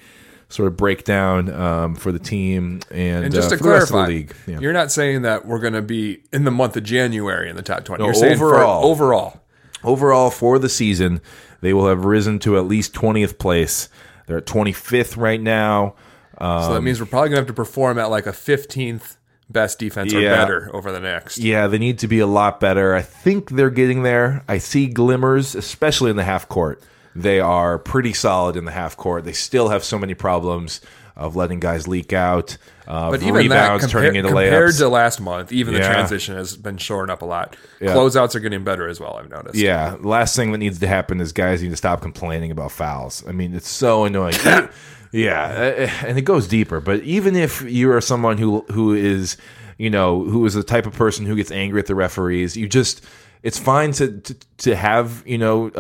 sort 0.51 0.68
of 0.68 0.76
breakdown 0.76 1.51
um, 1.53 1.95
for 1.95 2.12
the 2.12 2.18
team 2.18 2.80
and, 2.90 3.24
And 3.24 3.34
just 3.34 3.49
uh, 3.49 3.53
to 3.53 3.57
for 3.57 3.64
the 3.64 3.70
rest 3.70 3.84
of 3.84 3.90
clarify, 3.92 4.07
the 4.07 4.14
league. 4.14 4.36
Yeah. 4.47 4.61
you're 4.61 4.74
not 4.74 4.92
saying 4.92 5.22
that 5.22 5.47
we're 5.47 5.59
going 5.59 5.72
to 5.72 5.82
be 5.82 6.22
in 6.34 6.45
the 6.45 6.51
month 6.51 6.76
of 6.76 6.84
January 6.84 7.49
in 7.49 7.57
the 7.57 7.62
top 7.62 7.84
20. 7.84 8.03
No, 8.03 8.07
you're 8.07 8.14
saying 8.14 8.36
for 8.36 8.55
overall. 8.55 8.84
overall. 8.84 9.40
Overall, 9.82 10.30
for 10.30 10.59
the 10.59 10.68
season, 10.68 11.20
they 11.61 11.74
will 11.74 11.88
have 11.88 12.05
risen 12.05 12.38
to 12.40 12.57
at 12.57 12.66
least 12.66 12.95
twentieth 12.95 13.38
place. 13.38 13.88
They're 14.27 14.39
at 14.39 14.47
twenty 14.47 14.72
fifth 14.72 15.16
right 15.16 15.41
now. 15.41 15.95
so 16.39 16.45
that 16.45 16.77
um, 16.79 16.85
means 16.85 17.01
we're 17.01 17.07
probably 17.07 17.29
going 17.29 17.37
to 17.37 17.41
have 17.43 17.47
to 17.49 17.53
perform 17.55 17.99
at 17.99 18.11
like 18.11 18.27
a 18.27 18.33
15th 18.33 19.16
best 19.49 19.79
defense 19.79 20.12
or 20.12 20.20
Yeah. 20.20 20.35
better 20.35 20.70
over 20.72 20.91
the 20.91 20.99
next. 21.01 21.39
Yeah, 21.39 21.66
they 21.68 21.79
need 21.79 21.99
to 22.01 22.09
be 22.09 22.18
a 22.18 22.27
lot 22.27 22.59
better. 22.61 22.95
I 22.95 23.03
think 23.03 23.51
they're 23.51 23.70
getting 23.70 24.03
there. 24.03 24.43
I 24.49 24.59
see 24.59 24.87
glimmers, 24.87 25.55
especially 25.55 26.11
in 26.11 26.16
the 26.16 26.25
half 26.25 26.49
court. 26.49 26.83
They 27.14 27.39
are 27.39 27.79
pretty 27.79 28.12
solid 28.12 28.57
in 28.57 28.64
the 28.64 28.72
half 28.72 28.97
court. 28.97 29.25
They 29.25 29.33
still 29.33 29.68
have 29.68 29.85
so 29.85 29.99
many 29.99 30.14
problems 30.14 30.81
of 31.17 31.37
letting 31.37 31.61
guys 31.61 31.87
leak 31.87 32.12
out, 32.12 32.57
uh, 32.89 33.11
But 33.11 33.23
even 33.23 33.35
that, 33.35 33.41
rebounds 33.41 33.91
turning 33.91 34.17
into 34.17 34.31
layups 34.31 34.45
compared 34.45 34.71
layups. 34.71 34.79
to 34.79 34.89
last 34.89 35.21
month, 35.21 35.53
even 35.53 35.75
the 35.75 35.81
transition 35.81 36.35
has 36.35 36.57
been 36.57 36.77
shoring 36.77 37.09
up 37.09 37.23
a 37.23 37.25
lot. 37.25 37.57
Yeah. 37.81 37.95
Closeouts 37.95 38.35
are 38.35 38.41
getting 38.41 38.65
better 38.65 38.89
as 38.89 38.99
well, 38.99 39.15
I've 39.17 39.31
noticed. 39.31 39.55
yeah, 39.55 39.97
last 40.01 40.35
thing 40.35 40.51
that 40.53 40.59
needs 40.59 40.81
to 40.81 40.87
happen 40.89 41.21
is 41.21 41.33
guys 41.33 41.62
need 41.62 41.71
to 41.71 41.77
stop 41.77 42.03
complaining 42.03 42.51
about 42.51 42.73
fouls. 42.73 43.23
I 43.29 43.33
mean, 43.33 43.55
it's 43.55 43.69
so 43.69 44.05
annoying. 44.05 44.35
yeah, 45.12 45.89
and 46.05 46.19
it 46.19 46.23
goes 46.23 46.49
deeper. 46.49 46.81
But 46.81 47.01
even 47.03 47.37
if 47.37 47.62
you 47.62 47.93
are 47.93 48.01
someone 48.01 48.39
who 48.39 48.65
who 48.73 48.93
is, 48.93 49.37
you 49.79 49.91
know, 49.91 50.25
who 50.25 50.45
is 50.47 50.55
the 50.55 50.62
type 50.65 50.87
of 50.87 50.95
person 50.95 51.27
who 51.27 51.37
gets 51.37 51.51
angry 51.53 51.79
at 51.81 51.87
the 51.87 51.95
referees, 51.95 52.57
you 52.57 52.69
just 52.69 53.05
it's 53.45 53.59
fine 53.59 53.92
to 53.92 54.20
to, 54.20 54.36
to 54.57 54.74
have 54.74 55.22
you 55.26 55.36
know 55.38 55.68
uh, 55.76 55.78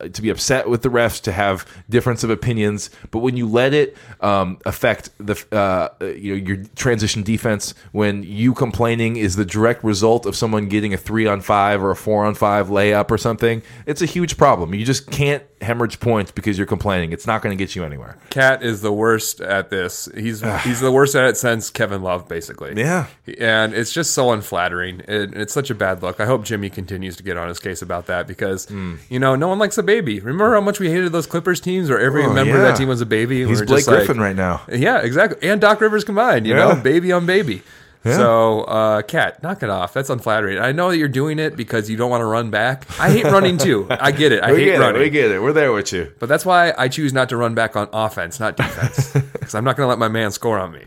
uh, 0.00 0.08
to 0.08 0.22
be 0.22 0.30
upset 0.30 0.70
with 0.70 0.82
the 0.82 0.88
refs, 0.88 1.20
to 1.22 1.32
have 1.32 1.66
difference 1.90 2.22
of 2.24 2.30
opinions. 2.30 2.88
But 3.10 3.18
when 3.18 3.36
you 3.36 3.46
let 3.46 3.74
it 3.74 3.96
um, 4.20 4.58
affect 4.64 5.10
the 5.18 5.34
uh, 5.52 5.88
you 6.04 6.36
know 6.36 6.46
your 6.46 6.64
transition 6.76 7.22
defense, 7.22 7.74
when 7.92 8.22
you 8.22 8.54
complaining 8.54 9.16
is 9.16 9.34
the 9.36 9.44
direct 9.44 9.82
result 9.82 10.24
of 10.24 10.36
someone 10.36 10.68
getting 10.68 10.94
a 10.94 10.96
three 10.96 11.26
on 11.26 11.40
five 11.40 11.82
or 11.82 11.90
a 11.90 11.96
four 11.96 12.24
on 12.24 12.36
five 12.36 12.68
layup 12.68 13.10
or 13.10 13.18
something, 13.18 13.62
it's 13.86 14.00
a 14.00 14.06
huge 14.06 14.36
problem. 14.36 14.72
You 14.72 14.84
just 14.84 15.10
can't 15.10 15.42
hemorrhage 15.60 16.00
points 16.00 16.30
because 16.30 16.56
you're 16.56 16.66
complaining. 16.66 17.12
It's 17.12 17.26
not 17.26 17.42
going 17.42 17.56
to 17.56 17.62
get 17.62 17.74
you 17.74 17.84
anywhere. 17.84 18.16
KAT 18.30 18.62
is 18.62 18.80
the 18.82 18.92
worst 18.92 19.40
at 19.40 19.68
this. 19.70 20.08
He's 20.14 20.42
he's 20.62 20.80
the 20.80 20.92
worst 20.92 21.16
at 21.16 21.24
it 21.24 21.36
since 21.36 21.70
Kevin 21.70 22.02
Love, 22.02 22.28
basically. 22.28 22.74
Yeah. 22.76 23.08
and 23.38 23.74
it's 23.74 23.92
just 23.92 24.14
so 24.14 24.30
unflattering. 24.30 25.00
It, 25.08 25.34
it's 25.34 25.52
such 25.52 25.70
a 25.70 25.74
bad 25.74 26.02
look. 26.02 26.20
I 26.20 26.26
hope 26.26 26.44
Jimmy 26.44 26.70
continues 26.70 26.99
to 27.18 27.22
get 27.22 27.36
on 27.36 27.48
his 27.48 27.58
case 27.58 27.82
about 27.82 28.06
that 28.06 28.26
because 28.26 28.66
Hmm. 28.66 28.96
you 29.08 29.18
know 29.18 29.34
no 29.36 29.48
one 29.48 29.58
likes 29.58 29.78
a 29.78 29.82
baby. 29.82 30.20
Remember 30.20 30.54
how 30.54 30.60
much 30.60 30.78
we 30.80 30.90
hated 30.90 31.12
those 31.12 31.26
Clippers 31.26 31.60
teams, 31.60 31.88
where 31.90 32.00
every 32.00 32.24
Oh, 32.24 32.32
member 32.32 32.56
of 32.56 32.62
that 32.62 32.76
team 32.76 32.88
was 32.88 33.00
a 33.00 33.06
baby. 33.06 33.44
He's 33.46 33.60
we 33.60 33.66
Blake 33.66 33.78
just 33.78 33.88
like- 33.88 33.96
Griffin 33.98 34.20
right 34.20 34.36
now. 34.36 34.62
Yeah, 34.70 34.98
exactly. 35.00 35.48
And 35.48 35.60
Doc 35.60 35.80
Rivers 35.80 36.04
combined. 36.04 36.46
You 36.46 36.54
Yeah. 36.54 36.74
know, 36.74 36.74
baby 36.76 37.12
on 37.12 37.26
baby. 37.26 37.62
So, 38.02 38.62
uh, 38.62 39.02
KAT, 39.02 39.42
knock 39.42 39.62
it 39.62 39.68
off. 39.68 39.92
That's 39.92 40.08
unflattering. 40.08 40.58
I 40.58 40.72
know 40.72 40.88
that 40.90 40.96
you're 40.96 41.06
doing 41.06 41.38
it 41.38 41.54
because 41.54 41.90
you 41.90 41.98
don't 41.98 42.08
want 42.10 42.22
to 42.22 42.24
run 42.24 42.48
back. 42.48 42.86
I 42.98 43.10
hate 43.10 43.24
running 43.24 43.58
too. 43.58 43.86
I 43.90 44.10
get 44.10 44.32
it. 44.32 44.42
I 44.42 44.52
we 44.52 44.60
hate 44.60 44.64
get 44.64 44.78
running. 44.80 45.02
it. 45.02 45.04
We 45.04 45.10
get 45.10 45.30
it. 45.30 45.42
We're 45.42 45.52
there 45.52 45.70
with 45.70 45.92
you. 45.92 46.10
But 46.18 46.30
that's 46.30 46.46
why 46.46 46.72
I 46.78 46.88
choose 46.88 47.12
not 47.12 47.28
to 47.28 47.36
run 47.36 47.54
back 47.54 47.76
on 47.76 47.88
offense, 47.92 48.40
not 48.40 48.56
defense, 48.56 49.12
because 49.32 49.54
I'm 49.54 49.64
not 49.64 49.76
going 49.76 49.84
to 49.84 49.90
let 49.90 49.98
my 49.98 50.08
man 50.08 50.30
score 50.30 50.58
on 50.58 50.72
me. 50.72 50.84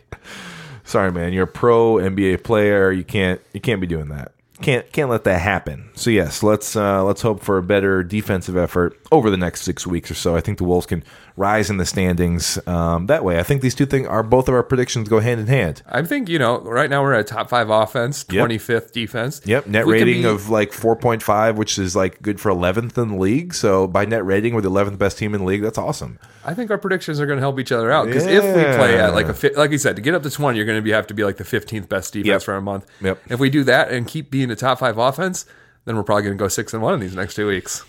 Sorry, 0.85 1.11
man. 1.11 1.33
You're 1.33 1.43
a 1.43 1.47
pro 1.47 1.95
NBA 1.97 2.37
player. 2.43 2.91
You 2.91 3.03
can't. 3.03 3.39
You 3.53 3.61
can't 3.61 3.79
be 3.79 3.85
doing 3.85 4.09
that. 4.09 4.31
Can't 4.61 4.89
can't 4.91 5.09
let 5.09 5.23
that 5.23 5.41
happen. 5.41 5.89
So 5.95 6.09
yes, 6.09 6.43
let's 6.43 6.75
uh, 6.75 7.03
let's 7.03 7.21
hope 7.21 7.41
for 7.41 7.57
a 7.57 7.63
better 7.63 8.03
defensive 8.03 8.55
effort 8.55 8.97
over 9.11 9.29
the 9.29 9.37
next 9.37 9.63
six 9.63 9.87
weeks 9.87 10.11
or 10.11 10.13
so. 10.13 10.35
I 10.35 10.41
think 10.41 10.59
the 10.59 10.63
Wolves 10.63 10.85
can 10.85 11.03
rise 11.35 11.69
in 11.69 11.77
the 11.77 11.85
standings 11.85 12.59
um, 12.67 13.07
that 13.07 13.23
way. 13.23 13.39
I 13.39 13.43
think 13.43 13.61
these 13.61 13.73
two 13.75 13.85
things 13.85 14.07
are 14.07 14.21
both 14.23 14.47
of 14.47 14.53
our 14.53 14.61
predictions 14.63 15.09
go 15.09 15.19
hand 15.19 15.39
in 15.39 15.47
hand. 15.47 15.81
I 15.87 16.01
think 16.03 16.29
you 16.29 16.37
know. 16.39 16.59
Right 16.61 16.89
now 16.89 17.01
we're 17.01 17.13
at 17.13 17.27
top 17.27 17.49
five 17.49 17.69
offense, 17.69 18.25
Yep. 18.29 18.47
25th 18.49 18.91
defense. 18.91 19.41
Yep, 19.45 19.67
net 19.67 19.81
If 19.81 19.87
we 19.87 19.97
can 19.99 20.07
rating 20.07 20.21
be- 20.23 20.27
of 20.29 20.49
like 20.49 20.71
4.5, 20.71 21.55
which 21.55 21.79
is 21.79 21.95
like 21.95 22.21
good 22.21 22.39
for 22.39 22.51
11th 22.51 22.97
in 22.97 23.09
the 23.09 23.15
league. 23.17 23.53
So 23.53 23.87
by 23.87 24.05
net 24.05 24.25
rating, 24.25 24.53
we're 24.53 24.61
the 24.61 24.69
11th 24.71 24.97
best 24.97 25.17
team 25.17 25.33
in 25.33 25.41
the 25.41 25.45
league. 25.47 25.61
That's 25.61 25.77
awesome. 25.77 26.19
I 26.45 26.53
think 26.53 26.69
our 26.71 26.77
predictions 26.77 27.19
are 27.19 27.25
going 27.25 27.37
to 27.37 27.41
help 27.41 27.59
each 27.59 27.71
other 27.71 27.91
out 27.91 28.05
because 28.07 28.25
if 28.25 28.43
we 28.43 28.63
play 28.77 28.99
at 28.99 29.13
like 29.13 29.27
a 29.27 29.33
fi- 29.33 29.53
like 29.55 29.71
you 29.71 29.77
said 29.77 29.95
to 29.95 30.01
get 30.01 30.13
up 30.13 30.23
to 30.23 30.29
20, 30.29 30.57
you're 30.57 30.65
going 30.65 30.77
to 30.77 30.81
be 30.81 30.91
have 30.91 31.07
to 31.07 31.13
be 31.13 31.23
like 31.23 31.37
the 31.37 31.43
15th 31.45 31.87
best 31.89 32.13
defense 32.13 32.27
Yep. 32.27 32.41
for 32.43 32.55
a 32.55 32.61
month. 32.61 32.85
Yep. 33.01 33.19
If 33.29 33.39
we 33.39 33.49
do 33.49 33.63
that 33.63 33.91
and 33.91 34.07
keep 34.07 34.29
being 34.29 34.51
a 34.51 34.55
top 34.55 34.79
five 34.79 34.97
offense, 34.97 35.45
then 35.85 35.95
we're 35.95 36.03
probably 36.03 36.23
going 36.23 36.37
to 36.37 36.41
go 36.41 36.47
six 36.47 36.73
and 36.73 36.81
one 36.83 36.93
in 36.93 36.99
these 36.99 37.15
next 37.15 37.35
two 37.35 37.47
weeks. 37.47 37.83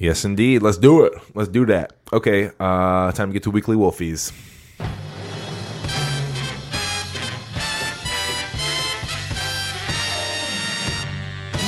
Yes, 0.00 0.24
indeed. 0.24 0.62
Let's 0.62 0.78
do 0.78 1.04
it. 1.04 1.12
Let's 1.34 1.50
do 1.50 1.66
that. 1.66 1.92
Okay, 2.10 2.50
uh, 2.58 3.12
time 3.12 3.28
to 3.28 3.32
get 3.34 3.42
to 3.42 3.50
weekly 3.50 3.76
Wolfies. 3.76 4.32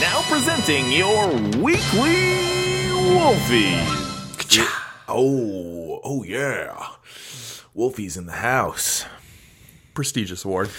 Now 0.00 0.22
presenting 0.30 0.90
your 0.90 1.28
weekly 1.62 2.90
Wolfie. 3.14 3.76
Oh, 5.08 6.00
oh 6.02 6.22
yeah. 6.26 6.88
Wolfie's 7.74 8.16
in 8.16 8.24
the 8.24 8.32
house. 8.32 9.04
Prestigious 9.92 10.46
award. 10.46 10.70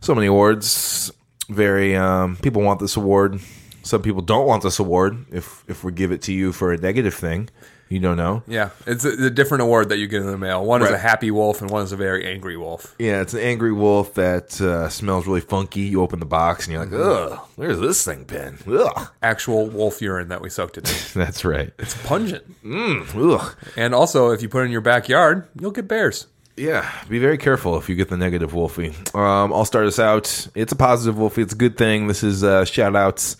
So 0.00 0.14
many 0.14 0.26
awards. 0.26 1.10
Very 1.48 1.96
um 1.96 2.36
people 2.36 2.60
want 2.60 2.80
this 2.80 2.96
award. 2.96 3.40
Some 3.88 4.02
people 4.02 4.20
don't 4.20 4.46
want 4.46 4.62
this 4.62 4.78
award 4.78 5.24
if 5.32 5.64
if 5.66 5.82
we 5.82 5.92
give 5.92 6.12
it 6.12 6.20
to 6.22 6.32
you 6.34 6.52
for 6.52 6.74
a 6.74 6.76
negative 6.76 7.14
thing. 7.14 7.48
You 7.88 8.00
don't 8.00 8.18
know. 8.18 8.42
Yeah, 8.46 8.68
it's 8.86 9.06
a, 9.06 9.12
a 9.12 9.30
different 9.30 9.62
award 9.62 9.88
that 9.88 9.96
you 9.96 10.06
get 10.06 10.20
in 10.20 10.26
the 10.26 10.36
mail. 10.36 10.62
One 10.62 10.82
is 10.82 10.90
a 10.90 10.98
happy 10.98 11.30
wolf, 11.30 11.62
and 11.62 11.70
one 11.70 11.84
is 11.84 11.92
a 11.92 11.96
very 11.96 12.30
angry 12.30 12.58
wolf. 12.58 12.94
Yeah, 12.98 13.22
it's 13.22 13.32
an 13.32 13.40
angry 13.40 13.72
wolf 13.72 14.12
that 14.12 14.60
uh, 14.60 14.90
smells 14.90 15.26
really 15.26 15.40
funky. 15.40 15.80
You 15.80 16.02
open 16.02 16.20
the 16.20 16.26
box 16.26 16.66
and 16.66 16.74
you're 16.74 16.84
like, 16.84 16.92
ugh, 16.92 17.40
where's 17.56 17.80
this 17.80 18.04
thing 18.04 18.24
been? 18.24 18.58
Ugh. 18.68 19.08
Actual 19.22 19.70
wolf 19.70 20.02
urine 20.02 20.28
that 20.28 20.42
we 20.42 20.50
soaked 20.50 20.76
it 20.76 20.86
in. 20.86 20.96
That's 21.18 21.46
right. 21.46 21.72
It's 21.78 21.94
pungent. 22.06 22.44
Ugh. 22.70 23.56
And 23.74 23.94
also, 23.94 24.32
if 24.32 24.42
you 24.42 24.50
put 24.50 24.60
it 24.60 24.64
in 24.66 24.70
your 24.70 24.82
backyard, 24.82 25.48
you'll 25.58 25.70
get 25.70 25.88
bears. 25.88 26.26
Yeah, 26.58 26.90
be 27.08 27.20
very 27.20 27.38
careful 27.38 27.78
if 27.78 27.88
you 27.88 27.94
get 27.94 28.10
the 28.10 28.18
negative 28.18 28.52
Wolfie. 28.52 28.94
Um, 29.14 29.50
I'll 29.52 29.64
start 29.64 29.86
us 29.86 29.98
out. 29.98 30.48
It's 30.54 30.72
a 30.72 30.76
positive 30.76 31.16
Wolfie. 31.16 31.40
It's 31.40 31.54
a 31.54 31.56
good 31.56 31.78
thing. 31.78 32.06
This 32.08 32.22
is 32.22 32.44
uh, 32.44 32.66
shout 32.66 32.94
outs. 32.96 33.36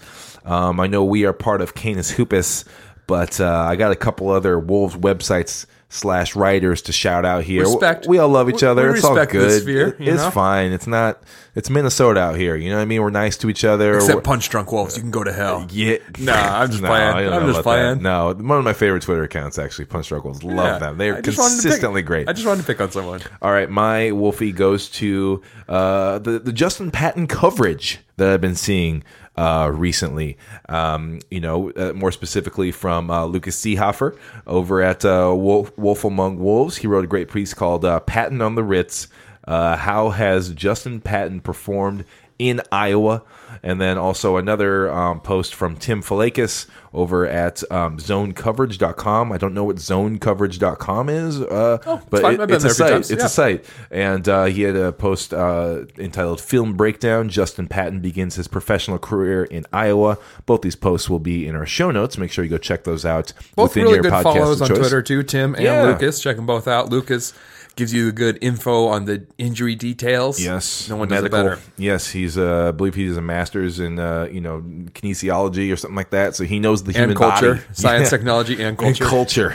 Um, 0.48 0.80
I 0.80 0.86
know 0.86 1.04
we 1.04 1.24
are 1.26 1.32
part 1.32 1.60
of 1.60 1.74
Canis 1.74 2.10
Hoopus, 2.10 2.64
but 3.06 3.40
uh, 3.40 3.46
I 3.68 3.76
got 3.76 3.92
a 3.92 3.96
couple 3.96 4.30
other 4.30 4.58
Wolves 4.58 4.96
websites 4.96 5.66
slash 5.90 6.36
writers 6.36 6.82
to 6.82 6.92
shout 6.92 7.24
out 7.24 7.42
here. 7.44 7.62
Respect. 7.62 8.06
We 8.06 8.18
all 8.18 8.28
love 8.28 8.50
each 8.50 8.62
other. 8.62 8.92
we 8.92 8.98
it's 8.98 9.04
all 9.04 9.14
good. 9.14 9.28
this 9.30 9.62
sphere, 9.62 9.88
It- 9.98 10.08
it's 10.08 10.22
know? 10.22 10.30
fine. 10.30 10.72
It's 10.72 10.86
not. 10.86 11.22
It's 11.54 11.70
Minnesota 11.70 12.20
out 12.20 12.36
here. 12.36 12.56
You 12.56 12.68
know 12.68 12.76
what 12.76 12.82
I 12.82 12.84
mean? 12.84 13.00
We're 13.02 13.08
nice 13.10 13.36
to 13.38 13.48
each 13.48 13.64
other. 13.64 13.94
Except 13.96 14.14
We're- 14.16 14.22
punch 14.22 14.48
drunk 14.50 14.70
wolves, 14.70 14.96
you 14.96 15.02
can 15.02 15.10
go 15.10 15.24
to 15.24 15.32
hell. 15.32 15.66
yeah. 15.70 15.96
Nah, 16.18 16.32
I'm 16.60 16.70
just 16.70 16.82
No, 16.82 16.88
playing. 16.88 17.32
I'm 17.32 17.46
just 17.46 17.50
about 17.50 17.54
that. 17.56 17.62
playing. 17.62 18.02
No, 18.02 18.34
one 18.34 18.58
of 18.58 18.64
my 18.64 18.74
favorite 18.74 19.02
Twitter 19.02 19.22
accounts 19.22 19.58
actually, 19.58 19.86
Punch 19.86 20.08
drunk 20.08 20.24
wolves. 20.24 20.44
Love 20.44 20.80
Yeah. 20.82 20.92
them. 20.92 20.98
Just 20.98 21.38
wanted 21.38 21.56
to 21.56 21.62
pick- 21.62 21.62
consistently 21.62 22.02
great. 22.02 22.28
I 22.28 22.32
just 22.34 22.46
wanted 22.46 22.60
to 22.60 22.66
pick 22.66 22.80
on 22.82 22.90
someone. 22.90 23.20
All 23.40 23.50
right, 23.52 23.68
my 23.70 24.12
Wolfie 24.12 24.52
goes 24.52 24.88
to 24.90 25.42
uh, 25.68 26.18
the 26.18 26.38
the 26.38 26.52
Justin 26.52 26.90
Patton 26.90 27.26
coverage 27.26 28.00
that 28.18 28.28
I've 28.28 28.40
been 28.40 28.54
seeing 28.54 29.02
uh, 29.36 29.70
recently. 29.72 30.36
Um, 30.68 31.20
you 31.30 31.40
know, 31.40 31.70
uh, 31.70 31.92
more 31.94 32.12
specifically 32.12 32.72
from 32.72 33.10
uh, 33.10 33.24
Lucas 33.24 33.60
Seehafer 33.60 34.18
over 34.46 34.82
at 34.82 35.04
uh, 35.04 35.32
Wolf, 35.34 35.76
Wolf 35.78 36.04
Among 36.04 36.38
Wolves. 36.38 36.76
He 36.76 36.86
wrote 36.86 37.04
a 37.04 37.08
great 37.08 37.30
piece 37.30 37.54
called 37.54 37.84
uh, 37.84 38.00
"Patton 38.00 38.42
on 38.42 38.54
the 38.54 38.64
Ritz." 38.64 39.08
Uh, 39.46 39.76
how 39.76 40.10
has 40.10 40.52
Justin 40.52 41.00
Patton 41.00 41.40
performed 41.40 42.04
in 42.38 42.60
Iowa? 42.72 43.22
And 43.62 43.80
then 43.80 43.98
also 43.98 44.36
another 44.36 44.88
um, 44.92 45.20
post 45.20 45.54
from 45.54 45.76
Tim 45.76 46.00
Faklis 46.02 46.66
over 46.94 47.26
at 47.26 47.62
um, 47.72 47.98
zonecoverage.com. 47.98 49.32
I 49.32 49.38
don't 49.38 49.54
know 49.54 49.64
what 49.64 49.76
zonecoverage.com 49.76 51.08
is, 51.08 51.40
uh, 51.40 51.78
but 52.10 52.24
it- 52.24 52.40
it's 52.40 52.42
a 52.42 52.46
there 52.46 52.56
a 52.56 52.60
few 52.60 52.70
site. 52.70 52.92
It's 53.00 53.10
Yeah. 53.10 53.24
a 53.24 53.28
site. 53.28 53.64
And 53.90 54.28
uh, 54.28 54.44
he 54.44 54.62
had 54.62 54.76
a 54.76 54.92
post 54.92 55.34
uh, 55.34 55.84
entitled 55.98 56.40
Film 56.40 56.74
Breakdown 56.76 57.28
Justin 57.28 57.66
Patton 57.66 58.00
Begins 58.00 58.36
His 58.36 58.48
Professional 58.48 58.98
Career 58.98 59.44
in 59.44 59.66
Iowa. 59.72 60.18
Both 60.46 60.62
these 60.62 60.76
posts 60.76 61.10
will 61.10 61.18
be 61.18 61.46
in 61.46 61.56
our 61.56 61.66
show 61.66 61.90
notes. 61.90 62.16
Make 62.18 62.30
sure 62.30 62.44
you 62.44 62.50
go 62.50 62.58
check 62.58 62.84
those 62.84 63.04
out. 63.04 63.32
Both 63.56 63.70
within 63.70 63.84
really 63.84 63.94
your 63.96 64.02
good 64.04 64.12
podcast 64.12 64.22
follows 64.22 64.62
on. 64.62 64.68
Twitter 64.68 65.02
too, 65.02 65.22
Tim 65.22 65.54
and 65.54 65.64
Yeah. 65.64 65.82
Lucas. 65.82 66.20
Check 66.20 66.36
them 66.36 66.46
both 66.46 66.68
out. 66.68 66.90
Lucas 66.90 67.32
gives 67.78 67.94
you 67.94 68.06
the 68.06 68.12
good 68.12 68.36
info 68.42 68.88
on 68.88 69.04
the 69.04 69.24
injury 69.38 69.76
details. 69.76 70.42
Yes, 70.42 70.88
no 70.88 70.96
one 70.96 71.08
medical. 71.08 71.28
does 71.30 71.46
it 71.46 71.56
better. 71.56 71.72
Yes, 71.78 72.10
he's. 72.10 72.36
Uh, 72.36 72.68
I 72.68 72.72
believe 72.72 72.94
he 72.96 73.06
has 73.06 73.16
a 73.16 73.22
master's 73.22 73.78
in 73.78 73.98
uh, 74.00 74.28
you 74.30 74.40
know 74.40 74.60
kinesiology 74.92 75.72
or 75.72 75.76
something 75.76 75.94
like 75.96 76.10
that. 76.10 76.34
So 76.34 76.44
he 76.44 76.58
knows 76.58 76.82
the 76.82 76.92
human 76.92 77.16
culture, 77.16 77.54
body, 77.54 77.66
science, 77.72 78.10
Yeah. 78.12 78.18
technology, 78.18 78.54
and 78.54 78.62
And 78.62 78.78
culture. 78.78 79.04
culture. 79.06 79.54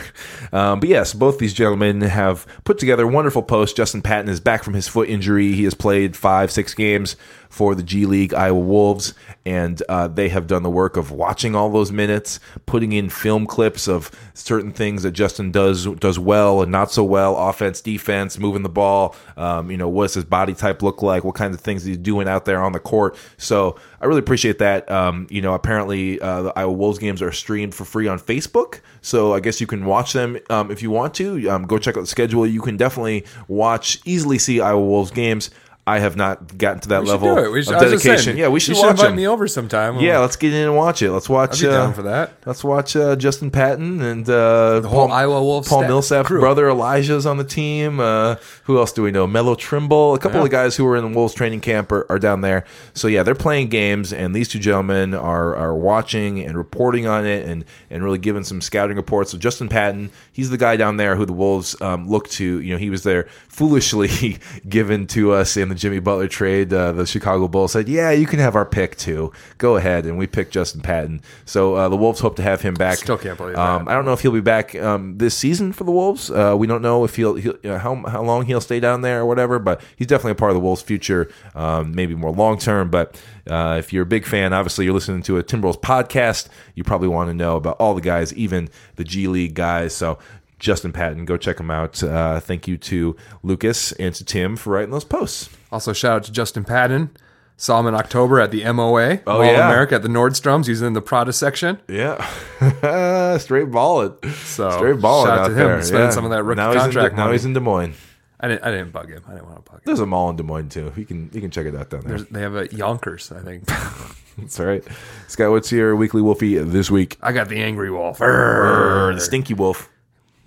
Um, 0.52 0.80
but 0.80 0.88
yes, 0.88 1.12
both 1.14 1.38
these 1.38 1.52
gentlemen 1.54 2.00
have 2.00 2.46
put 2.64 2.78
together 2.78 3.06
wonderful 3.06 3.42
posts. 3.42 3.76
Justin 3.76 4.02
Patton 4.02 4.28
is 4.30 4.40
back 4.40 4.64
from 4.64 4.74
his 4.74 4.88
foot 4.88 5.08
injury. 5.08 5.52
He 5.52 5.64
has 5.64 5.74
played 5.74 6.16
five, 6.16 6.50
six 6.50 6.74
games 6.74 7.16
for 7.54 7.76
the 7.76 7.84
G 7.84 8.04
League 8.04 8.34
Iowa 8.34 8.58
Wolves, 8.58 9.14
and 9.46 9.80
uh, 9.88 10.08
they 10.08 10.28
have 10.28 10.48
done 10.48 10.64
the 10.64 10.70
work 10.70 10.96
of 10.96 11.12
watching 11.12 11.54
all 11.54 11.70
those 11.70 11.92
minutes, 11.92 12.40
putting 12.66 12.90
in 12.90 13.08
film 13.08 13.46
clips 13.46 13.86
of 13.86 14.10
certain 14.34 14.72
things 14.72 15.04
that 15.04 15.12
Justin 15.12 15.52
does 15.52 15.86
does 15.86 16.18
well 16.18 16.62
and 16.62 16.72
not 16.72 16.90
so 16.90 17.04
well, 17.04 17.36
offense, 17.36 17.80
defense, 17.80 18.40
moving 18.40 18.64
the 18.64 18.68
ball. 18.68 19.14
Um, 19.36 19.70
you 19.70 19.76
know, 19.76 19.88
what's 19.88 20.14
his 20.14 20.24
body 20.24 20.52
type 20.52 20.82
look 20.82 21.00
like? 21.00 21.22
What 21.22 21.36
kinds 21.36 21.54
of 21.54 21.60
things 21.60 21.84
he's 21.84 21.96
doing 21.96 22.26
out 22.26 22.44
there 22.44 22.60
on 22.60 22.72
the 22.72 22.80
court? 22.80 23.16
So 23.36 23.78
I 24.00 24.06
really 24.06 24.18
appreciate 24.18 24.58
that. 24.58 24.90
Um, 24.90 25.28
you 25.30 25.40
know, 25.40 25.54
apparently 25.54 26.20
uh, 26.20 26.42
the 26.42 26.58
Iowa 26.58 26.72
Wolves 26.72 26.98
games 26.98 27.22
are 27.22 27.30
streamed 27.30 27.72
for 27.72 27.84
free 27.84 28.08
on 28.08 28.18
Facebook, 28.18 28.80
so 29.00 29.32
I 29.32 29.38
guess 29.38 29.60
you 29.60 29.68
can 29.68 29.84
watch 29.84 30.12
them 30.12 30.40
um, 30.50 30.72
if 30.72 30.82
you 30.82 30.90
want 30.90 31.14
to. 31.14 31.48
Um, 31.48 31.66
go 31.66 31.78
check 31.78 31.96
out 31.96 32.00
the 32.00 32.08
schedule. 32.08 32.48
You 32.48 32.62
can 32.62 32.76
definitely 32.76 33.24
watch, 33.46 34.00
easily 34.04 34.40
see 34.40 34.60
Iowa 34.60 34.84
Wolves 34.84 35.12
games. 35.12 35.50
I 35.86 35.98
have 35.98 36.16
not 36.16 36.56
gotten 36.56 36.80
to 36.80 36.88
that 36.88 37.02
We 37.02 37.08
level 37.10 37.34
do 37.34 37.44
it. 37.44 37.52
We 37.52 37.62
should, 37.62 37.74
of 37.74 37.80
I 37.80 37.84
was 37.84 37.92
just 37.92 38.04
dedication. 38.04 38.24
saying, 38.24 38.38
yeah, 38.38 38.48
we 38.48 38.58
should 38.58 38.70
you 38.70 38.74
should 38.76 38.82
watch 38.86 38.90
invite 38.92 39.06
them. 39.08 39.16
me 39.16 39.26
over 39.28 39.46
sometime. 39.46 40.00
Yeah, 40.00 40.20
let's 40.20 40.36
get 40.36 40.54
in 40.54 40.62
and 40.68 40.74
watch 40.76 41.02
it. 41.02 41.12
Let's 41.12 41.28
watch. 41.28 41.62
I'd 41.62 41.68
uh, 41.68 41.72
down 41.72 41.92
for 41.92 42.02
that. 42.04 42.32
Let's 42.46 42.64
watch 42.64 42.96
uh, 42.96 43.16
Justin 43.16 43.50
Patton 43.50 44.00
and 44.00 44.26
uh, 44.26 44.80
the 44.80 44.88
whole 44.88 45.12
Iowa 45.12 45.42
Wolves 45.42 45.68
Paul 45.68 45.82
Millsap's 45.82 46.28
crew. 46.28 46.40
brother 46.40 46.70
Elijah's 46.70 47.26
on 47.26 47.36
the 47.36 47.44
team. 47.44 48.00
Uh, 48.00 48.36
who 48.62 48.78
else 48.78 48.92
do 48.92 49.02
we 49.02 49.10
know? 49.10 49.26
Melo 49.26 49.54
Trimble. 49.54 50.14
A 50.14 50.18
couple 50.18 50.38
Yeah. 50.40 50.44
of 50.46 50.50
guys 50.50 50.74
who 50.74 50.86
were 50.86 50.96
in 50.96 51.04
the 51.12 51.14
Wolves 51.18 51.34
training 51.34 51.60
camp 51.60 51.92
are, 51.92 52.06
are 52.10 52.18
down 52.18 52.40
there. 52.40 52.64
So 52.94 53.06
yeah, 53.06 53.22
they're 53.22 53.34
playing 53.34 53.68
games, 53.68 54.10
and 54.10 54.34
these 54.34 54.48
two 54.48 54.58
gentlemen 54.60 55.12
are 55.12 55.54
are 55.54 55.74
watching 55.74 56.40
and 56.40 56.56
reporting 56.56 57.06
on 57.06 57.26
it, 57.26 57.46
and 57.46 57.62
and 57.90 58.02
really 58.02 58.16
giving 58.16 58.42
some 58.44 58.62
scouting 58.62 58.96
reports. 58.96 59.32
So 59.32 59.36
Justin 59.38 59.68
Patton, 59.68 60.10
he's 60.32 60.48
the 60.48 60.56
guy 60.56 60.76
down 60.76 60.96
there 60.96 61.14
who 61.16 61.26
the 61.26 61.34
Wolves 61.34 61.78
um, 61.82 62.08
look 62.08 62.30
to. 62.30 62.60
You 62.60 62.72
know, 62.72 62.78
he 62.78 62.88
was 62.88 63.02
there 63.02 63.28
foolishly 63.48 64.38
given 64.68 65.06
to 65.08 65.32
us 65.32 65.58
in 65.58 65.68
the 65.68 65.73
Jimmy 65.76 65.98
Butler 65.98 66.28
trade. 66.28 66.72
Uh, 66.72 66.92
the 66.92 67.06
Chicago 67.06 67.48
Bulls 67.48 67.72
said, 67.72 67.88
"Yeah, 67.88 68.10
you 68.10 68.26
can 68.26 68.38
have 68.38 68.54
our 68.56 68.64
pick 68.64 68.96
too. 68.96 69.32
Go 69.58 69.76
ahead," 69.76 70.06
and 70.06 70.16
we 70.18 70.26
picked 70.26 70.52
Justin 70.52 70.80
Patton. 70.80 71.20
So 71.44 71.74
uh, 71.74 71.88
the 71.88 71.96
Wolves 71.96 72.20
hope 72.20 72.36
to 72.36 72.42
have 72.42 72.60
him 72.62 72.74
back. 72.74 72.98
Still 72.98 73.18
can't 73.18 73.36
believe 73.36 73.56
Um, 73.56 73.84
that. 73.84 73.90
I 73.90 73.94
don't 73.94 74.04
know 74.04 74.12
if 74.12 74.20
he'll 74.20 74.32
be 74.32 74.40
back 74.40 74.74
um, 74.76 75.18
this 75.18 75.36
season 75.36 75.72
for 75.72 75.84
the 75.84 75.90
Wolves. 75.92 76.30
Uh, 76.30 76.54
we 76.58 76.66
don't 76.66 76.82
know 76.82 77.04
if 77.04 77.16
he'll, 77.16 77.34
he'll 77.34 77.56
uh, 77.64 77.78
how 77.78 77.94
how 78.06 78.22
long 78.22 78.44
he'll 78.46 78.60
stay 78.60 78.80
down 78.80 79.00
there 79.02 79.20
or 79.20 79.26
whatever. 79.26 79.58
But 79.58 79.80
he's 79.96 80.06
definitely 80.06 80.32
a 80.32 80.36
part 80.36 80.50
of 80.50 80.54
the 80.54 80.60
Wolves' 80.60 80.82
future, 80.82 81.30
um, 81.54 81.94
maybe 81.94 82.14
more 82.14 82.32
long 82.32 82.58
term. 82.58 82.90
But 82.90 83.20
uh, 83.48 83.76
if 83.78 83.92
you're 83.92 84.04
a 84.04 84.06
big 84.06 84.24
fan, 84.26 84.52
obviously 84.52 84.84
you're 84.84 84.94
listening 84.94 85.22
to 85.24 85.38
a 85.38 85.42
Timberwolves 85.44 85.80
podcast. 85.80 86.48
You 86.74 86.84
probably 86.84 87.08
want 87.08 87.30
to 87.30 87.34
know 87.34 87.56
about 87.56 87.76
all 87.78 87.94
the 87.94 88.00
guys, 88.00 88.32
even 88.34 88.68
the 88.96 89.04
G 89.04 89.26
League 89.28 89.54
guys. 89.54 89.94
So. 89.94 90.18
Justin 90.58 90.92
Patton, 90.92 91.24
go 91.24 91.36
check 91.36 91.58
him 91.60 91.70
out. 91.70 92.02
Uh, 92.02 92.40
thank 92.40 92.66
you 92.68 92.76
to 92.78 93.16
Lucas 93.42 93.92
and 93.92 94.14
to 94.14 94.24
Tim 94.24 94.56
for 94.56 94.70
writing 94.70 94.90
those 94.90 95.04
posts. 95.04 95.50
Also, 95.72 95.92
shout 95.92 96.16
out 96.16 96.24
to 96.24 96.32
Justin 96.32 96.64
Patton. 96.64 97.10
Saw 97.56 97.78
him 97.78 97.86
in 97.86 97.94
October 97.94 98.40
at 98.40 98.50
the 98.50 98.64
MOA, 98.72 99.20
Oh, 99.28 99.38
Mall 99.38 99.44
yeah. 99.44 99.66
America 99.68 99.94
at 99.94 100.02
the 100.02 100.08
Nordstroms. 100.08 100.66
He's 100.66 100.82
in 100.82 100.92
the 100.92 101.00
Prada 101.00 101.32
section. 101.32 101.78
Yeah, 101.88 102.18
straight 103.38 103.70
balling. 103.70 104.14
So, 104.44 104.70
straight 104.72 105.00
balling 105.00 105.28
shout 105.28 105.38
out 105.38 105.44
out 105.44 105.48
to 105.48 105.52
him, 105.54 105.66
there. 105.68 105.82
spending 105.82 106.08
Yeah. 106.08 106.10
some 106.14 106.24
of 106.24 106.30
that 106.32 106.42
rookie 106.42 106.56
now 106.56 106.68
he's 106.72 106.76
in 106.76 106.80
contract 106.82 107.14
De- 107.16 107.22
now 107.22 107.30
he's 107.32 107.44
in 107.44 107.52
Des 107.52 107.60
Moines. 107.60 107.94
I 108.40 108.48
didn't. 108.48 108.64
I 108.64 108.70
didn't 108.72 108.90
bug 108.92 109.08
him. 109.08 109.22
I 109.28 109.32
didn't 109.34 109.46
want 109.46 109.64
to 109.64 109.70
bug 109.70 109.78
him. 109.80 109.82
There's 109.84 110.00
a 110.00 110.06
mall 110.06 110.30
in 110.30 110.36
Des 110.36 110.42
Moines 110.42 110.68
too. 110.68 110.92
You 110.96 111.04
can 111.04 111.30
you 111.32 111.40
can 111.40 111.50
check 111.52 111.66
it 111.66 111.76
out 111.76 111.90
down 111.90 112.00
there. 112.00 112.16
There's, 112.18 112.28
they 112.28 112.40
have 112.40 112.56
a 112.56 112.66
Younkers, 112.68 113.30
I 113.34 113.40
think. 113.42 113.66
That's 114.38 114.58
all 114.58 114.66
right. 114.66 114.82
Scott, 115.28 115.52
what's 115.52 115.70
your 115.70 115.94
weekly 115.94 116.22
wolfie 116.22 116.58
this 116.58 116.90
week? 116.90 117.16
I 117.22 117.30
got 117.32 117.48
the 117.48 117.58
angry 117.58 117.90
wolf. 117.92 118.18
The 118.18 119.16
stinky 119.20 119.54
wolf. 119.54 119.88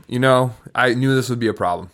You 0.08 0.20
know, 0.20 0.56
I 0.74 0.94
knew 0.94 1.14
this 1.14 1.30
would 1.30 1.40
be 1.40 1.48
a 1.48 1.54
problem. 1.54 1.90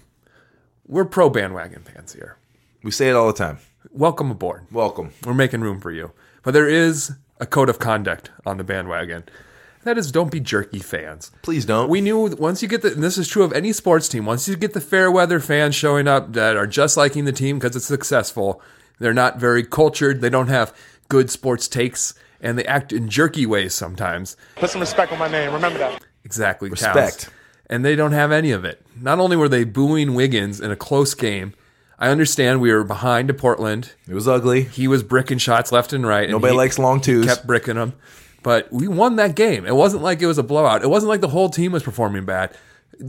We're 0.87 1.05
pro 1.05 1.29
bandwagon 1.29 1.81
fans 1.81 2.13
here. 2.13 2.37
We 2.83 2.91
say 2.91 3.09
it 3.09 3.15
all 3.15 3.25
the 3.25 3.33
time. 3.33 3.57
Welcome 3.91 4.29
aboard. 4.29 4.67
Welcome. 4.71 5.13
We're 5.25 5.33
making 5.33 5.61
room 5.61 5.79
for 5.79 5.91
you. 5.91 6.11
But 6.43 6.53
there 6.53 6.67
is 6.67 7.13
a 7.39 7.47
code 7.47 7.69
of 7.69 7.79
conduct 7.79 8.29
on 8.45 8.57
the 8.57 8.63
bandwagon. 8.63 9.23
That 9.83 9.97
is, 9.97 10.11
don't 10.11 10.31
be 10.31 10.39
jerky 10.39 10.79
fans. 10.79 11.31
Please 11.41 11.65
don't. 11.65 11.89
We 11.89 12.01
knew 12.01 12.35
once 12.35 12.61
you 12.61 12.67
get 12.67 12.83
the, 12.83 12.93
and 12.93 13.03
this 13.03 13.17
is 13.17 13.27
true 13.27 13.43
of 13.43 13.51
any 13.51 13.73
sports 13.73 14.07
team, 14.07 14.25
once 14.25 14.47
you 14.47 14.55
get 14.55 14.73
the 14.73 14.81
fair 14.81 15.11
weather 15.11 15.39
fans 15.39 15.73
showing 15.73 16.07
up 16.07 16.33
that 16.33 16.55
are 16.55 16.67
just 16.67 16.95
liking 16.95 17.25
the 17.25 17.31
team 17.31 17.57
because 17.57 17.75
it's 17.75 17.85
successful, 17.85 18.61
they're 18.99 19.13
not 19.13 19.39
very 19.39 19.63
cultured, 19.63 20.21
they 20.21 20.29
don't 20.29 20.47
have 20.47 20.75
good 21.09 21.31
sports 21.31 21.67
takes, 21.67 22.13
and 22.39 22.57
they 22.57 22.65
act 22.65 22.93
in 22.93 23.09
jerky 23.09 23.45
ways 23.45 23.73
sometimes. 23.73 24.37
Put 24.55 24.69
some 24.69 24.81
respect 24.81 25.11
on 25.11 25.19
my 25.19 25.27
name. 25.27 25.51
Remember 25.51 25.79
that. 25.79 26.03
Exactly. 26.23 26.69
Respect. 26.69 26.95
counts. 26.95 27.29
And 27.73 27.83
they 27.83 27.95
don't 27.95 28.11
have 28.11 28.31
any 28.31 28.51
of 28.51 28.63
it. 28.63 28.85
Not 29.01 29.17
only 29.17 29.35
were 29.35 29.49
they 29.49 29.63
booing 29.63 30.13
Wiggins 30.13 30.61
in 30.61 30.69
a 30.69 30.75
close 30.75 31.15
game, 31.15 31.55
I 31.97 32.09
understand 32.09 32.61
we 32.61 32.71
were 32.71 32.83
behind 32.83 33.29
to 33.29 33.33
Portland. 33.33 33.93
it 34.07 34.13
was 34.13 34.27
ugly. 34.27 34.61
He 34.61 34.87
was 34.87 35.01
bricking 35.01 35.39
shots 35.39 35.71
left 35.71 35.91
and 35.91 36.05
right. 36.05 36.25
and 36.25 36.33
Nobody 36.33 36.53
he 36.53 36.57
likes 36.57 36.77
long 36.77 37.01
twos. 37.01 37.25
Kept 37.25 37.47
bricking 37.47 37.77
them. 37.77 37.93
But 38.43 38.71
we 38.71 38.87
won 38.87 39.15
that 39.15 39.35
game. 39.35 39.65
It 39.65 39.75
wasn't 39.75 40.03
like 40.03 40.21
it 40.21 40.27
was 40.27 40.37
a 40.37 40.43
blowout. 40.43 40.83
It 40.83 40.89
wasn't 40.89 41.09
like 41.09 41.21
the 41.21 41.29
whole 41.29 41.49
team 41.49 41.71
was 41.71 41.81
performing 41.81 42.25
bad. 42.25 42.55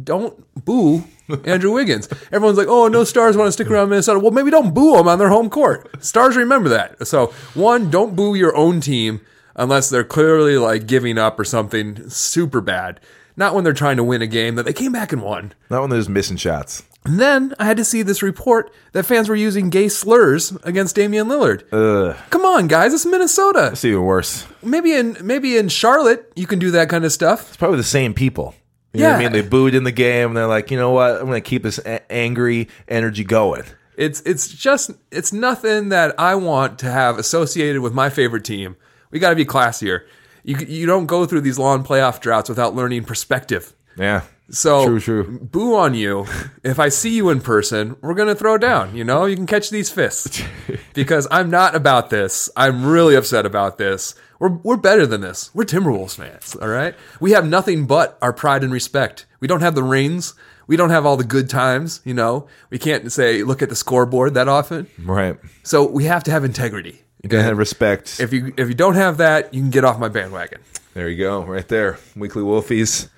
Don't 0.02 0.42
boo 0.64 1.04
Andrew 1.44 1.72
Wiggins. 1.72 2.08
Everyone's 2.32 2.56
like, 2.56 2.68
oh, 2.68 2.88
no 2.88 3.04
stars 3.04 3.36
want 3.36 3.48
to 3.48 3.52
stick 3.52 3.70
around 3.70 3.90
Minnesota. 3.90 4.18
Well, 4.18 4.30
maybe 4.30 4.50
don't 4.50 4.72
boo 4.72 4.96
them 4.96 5.08
on 5.08 5.18
their 5.18 5.28
home 5.28 5.50
court. 5.50 6.02
Stars 6.02 6.36
remember 6.36 6.70
that. 6.70 7.06
So, 7.06 7.34
one, 7.52 7.90
don't 7.90 8.16
boo 8.16 8.34
your 8.34 8.56
own 8.56 8.80
team 8.80 9.20
unless 9.56 9.90
they're 9.90 10.04
clearly 10.04 10.56
like 10.56 10.86
giving 10.86 11.18
up 11.18 11.38
or 11.38 11.44
something 11.44 12.08
super 12.08 12.62
bad. 12.62 12.98
Not 13.36 13.54
when 13.54 13.64
they're 13.64 13.72
trying 13.72 13.96
to 13.96 14.04
win 14.04 14.22
a 14.22 14.26
game 14.26 14.54
that 14.54 14.64
they 14.64 14.72
came 14.72 14.92
back 14.92 15.12
and 15.12 15.20
won. 15.22 15.52
Not 15.70 15.80
when 15.80 15.90
they're 15.90 15.98
just 15.98 16.08
missing 16.10 16.36
shots. 16.36 16.82
And 17.04 17.18
then 17.20 17.52
I 17.58 17.64
had 17.66 17.76
to 17.76 17.84
see 17.84 18.02
this 18.02 18.22
report 18.22 18.72
that 18.92 19.04
fans 19.04 19.28
were 19.28 19.34
using 19.34 19.68
gay 19.70 19.88
slurs 19.88 20.52
against 20.62 20.94
Damian 20.96 21.26
Lillard. 21.28 21.64
Ugh. 21.72 22.16
Come 22.30 22.44
on, 22.46 22.66
guys, 22.68 22.94
it's 22.94 23.04
Minnesota. 23.04 23.70
It's 23.72 23.84
even 23.84 24.02
worse. 24.02 24.46
Maybe 24.62 24.92
in 24.94 25.16
maybe 25.20 25.56
in 25.58 25.68
Charlotte 25.68 26.32
you 26.36 26.46
can 26.46 26.58
do 26.58 26.70
that 26.70 26.88
kind 26.88 27.04
of 27.04 27.12
stuff. 27.12 27.48
It's 27.48 27.56
probably 27.58 27.76
the 27.78 27.82
same 27.84 28.14
people. 28.14 28.54
You 28.94 29.00
know 29.02 29.08
what 29.10 29.16
I 29.16 29.22
Yeah. 29.22 29.28
mean? 29.28 29.32
They 29.32 29.46
booed 29.46 29.74
in 29.74 29.84
the 29.84 29.92
game 29.92 30.28
and 30.28 30.36
they're 30.36 30.46
like, 30.46 30.70
you 30.70 30.78
know 30.78 30.92
what? 30.92 31.10
I'm 31.20 31.26
going 31.26 31.42
to 31.42 31.46
keep 31.46 31.62
this 31.64 31.78
a- 31.78 32.10
angry 32.12 32.68
energy 32.88 33.24
going. 33.24 33.64
It's 33.96 34.20
it's 34.22 34.48
just 34.48 34.92
it's 35.10 35.32
nothing 35.32 35.90
that 35.90 36.18
I 36.18 36.36
want 36.36 36.78
to 36.78 36.90
have 36.90 37.18
associated 37.18 37.82
with 37.82 37.92
my 37.92 38.08
favorite 38.08 38.44
team. 38.44 38.76
We 39.10 39.18
got 39.18 39.30
to 39.30 39.36
be 39.36 39.44
classier. 39.44 40.00
You 40.44 40.56
you 40.58 40.86
don't 40.86 41.06
go 41.06 41.26
through 41.26 41.40
these 41.40 41.58
long 41.58 41.82
playoff 41.84 42.20
droughts 42.20 42.48
without 42.48 42.74
learning 42.74 43.04
perspective. 43.04 43.72
Yeah. 43.96 44.22
So 44.50 44.84
True, 44.84 45.00
true. 45.00 45.38
boo 45.40 45.74
on 45.74 45.94
you. 45.94 46.26
If 46.62 46.78
I 46.78 46.90
see 46.90 47.16
you 47.16 47.30
in 47.30 47.40
person, 47.40 47.96
we're 48.02 48.14
gonna 48.14 48.34
throw 48.34 48.58
down. 48.58 48.94
You 48.94 49.02
know, 49.02 49.24
you 49.24 49.36
can 49.36 49.46
catch 49.46 49.70
these 49.70 49.90
fists 49.90 50.42
because 50.92 51.26
I'm 51.30 51.48
not 51.48 51.74
about 51.74 52.10
this. 52.10 52.50
I'm 52.54 52.84
really 52.84 53.14
upset 53.14 53.46
about 53.46 53.78
this. 53.78 54.14
We're 54.38 54.50
we're 54.62 54.76
better 54.76 55.06
than 55.06 55.22
this. 55.22 55.50
We're 55.54 55.64
Timberwolves 55.64 56.16
fans. 56.16 56.54
All 56.56 56.68
right. 56.68 56.94
We 57.20 57.30
have 57.32 57.48
nothing 57.48 57.86
but 57.86 58.18
our 58.20 58.34
pride 58.34 58.62
and 58.62 58.72
respect. 58.72 59.24
We 59.40 59.48
don't 59.48 59.62
have 59.62 59.74
the 59.74 59.82
rings. 59.82 60.34
We 60.66 60.76
don't 60.76 60.90
have 60.90 61.06
all 61.06 61.16
the 61.16 61.24
good 61.24 61.48
times. 61.48 62.02
You 62.04 62.12
know, 62.14 62.46
we 62.68 62.78
can't 62.78 63.10
say 63.10 63.42
look 63.42 63.62
at 63.62 63.70
the 63.70 63.76
scoreboard 63.76 64.34
that 64.34 64.48
often. 64.48 64.88
Right. 65.02 65.38
So 65.62 65.88
we 65.88 66.04
have 66.04 66.24
to 66.24 66.30
have 66.30 66.44
integrity. 66.44 67.00
You 67.24 67.30
gotta 67.30 67.42
have 67.44 67.56
respect. 67.58 68.20
If 68.20 68.32
you 68.34 68.52
if 68.56 68.68
you 68.68 68.74
don't 68.74 68.94
have 68.96 69.16
that, 69.16 69.52
you 69.54 69.60
can 69.62 69.70
get 69.70 69.84
off 69.84 69.98
my 69.98 70.08
bandwagon. 70.08 70.60
there 70.92 71.08
you 71.08 71.16
go, 71.18 71.42
right 71.42 71.66
there. 71.66 71.98
Weekly 72.14 72.42
Wolfies. 72.42 73.08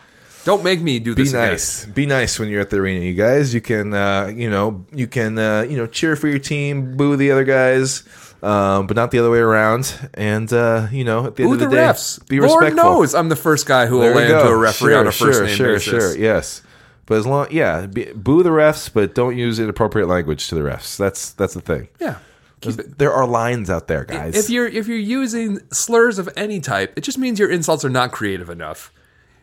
Don't 0.44 0.62
make 0.62 0.80
me 0.80 1.00
do 1.00 1.12
Be 1.16 1.24
this. 1.24 1.32
again. 1.32 1.50
nice. 1.50 1.84
Be 1.86 2.06
nice 2.06 2.38
when 2.38 2.48
you're 2.48 2.60
at 2.60 2.70
the 2.70 2.76
arena, 2.76 3.04
you 3.04 3.14
guys. 3.14 3.52
You 3.52 3.60
can, 3.60 3.92
uh, 3.92 4.28
you 4.32 4.48
know, 4.48 4.86
you 4.92 5.08
can, 5.08 5.36
uh, 5.36 5.62
you 5.68 5.76
know, 5.76 5.88
cheer 5.88 6.14
for 6.14 6.28
your 6.28 6.38
team, 6.38 6.96
boo 6.96 7.16
the 7.16 7.32
other 7.32 7.42
guys, 7.42 8.04
um, 8.44 8.86
but 8.86 8.94
not 8.96 9.10
the 9.10 9.18
other 9.18 9.28
way 9.30 9.40
around. 9.40 9.92
And 10.14 10.52
uh, 10.52 10.86
you 10.92 11.02
know, 11.02 11.26
at 11.26 11.34
the 11.34 11.42
Who 11.42 11.54
end 11.54 11.62
of 11.62 11.70
the 11.70 11.76
day, 11.76 11.82
refs? 11.82 12.24
be 12.28 12.38
Lord 12.38 12.62
respectful. 12.62 12.92
knows 13.00 13.12
I'm 13.12 13.28
the 13.28 13.34
first 13.34 13.66
guy 13.66 13.86
who 13.86 13.96
will 13.96 14.02
There 14.02 14.10
you 14.12 14.16
land 14.18 14.28
go. 14.30 14.42
to 14.44 14.48
a 14.50 14.56
referee 14.56 14.92
sure, 14.92 15.00
on 15.00 15.06
a 15.08 15.10
first 15.10 15.38
sure, 15.38 15.46
name 15.46 15.56
sure, 15.56 15.72
basis. 15.74 15.90
Sure, 15.90 16.16
yes. 16.16 16.62
But 17.06 17.18
as 17.18 17.26
long, 17.26 17.48
yeah, 17.50 17.86
be, 17.86 18.04
boo 18.14 18.44
the 18.44 18.50
refs, 18.50 18.88
but 18.92 19.16
don't 19.16 19.36
use 19.36 19.58
inappropriate 19.58 20.06
language 20.08 20.46
to 20.48 20.54
the 20.54 20.60
refs. 20.60 20.96
That's 20.96 21.32
that's 21.32 21.54
the 21.54 21.60
thing. 21.60 21.88
Yeah. 22.00 22.18
Keep. 22.66 22.98
There 22.98 23.12
are 23.12 23.26
lines 23.26 23.70
out 23.70 23.88
there, 23.88 24.04
guys. 24.04 24.36
If 24.36 24.50
you're 24.50 24.66
if 24.66 24.88
you're 24.88 24.96
using 24.98 25.60
slurs 25.72 26.18
of 26.18 26.28
any 26.36 26.60
type, 26.60 26.92
it 26.96 27.02
just 27.02 27.18
means 27.18 27.38
your 27.38 27.50
insults 27.50 27.84
are 27.84 27.90
not 27.90 28.12
creative 28.12 28.50
enough. 28.50 28.92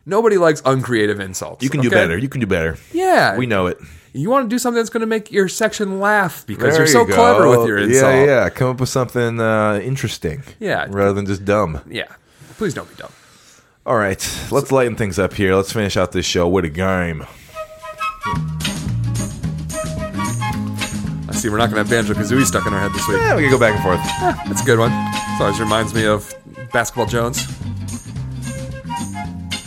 Nobody 0.06 0.38
likes 0.38 0.62
uncreative 0.66 1.20
insults. 1.20 1.64
you 1.64 1.70
can 1.70 1.82
do 1.82 1.90
better. 1.90 2.18
You 2.18 2.28
can 2.28 2.42
do 2.42 2.48
better. 2.48 2.78
Yeah, 2.92 3.38
We 3.38 3.46
know 3.46 3.68
it. 3.68 3.78
You 4.12 4.30
want 4.30 4.48
to 4.48 4.54
do 4.54 4.60
something 4.60 4.78
that's 4.78 4.90
going 4.90 5.02
to 5.02 5.08
make 5.08 5.32
your 5.32 5.48
section 5.48 6.00
laugh 6.00 6.46
because 6.46 6.74
There 6.74 6.82
you're 6.82 6.88
so 6.88 7.08
you 7.08 7.14
clever 7.14 7.50
with 7.50 7.68
your 7.68 7.80
insult. 7.80 8.14
Yeah, 8.14 8.26
yeah. 8.26 8.50
Come 8.50 8.70
up 8.70 8.80
with 8.80 8.90
something 8.90 9.40
uh, 9.40 9.80
interesting. 9.82 10.44
Yeah. 10.60 10.86
Rather 10.90 11.14
than 11.14 11.26
just 11.26 11.46
dumb. 11.46 11.82
Yeah. 11.90 12.14
Please 12.58 12.74
don't 12.76 12.88
be 12.90 12.96
dumb. 12.96 13.12
All 13.86 13.98
right, 13.98 14.48
let's 14.50 14.72
lighten 14.72 14.96
things 14.96 15.20
up 15.20 15.34
here. 15.34 15.56
Let's 15.56 15.74
finish 15.74 15.98
out 15.98 16.14
this 16.14 16.26
show 16.26 16.48
with 16.48 16.64
a 16.64 16.70
game. 16.70 17.26
I 21.34 21.36
see 21.36 21.50
we're 21.50 21.58
not 21.58 21.72
going 21.72 21.84
to 21.84 21.90
have 21.96 22.08
Banjo 22.08 22.14
Kazooie 22.14 22.46
stuck 22.46 22.68
in 22.68 22.74
our 22.74 22.80
head 22.80 22.94
this 22.94 23.08
week. 23.08 23.18
Yeah, 23.18 23.36
we 23.36 23.42
can 23.42 23.52
go 23.52 23.60
back 23.60 23.74
and 23.74 23.84
forth. 23.84 24.00
That's 24.48 24.62
a 24.62 24.66
good 24.66 24.78
one. 24.78 24.92
This 24.92 25.42
always 25.42 25.60
reminds 25.60 25.94
me 25.94 26.06
of 26.06 26.32
Basketball 26.72 27.08
Jones. 27.08 27.48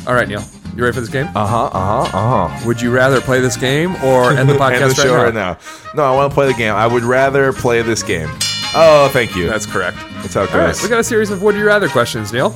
All 0.07 0.15
right, 0.15 0.29
Neil. 0.29 0.43
You 0.77 0.83
ready 0.85 0.95
for 0.95 1.01
this 1.01 1.09
game? 1.11 1.27
Uh 1.35 1.47
huh. 1.47 1.65
Uh 1.73 2.05
huh. 2.05 2.17
Uh 2.19 2.49
huh. 2.49 2.67
Would 2.67 2.81
you 2.81 2.93
rather 2.93 3.21
play 3.21 3.41
this 3.41 3.57
game 3.57 3.97
or 4.05 4.31
end 4.31 4.49
the 4.49 4.55
podcast 4.55 4.81
End 4.83 4.91
the 4.93 4.95
show 4.95 5.15
right, 5.17 5.25
right 5.25 5.35
now? 5.35 5.55
now. 5.55 5.59
No, 5.95 6.05
I 6.05 6.15
want 6.15 6.31
to 6.31 6.35
play 6.35 6.47
the 6.47 6.55
game. 6.57 6.75
I 6.75 6.87
would 6.87 7.03
rather 7.03 7.53
play 7.53 7.83
this 7.83 8.03
game. 8.03 8.29
Oh, 8.75 9.09
thank 9.13 9.35
you. 9.35 9.49
That's 9.49 9.67
correct. 9.67 9.97
That's 10.17 10.35
how 10.35 10.43
it 10.45 10.53
All 10.53 10.59
right, 10.59 10.67
goes. 10.69 10.83
we 10.83 10.89
got 10.89 11.01
a 11.01 11.05
series 11.05 11.31
of 11.31 11.43
would 11.43 11.57
you 11.57 11.67
rather 11.67 11.89
questions, 11.89 12.33
Neil. 12.33 12.55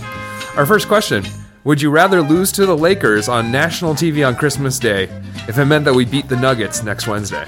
Our 0.56 0.66
first 0.66 0.86
question 0.86 1.24
Would 1.64 1.80
you 1.82 1.90
rather 1.90 2.20
lose 2.22 2.52
to 2.52 2.66
the 2.66 2.76
Lakers 2.76 3.28
on 3.28 3.50
national 3.50 3.94
TV 3.94 4.26
on 4.26 4.36
Christmas 4.36 4.78
Day 4.78 5.04
if 5.48 5.58
it 5.58 5.64
meant 5.64 5.84
that 5.86 5.94
we 5.94 6.04
beat 6.04 6.28
the 6.28 6.36
Nuggets 6.36 6.82
next 6.84 7.06
Wednesday? 7.08 7.46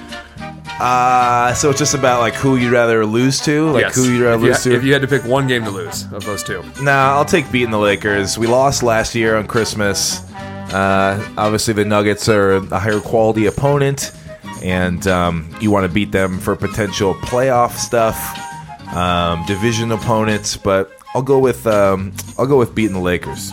Uh, 0.80 1.54
so 1.54 1.70
it's 1.70 1.78
just 1.78 1.94
about 1.94 2.20
like 2.20 2.34
who 2.34 2.56
you'd 2.56 2.72
rather 2.72 3.06
lose 3.06 3.38
to, 3.40 3.70
like 3.70 3.82
Yes. 3.82 3.94
who 3.94 4.04
you'd 4.04 4.22
rather 4.22 4.36
if 4.36 4.42
you, 4.42 4.48
lose 4.48 4.62
to. 4.64 4.74
If 4.74 4.84
you 4.84 4.92
had 4.92 5.02
to 5.02 5.08
pick 5.08 5.24
one 5.24 5.46
game 5.46 5.64
to 5.64 5.70
lose 5.70 6.04
of 6.12 6.24
those 6.24 6.42
two. 6.42 6.62
Nah, 6.80 7.14
I'll 7.16 7.24
take 7.24 7.50
beating 7.52 7.70
the 7.70 7.78
Lakers. 7.78 8.36
We 8.38 8.46
lost 8.46 8.82
last 8.82 9.14
year 9.14 9.36
on 9.36 9.46
Christmas. 9.46 10.20
Uh, 10.72 11.22
obviously, 11.36 11.74
the 11.74 11.84
Nuggets 11.84 12.28
are 12.28 12.52
a 12.56 12.78
higher 12.78 12.98
quality 13.00 13.46
opponent, 13.46 14.10
and 14.62 15.06
um, 15.06 15.54
you 15.60 15.70
want 15.70 15.86
to 15.86 15.92
beat 15.92 16.10
them 16.12 16.38
for 16.38 16.56
potential 16.56 17.14
playoff 17.14 17.72
stuff, 17.76 18.16
um, 18.96 19.44
division 19.46 19.92
opponents. 19.92 20.56
But 20.56 20.90
I'll 21.14 21.22
go 21.22 21.38
with 21.38 21.66
um, 21.66 22.12
I'll 22.38 22.46
go 22.46 22.58
with 22.58 22.74
beating 22.74 22.94
the 22.94 23.00
Lakers. 23.00 23.52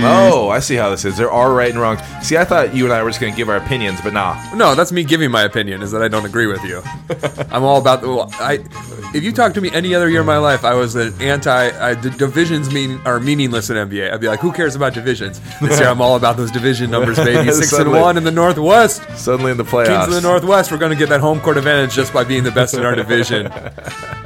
Mm. 0.00 0.30
Oh, 0.32 0.48
I 0.48 0.58
see 0.60 0.76
how 0.76 0.90
this 0.90 1.04
is. 1.04 1.16
There 1.16 1.30
are 1.30 1.52
right 1.52 1.70
and 1.70 1.80
wrong. 1.80 1.98
See, 2.22 2.36
I 2.36 2.44
thought 2.44 2.74
you 2.74 2.84
and 2.84 2.92
I 2.92 3.02
were 3.02 3.10
just 3.10 3.20
going 3.20 3.32
to 3.32 3.36
give 3.36 3.48
our 3.48 3.56
opinions, 3.56 4.00
but 4.00 4.12
nah. 4.12 4.36
No, 4.54 4.74
that's 4.74 4.92
me 4.92 5.04
giving 5.04 5.30
my 5.30 5.42
opinion. 5.42 5.82
Is 5.82 5.90
that 5.92 6.02
I 6.02 6.08
don't 6.08 6.24
agree 6.24 6.46
with 6.46 6.62
you. 6.64 6.82
I'm 7.50 7.62
all 7.64 7.78
about 7.78 8.00
the. 8.02 8.08
well, 8.08 8.30
I. 8.34 8.64
If 9.12 9.24
you 9.24 9.32
talk 9.32 9.54
to 9.54 9.60
me 9.60 9.70
any 9.72 9.94
other 9.94 10.08
year 10.08 10.20
of 10.20 10.26
my 10.26 10.38
life, 10.38 10.64
I 10.64 10.74
was 10.74 10.94
an 10.94 11.12
anti. 11.20 11.50
I, 11.50 11.94
d- 11.94 12.10
divisions 12.10 12.72
mean 12.72 13.00
are 13.04 13.18
meaningless 13.18 13.70
in 13.70 13.76
NBA. 13.76 14.12
I'd 14.12 14.20
be 14.20 14.28
like, 14.28 14.40
who 14.40 14.52
cares 14.52 14.76
about 14.76 14.94
divisions? 14.94 15.40
This 15.60 15.80
year, 15.80 15.88
I'm 15.88 16.00
all 16.00 16.16
about 16.16 16.36
those 16.36 16.50
division 16.50 16.90
numbers, 16.90 17.16
baby. 17.16 17.44
Six 17.52 17.58
and 17.58 17.64
Suddenly. 17.66 18.00
one 18.00 18.16
in 18.16 18.24
the 18.24 18.30
Northwest. 18.30 19.02
Suddenly 19.16 19.50
in 19.50 19.56
the 19.56 19.64
playoffs. 19.64 20.04
Kings 20.04 20.16
of 20.16 20.22
the 20.22 20.28
Northwest. 20.28 20.70
We're 20.70 20.78
going 20.78 20.92
to 20.92 20.98
get 20.98 21.08
that 21.08 21.20
home 21.20 21.40
court 21.40 21.56
advantage 21.56 21.92
just 21.94 22.12
by 22.12 22.24
being 22.24 22.44
the 22.44 22.52
best 22.52 22.74
in 22.74 22.84
our 22.84 22.94
division. 22.94 23.50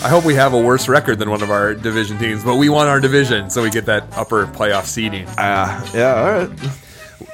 I 0.00 0.08
hope 0.08 0.24
we 0.24 0.34
have 0.34 0.52
a 0.52 0.58
worse 0.58 0.88
record 0.88 1.18
than 1.18 1.28
one 1.28 1.42
of 1.42 1.50
our 1.50 1.74
division 1.74 2.18
teams, 2.18 2.44
but 2.44 2.54
we 2.56 2.68
won 2.68 2.86
our 2.86 3.00
division, 3.00 3.50
so 3.50 3.62
we 3.62 3.70
get 3.70 3.84
that 3.86 4.04
upper 4.16 4.46
playoff 4.46 4.84
seeding. 4.86 5.26
Ah, 5.36 5.90
yeah, 5.92 6.14
all 6.14 6.46
right. 6.46 6.70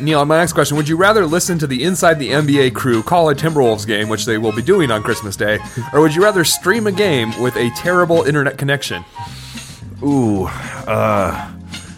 Neil, 0.01 0.25
my 0.25 0.39
next 0.39 0.55
question: 0.55 0.77
Would 0.79 0.89
you 0.89 0.97
rather 0.97 1.27
listen 1.27 1.59
to 1.59 1.67
the 1.67 1.85
Inside 1.85 2.19
the 2.19 2.31
NBA 2.31 2.75
crew 2.75 3.03
call 3.03 3.29
a 3.29 3.35
Timberwolves 3.35 3.87
game, 3.87 4.09
which 4.09 4.25
they 4.25 4.39
will 4.39 4.51
be 4.51 4.63
doing 4.63 4.91
on 4.91 5.03
Christmas 5.03 5.37
Day, 5.37 5.59
or 5.93 6.01
would 6.01 6.15
you 6.15 6.23
rather 6.23 6.43
stream 6.43 6.87
a 6.87 6.93
game 6.93 7.39
with 7.41 7.55
a 7.57 7.71
terrible 7.77 8.23
internet 8.23 8.57
connection? 8.57 9.05
Ooh, 10.03 10.47
uh, 10.47 11.53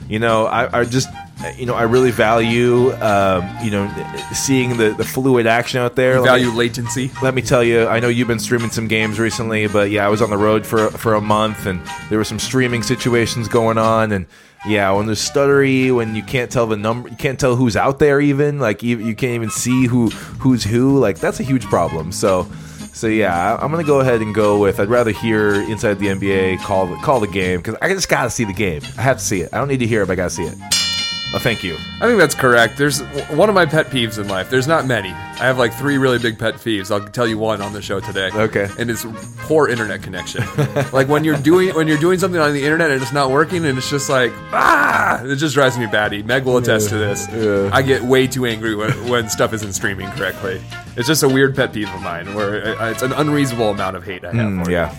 you 0.08 0.18
know, 0.18 0.46
I, 0.46 0.80
I 0.80 0.84
just, 0.84 1.08
you 1.56 1.66
know, 1.66 1.74
I 1.74 1.82
really 1.82 2.10
value, 2.10 2.92
um, 2.96 3.48
you 3.62 3.70
know, 3.70 3.88
seeing 4.32 4.76
the, 4.76 4.90
the 4.90 5.04
fluid 5.04 5.46
action 5.46 5.80
out 5.80 5.96
there. 5.96 6.18
Me- 6.18 6.24
Value 6.24 6.50
latency. 6.50 7.10
let 7.22 7.34
me 7.34 7.42
tell 7.42 7.62
you, 7.62 7.86
I 7.86 8.00
know 8.00 8.08
you've 8.08 8.28
been 8.28 8.38
streaming 8.38 8.70
some 8.70 8.88
games 8.88 9.18
recently, 9.18 9.66
but 9.66 9.90
yeah, 9.90 10.06
I 10.06 10.08
was 10.08 10.22
on 10.22 10.30
the 10.30 10.36
road 10.36 10.66
for 10.66 10.90
for 10.90 11.14
a 11.14 11.20
month, 11.20 11.66
and 11.66 11.80
there 12.08 12.18
were 12.18 12.24
some 12.24 12.38
streaming 12.38 12.82
situations 12.82 13.48
going 13.48 13.78
on, 13.78 14.12
and 14.12 14.26
yeah, 14.66 14.90
when 14.92 15.06
there's 15.06 15.20
stuttery, 15.20 15.94
when 15.94 16.14
you 16.16 16.22
can't 16.22 16.50
tell 16.50 16.66
the 16.66 16.76
number, 16.76 17.08
you 17.08 17.16
can't 17.16 17.38
tell 17.38 17.54
who's 17.56 17.76
out 17.76 17.98
there, 17.98 18.20
even 18.20 18.58
like 18.58 18.82
you, 18.82 18.98
you 18.98 19.14
can't 19.14 19.34
even 19.34 19.50
see 19.50 19.86
who 19.86 20.10
who's 20.10 20.64
who, 20.64 20.98
like 20.98 21.18
that's 21.18 21.40
a 21.40 21.44
huge 21.44 21.64
problem. 21.66 22.12
So. 22.12 22.46
So 22.92 23.08
yeah, 23.08 23.58
I'm 23.60 23.70
gonna 23.70 23.84
go 23.84 24.00
ahead 24.00 24.22
and 24.22 24.34
go 24.34 24.58
with. 24.58 24.80
I'd 24.80 24.88
rather 24.88 25.10
hear 25.10 25.52
inside 25.52 25.98
the 25.98 26.06
NBA 26.06 26.60
call 26.60 26.86
the, 26.86 26.96
call 26.96 27.20
the 27.20 27.26
game 27.26 27.58
because 27.58 27.74
I 27.82 27.90
just 27.90 28.08
gotta 28.08 28.30
see 28.30 28.44
the 28.44 28.54
game. 28.54 28.80
I 28.96 29.02
have 29.02 29.18
to 29.18 29.22
see 29.22 29.42
it. 29.42 29.50
I 29.52 29.58
don't 29.58 29.68
need 29.68 29.80
to 29.80 29.86
hear 29.86 30.00
it, 30.00 30.06
but 30.06 30.14
I 30.14 30.16
gotta 30.16 30.30
see 30.30 30.44
it. 30.44 30.85
Oh, 31.34 31.38
thank 31.38 31.64
you. 31.64 31.74
I 32.00 32.06
think 32.06 32.18
that's 32.18 32.34
correct. 32.36 32.78
There's 32.78 33.02
one 33.30 33.48
of 33.48 33.54
my 33.54 33.66
pet 33.66 33.86
peeves 33.86 34.18
in 34.18 34.28
life. 34.28 34.48
There's 34.48 34.68
not 34.68 34.86
many. 34.86 35.10
I 35.10 35.44
have 35.44 35.58
like 35.58 35.74
three 35.74 35.98
really 35.98 36.18
big 36.18 36.38
pet 36.38 36.54
peeves. 36.54 36.90
I'll 36.90 37.06
tell 37.08 37.26
you 37.26 37.36
one 37.36 37.60
on 37.60 37.72
the 37.72 37.82
show 37.82 38.00
today. 38.00 38.30
Okay. 38.32 38.68
And 38.78 38.90
it's 38.90 39.04
poor 39.40 39.68
internet 39.68 40.02
connection. 40.02 40.44
like 40.92 41.08
when 41.08 41.24
you're 41.24 41.36
doing 41.36 41.74
when 41.74 41.88
you're 41.88 41.98
doing 41.98 42.18
something 42.18 42.40
on 42.40 42.52
the 42.54 42.62
internet 42.62 42.90
and 42.90 43.02
it's 43.02 43.12
not 43.12 43.30
working 43.30 43.66
and 43.66 43.76
it's 43.76 43.90
just 43.90 44.08
like 44.08 44.32
ah, 44.52 45.22
it 45.24 45.36
just 45.36 45.54
drives 45.54 45.76
me 45.76 45.86
batty. 45.86 46.22
Meg 46.22 46.44
will 46.44 46.58
attest 46.58 46.88
to 46.90 46.96
this. 46.96 47.28
I 47.72 47.82
get 47.82 48.02
way 48.02 48.26
too 48.28 48.46
angry 48.46 48.74
when, 48.76 48.92
when 49.08 49.28
stuff 49.28 49.52
isn't 49.52 49.72
streaming 49.72 50.08
correctly. 50.12 50.62
It's 50.96 51.08
just 51.08 51.22
a 51.24 51.28
weird 51.28 51.56
pet 51.56 51.72
peeve 51.72 51.92
of 51.92 52.00
mine 52.02 52.34
where 52.34 52.78
uh, 52.80 52.90
it's 52.90 53.02
an 53.02 53.12
unreasonable 53.12 53.70
amount 53.70 53.96
of 53.96 54.04
hate 54.04 54.24
I 54.24 54.28
have. 54.28 54.36
Mm, 54.36 54.64
for 54.64 54.70
it. 54.70 54.72
yeah. 54.74 54.96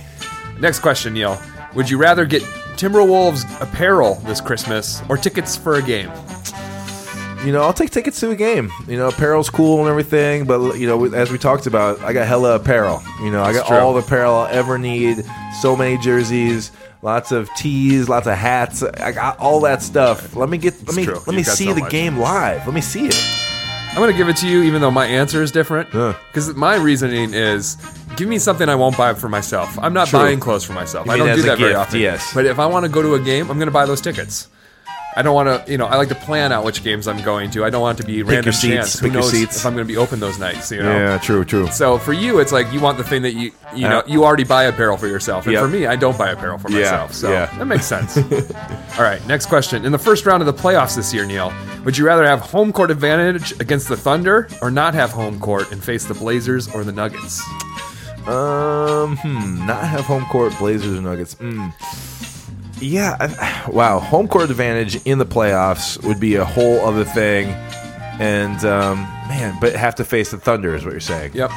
Next 0.59 0.81
question, 0.81 1.13
Neil. 1.13 1.41
Would 1.73 1.89
you 1.89 1.97
rather 1.97 2.25
get 2.25 2.43
Timberwolves 2.77 3.43
apparel 3.61 4.15
this 4.25 4.39
Christmas 4.41 5.01
or 5.09 5.17
tickets 5.17 5.55
for 5.57 5.75
a 5.75 5.81
game? 5.81 6.11
You 7.45 7.51
know, 7.53 7.61
I'll 7.61 7.73
take 7.73 7.91
tickets 7.91 8.19
to 8.21 8.31
a 8.31 8.35
game. 8.35 8.71
You 8.87 8.97
know, 8.97 9.07
apparel's 9.07 9.49
cool 9.49 9.79
and 9.81 9.89
everything, 9.89 10.45
but 10.45 10.77
you 10.77 10.87
know, 10.87 11.05
as 11.13 11.31
we 11.31 11.37
talked 11.37 11.67
about, 11.67 11.99
I 12.01 12.11
got 12.11 12.27
hella 12.27 12.55
apparel. 12.55 13.01
You 13.21 13.31
know, 13.31 13.41
I 13.41 13.47
got 13.53 13.59
That's 13.59 13.67
true. 13.69 13.77
all 13.77 13.93
the 13.93 14.01
apparel 14.01 14.33
I'll 14.35 14.47
ever 14.47 14.77
need. 14.77 15.23
So 15.61 15.75
many 15.75 15.97
jerseys, 15.99 16.71
lots 17.01 17.31
of 17.31 17.49
tees, 17.55 18.09
lots 18.09 18.27
of 18.27 18.33
hats. 18.35 18.81
I 18.83 19.11
got 19.11 19.39
all 19.39 19.59
that 19.61 19.81
stuff. 19.81 20.35
Let 20.35 20.49
me 20.49 20.57
get. 20.57 20.75
Let 20.87 20.95
me 20.95 21.05
true. 21.05 21.15
let 21.15 21.27
me 21.27 21.37
You've 21.37 21.45
got 21.45 21.57
see 21.57 21.65
so 21.67 21.73
the 21.75 21.81
much. 21.81 21.91
game 21.91 22.17
live. 22.17 22.65
Let 22.65 22.73
me 22.73 22.81
see 22.81 23.07
it. 23.07 23.15
I'm 23.91 23.97
gonna 24.03 24.13
give 24.13 24.29
it 24.29 24.37
to 24.37 24.47
you, 24.47 24.63
even 24.63 24.81
though 24.81 24.91
my 24.91 25.05
answer 25.05 25.41
is 25.41 25.51
different. 25.51 25.89
Because 25.91 26.53
my 26.55 26.75
reasoning 26.75 27.33
is, 27.33 27.77
give 28.17 28.27
me 28.27 28.39
something 28.39 28.67
I 28.67 28.75
won't 28.75 28.97
buy 28.97 29.13
for 29.13 29.29
myself. 29.29 29.77
I'm 29.79 29.93
not 29.93 30.07
True. 30.09 30.19
buying 30.19 30.39
clothes 30.39 30.63
for 30.65 30.73
myself. 30.73 31.05
You 31.05 31.13
I 31.13 31.17
don't 31.17 31.35
do 31.35 31.43
that 31.43 31.57
very 31.57 31.75
often. 31.75 31.99
yes. 31.99 32.33
But 32.33 32.45
if 32.45 32.59
I 32.59 32.65
want 32.65 32.85
to 32.85 32.91
go 32.91 33.01
to 33.01 33.13
a 33.15 33.19
game, 33.19 33.49
I'm 33.49 33.57
gonna 33.59 33.71
buy 33.71 33.85
those 33.85 34.01
tickets. 34.01 34.49
I 35.15 35.23
don't 35.23 35.33
want 35.33 35.65
to, 35.65 35.71
you 35.71 35.79
know, 35.79 35.87
I 35.87 35.95
like 35.95 36.09
to 36.09 36.15
plan 36.15 36.51
out 36.51 36.63
which 36.63 36.83
games 36.83 37.07
I'm 37.07 37.19
going 37.23 37.49
to. 37.49 37.65
I 37.65 37.71
don't 37.71 37.81
want 37.81 37.97
it 37.99 38.03
to 38.03 38.07
be 38.07 38.21
random 38.21 38.45
your 38.45 38.53
seats, 38.53 38.71
chance. 38.75 38.99
Who 38.99 39.07
pick 39.07 39.13
knows 39.13 39.31
seats. 39.31 39.57
if 39.57 39.65
I'm 39.65 39.73
going 39.73 39.83
to 39.87 39.91
be 39.91 39.97
open 39.97 40.19
those 40.19 40.37
nights? 40.37 40.69
You 40.71 40.83
know. 40.83 40.91
Yeah, 40.95 41.17
true, 41.17 41.43
true. 41.43 41.65
So 41.71 41.97
for 41.97 42.13
you, 42.13 42.37
it's 42.39 42.51
like 42.51 42.71
you 42.71 42.79
want 42.79 42.99
the 42.99 43.03
thing 43.03 43.23
that 43.23 43.33
you 43.33 43.51
you 43.75 43.89
know 43.89 44.03
you 44.05 44.23
already 44.25 44.43
buy 44.43 44.65
apparel 44.65 44.95
for 44.95 45.07
yourself, 45.07 45.45
and 45.47 45.53
Yep. 45.53 45.61
for 45.63 45.67
me, 45.69 45.87
I 45.87 45.95
don't 45.95 46.15
buy 46.19 46.29
apparel 46.29 46.59
for 46.59 46.69
Yeah, 46.69 46.81
myself. 46.81 47.13
So 47.15 47.31
yeah. 47.31 47.47
that 47.57 47.65
makes 47.65 47.87
sense. 47.87 48.15
All 48.99 49.03
right, 49.03 49.19
next 49.25 49.47
question. 49.47 49.85
In 49.85 49.91
the 49.91 49.97
first 49.97 50.23
round 50.27 50.43
of 50.43 50.55
the 50.55 50.61
playoffs 50.61 50.95
this 50.95 51.11
year, 51.11 51.25
Neil, 51.25 51.51
would 51.83 51.97
you 51.97 52.05
rather 52.05 52.23
have 52.27 52.41
home 52.41 52.71
court 52.71 52.91
advantage 52.91 53.59
against 53.59 53.87
the 53.89 53.97
Thunder 53.97 54.47
or 54.61 54.69
not 54.69 54.93
have 54.93 55.09
home 55.09 55.39
court 55.39 55.71
and 55.71 55.83
face 55.83 56.05
the 56.05 56.13
Blazers 56.13 56.67
or 56.75 56.83
the 56.83 56.91
Nuggets? 56.91 57.41
Um, 58.27 59.17
hmm, 59.17 59.65
not 59.65 59.83
have 59.85 60.05
home 60.05 60.25
court 60.25 60.53
Blazers 60.59 60.97
or 60.97 61.01
Nuggets. 61.01 61.33
Hmm. 61.35 61.69
Yeah, 62.79 63.15
I, 63.19 63.69
wow. 63.71 63.99
Home 63.99 64.27
court 64.27 64.49
advantage 64.49 65.03
in 65.05 65.17
the 65.17 65.25
playoffs 65.25 66.03
would 66.03 66.19
be 66.19 66.35
a 66.35 66.45
whole 66.45 66.79
other 66.81 67.03
thing. 67.05 67.47
and 68.19 68.63
um, 68.65 68.99
man, 69.27 69.57
but 69.61 69.75
have 69.75 69.95
to 69.95 70.03
face 70.05 70.31
the 70.31 70.37
Thunder 70.37 70.75
is 70.75 70.83
what 70.83 70.91
you're 70.91 70.99
saying. 70.99 71.31
Yep. 71.33 71.51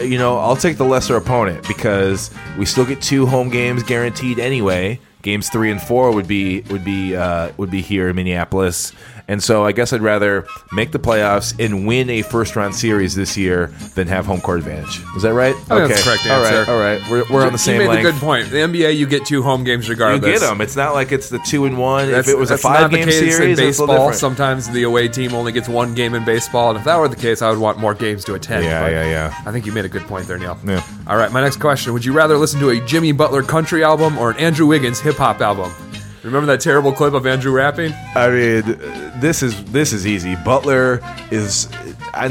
You 0.00 0.16
know, 0.16 0.38
I'll 0.38 0.56
take 0.56 0.78
the 0.78 0.84
lesser 0.86 1.16
opponent 1.16 1.68
because 1.68 2.30
we 2.58 2.64
still 2.64 2.86
get 2.86 3.02
two 3.02 3.26
home 3.26 3.50
games 3.50 3.82
guaranteed 3.82 4.38
anyway. 4.38 4.98
Games 5.20 5.50
three 5.50 5.70
and 5.70 5.80
four 5.80 6.12
would 6.14 6.26
be 6.26 6.62
would 6.70 6.82
be 6.82 7.14
uh, 7.14 7.52
would 7.58 7.70
be 7.70 7.82
here 7.82 8.08
in 8.08 8.16
Minneapolis, 8.16 8.94
and 9.30 9.40
so 9.40 9.64
I 9.64 9.70
guess 9.70 9.92
I'd 9.92 10.02
rather 10.02 10.44
make 10.72 10.90
the 10.90 10.98
playoffs 10.98 11.54
and 11.64 11.86
win 11.86 12.10
a 12.10 12.22
first 12.22 12.56
round 12.56 12.74
series 12.74 13.14
this 13.14 13.36
year 13.36 13.68
than 13.94 14.08
have 14.08 14.26
home 14.26 14.40
court 14.40 14.58
advantage. 14.58 15.00
Is 15.16 15.22
that 15.22 15.34
right? 15.34 15.54
Think 15.54 15.68
that's 15.68 16.04
the 16.04 16.10
correct 16.10 16.26
All 16.26 16.42
right, 16.42 16.52
answer. 16.52 16.72
all 16.72 16.78
right. 16.78 17.00
We're, 17.08 17.24
we're 17.32 17.46
on 17.46 17.52
the 17.52 17.58
same 17.58 17.80
You 17.80 17.88
made 17.88 17.94
length. 17.94 18.08
a 18.08 18.12
good 18.12 18.20
point. 18.20 18.50
The 18.50 18.56
NBA, 18.56 18.96
you 18.96 19.06
get 19.06 19.24
two 19.24 19.42
home 19.42 19.62
games 19.62 19.88
regardless. 19.88 20.26
You 20.26 20.32
get 20.32 20.40
them. 20.40 20.60
It's 20.60 20.74
not 20.74 20.94
like 20.94 21.12
it's 21.12 21.28
the 21.28 21.38
two 21.38 21.64
and 21.64 21.78
one. 21.78 22.10
That's, 22.10 22.28
if 22.28 22.34
it 22.34 22.38
was 22.38 22.50
a 22.50 22.58
five 22.58 22.90
game 22.90 23.08
series, 23.08 23.38
in 23.38 23.50
it's 23.52 23.60
a 23.60 23.86
baseball. 23.86 24.12
Sometimes 24.12 24.68
the 24.68 24.82
away 24.82 25.06
team 25.06 25.32
only 25.32 25.52
gets 25.52 25.68
one 25.68 25.94
game 25.94 26.14
in 26.14 26.24
baseball, 26.24 26.70
and 26.70 26.78
if 26.78 26.84
that 26.84 26.98
were 26.98 27.06
the 27.06 27.14
case, 27.14 27.40
I 27.40 27.50
would 27.50 27.58
want 27.60 27.78
more 27.78 27.94
games 27.94 28.24
to 28.24 28.34
attend. 28.34 28.64
Yeah, 28.64 28.82
but 28.82 28.90
yeah, 28.90 29.04
yeah. 29.04 29.42
I 29.46 29.52
think 29.52 29.64
you 29.64 29.70
made 29.72 29.84
a 29.84 29.88
good 29.88 30.02
point 30.02 30.26
there, 30.26 30.38
Neil. 30.38 30.58
Yeah. 30.66 30.84
All 31.06 31.16
right, 31.16 31.30
my 31.30 31.40
next 31.40 31.60
question: 31.60 31.92
Would 31.92 32.04
you 32.04 32.12
rather 32.12 32.36
listen 32.36 32.58
to 32.60 32.70
a 32.70 32.84
Jimmy 32.84 33.12
Butler 33.12 33.42
country 33.44 33.84
album 33.84 34.18
or 34.18 34.32
an 34.32 34.38
Andrew 34.38 34.66
Wiggins 34.66 34.98
hip 34.98 35.14
hop 35.16 35.40
album? 35.40 35.72
Remember 36.22 36.46
that 36.46 36.60
terrible 36.60 36.92
clip 36.92 37.14
of 37.14 37.26
Andrew 37.26 37.52
rapping? 37.52 37.92
I 38.14 38.28
mean, 38.28 38.62
this 39.20 39.42
is 39.42 39.64
this 39.72 39.92
is 39.92 40.06
easy. 40.06 40.36
Butler 40.36 41.00
is. 41.30 41.68
I 42.12 42.26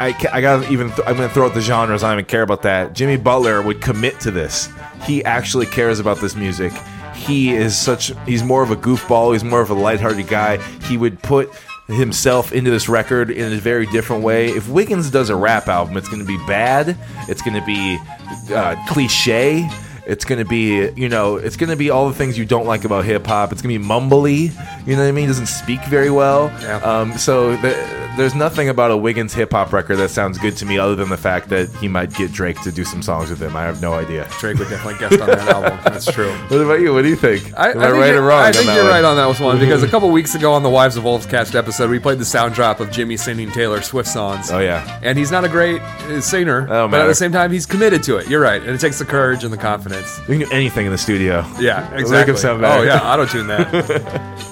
I, 0.00 0.08
I, 0.08 0.28
I 0.32 0.40
got 0.40 0.70
even. 0.70 0.90
Th- 0.92 1.06
I'm 1.06 1.16
to 1.16 1.28
throw 1.28 1.46
out 1.46 1.54
the 1.54 1.60
genres. 1.60 2.04
I 2.04 2.10
don't 2.10 2.20
even 2.20 2.28
care 2.28 2.42
about 2.42 2.62
that. 2.62 2.92
Jimmy 2.92 3.16
Butler 3.16 3.60
would 3.60 3.80
commit 3.80 4.20
to 4.20 4.30
this. 4.30 4.68
He 5.04 5.24
actually 5.24 5.66
cares 5.66 5.98
about 5.98 6.18
this 6.18 6.36
music. 6.36 6.72
He 7.14 7.52
is 7.52 7.76
such. 7.76 8.12
He's 8.26 8.44
more 8.44 8.62
of 8.62 8.70
a 8.70 8.76
goofball. 8.76 9.32
He's 9.32 9.42
more 9.44 9.60
of 9.60 9.70
a 9.70 9.74
lighthearted 9.74 10.28
guy. 10.28 10.58
He 10.84 10.96
would 10.96 11.20
put 11.22 11.50
himself 11.88 12.52
into 12.52 12.70
this 12.70 12.88
record 12.88 13.30
in 13.30 13.52
a 13.52 13.56
very 13.56 13.86
different 13.86 14.22
way. 14.22 14.50
If 14.50 14.68
Wiggins 14.68 15.10
does 15.10 15.30
a 15.30 15.36
rap 15.36 15.66
album, 15.66 15.96
it's 15.96 16.08
going 16.08 16.20
to 16.20 16.26
be 16.26 16.38
bad. 16.46 16.96
It's 17.28 17.42
going 17.42 17.58
to 17.58 17.66
be 17.66 17.98
uh, 18.54 18.76
cliche. 18.88 19.68
It's 20.04 20.24
gonna 20.24 20.44
be, 20.44 20.90
you 20.96 21.08
know, 21.08 21.36
it's 21.36 21.56
gonna 21.56 21.76
be 21.76 21.90
all 21.90 22.08
the 22.08 22.14
things 22.14 22.36
you 22.36 22.44
don't 22.44 22.66
like 22.66 22.84
about 22.84 23.04
hip 23.04 23.26
hop. 23.26 23.52
It's 23.52 23.62
gonna 23.62 23.78
be 23.78 23.84
mumbly, 23.84 24.50
you 24.86 24.96
know 24.96 25.02
what 25.02 25.08
I 25.08 25.12
mean? 25.12 25.28
Doesn't 25.28 25.46
speak 25.46 25.80
very 25.84 26.10
well. 26.10 26.50
Yeah. 26.60 26.76
Um, 26.78 27.12
so 27.18 27.56
th- 27.60 27.76
there's 28.16 28.34
nothing 28.34 28.68
about 28.68 28.90
a 28.90 28.96
Wiggins 28.96 29.32
hip 29.34 29.52
hop 29.52 29.72
record 29.72 29.96
that 29.96 30.10
sounds 30.10 30.38
good 30.38 30.56
to 30.58 30.66
me, 30.66 30.78
other 30.78 30.94
than 30.94 31.08
the 31.08 31.16
fact 31.16 31.48
that 31.50 31.68
he 31.76 31.88
might 31.88 32.12
get 32.14 32.32
Drake 32.32 32.60
to 32.62 32.72
do 32.72 32.84
some 32.84 33.02
songs 33.02 33.30
with 33.30 33.40
him. 33.42 33.56
I 33.56 33.62
have 33.62 33.80
no 33.80 33.94
idea. 33.94 34.28
Drake 34.38 34.58
would 34.58 34.68
definitely 34.68 34.98
guest 34.98 35.20
on 35.20 35.28
that 35.28 35.48
album. 35.48 35.78
That's 35.84 36.10
true. 36.10 36.30
What 36.52 36.60
about 36.60 36.80
you? 36.80 36.92
What 36.92 37.02
do 37.02 37.08
you 37.08 37.16
think? 37.16 37.52
I, 37.58 37.70
Am 37.70 37.78
I 37.78 37.84
I, 37.84 37.86
think 37.86 37.96
right 38.00 38.06
you're- 38.08 38.18
or 38.18 38.22
wrong? 38.22 38.42
I 38.42 38.52
think 38.52 38.66
you're 38.66 38.76
one? 38.84 38.86
right 38.92 39.04
on 39.04 39.16
that 39.16 39.40
one 39.40 39.58
because 39.58 39.82
a 39.82 39.88
couple 39.88 40.10
weeks 40.20 40.34
ago 40.34 40.52
on 40.52 40.62
the 40.62 40.68
Wives 40.70 40.96
of 40.96 41.04
Wolves 41.04 41.24
cast 41.26 41.54
episode, 41.54 41.88
we 41.90 41.98
played 41.98 42.18
the 42.18 42.24
sound 42.24 42.54
drop 42.54 42.80
of 42.80 42.90
Jimmy 42.90 43.16
singing 43.16 43.50
Taylor 43.50 43.80
Swift 43.82 44.08
songs. 44.08 44.50
Oh 44.50 44.58
yeah. 44.58 44.98
And 45.02 45.16
he's 45.18 45.30
not 45.30 45.44
a 45.44 45.48
great 45.48 45.80
uh, 45.80 46.20
singer, 46.20 46.66
but 46.66 46.94
at 46.94 47.06
the 47.06 47.14
same 47.14 47.32
time, 47.32 47.50
he's 47.52 47.66
committed 47.66 48.02
to 48.04 48.16
it. 48.18 48.28
You're 48.28 48.40
right, 48.42 48.60
and 48.60 48.70
it 48.70 48.78
takes 48.80 48.98
the 48.98 49.04
courage 49.04 49.44
and 49.44 49.52
the 49.52 49.56
confidence. 49.58 50.20
We 50.28 50.38
can 50.38 50.48
do 50.48 50.54
anything 50.54 50.86
in 50.86 50.92
the 50.92 50.98
studio. 50.98 51.44
Yeah, 51.58 51.88
Make 51.90 52.00
exactly. 52.00 52.32
him 52.34 52.38
sound 52.38 52.58
oh 52.64 52.68
better. 52.68 52.84
yeah, 52.86 53.00
auto 53.12 53.24
tune 53.26 53.46
that. 53.46 54.48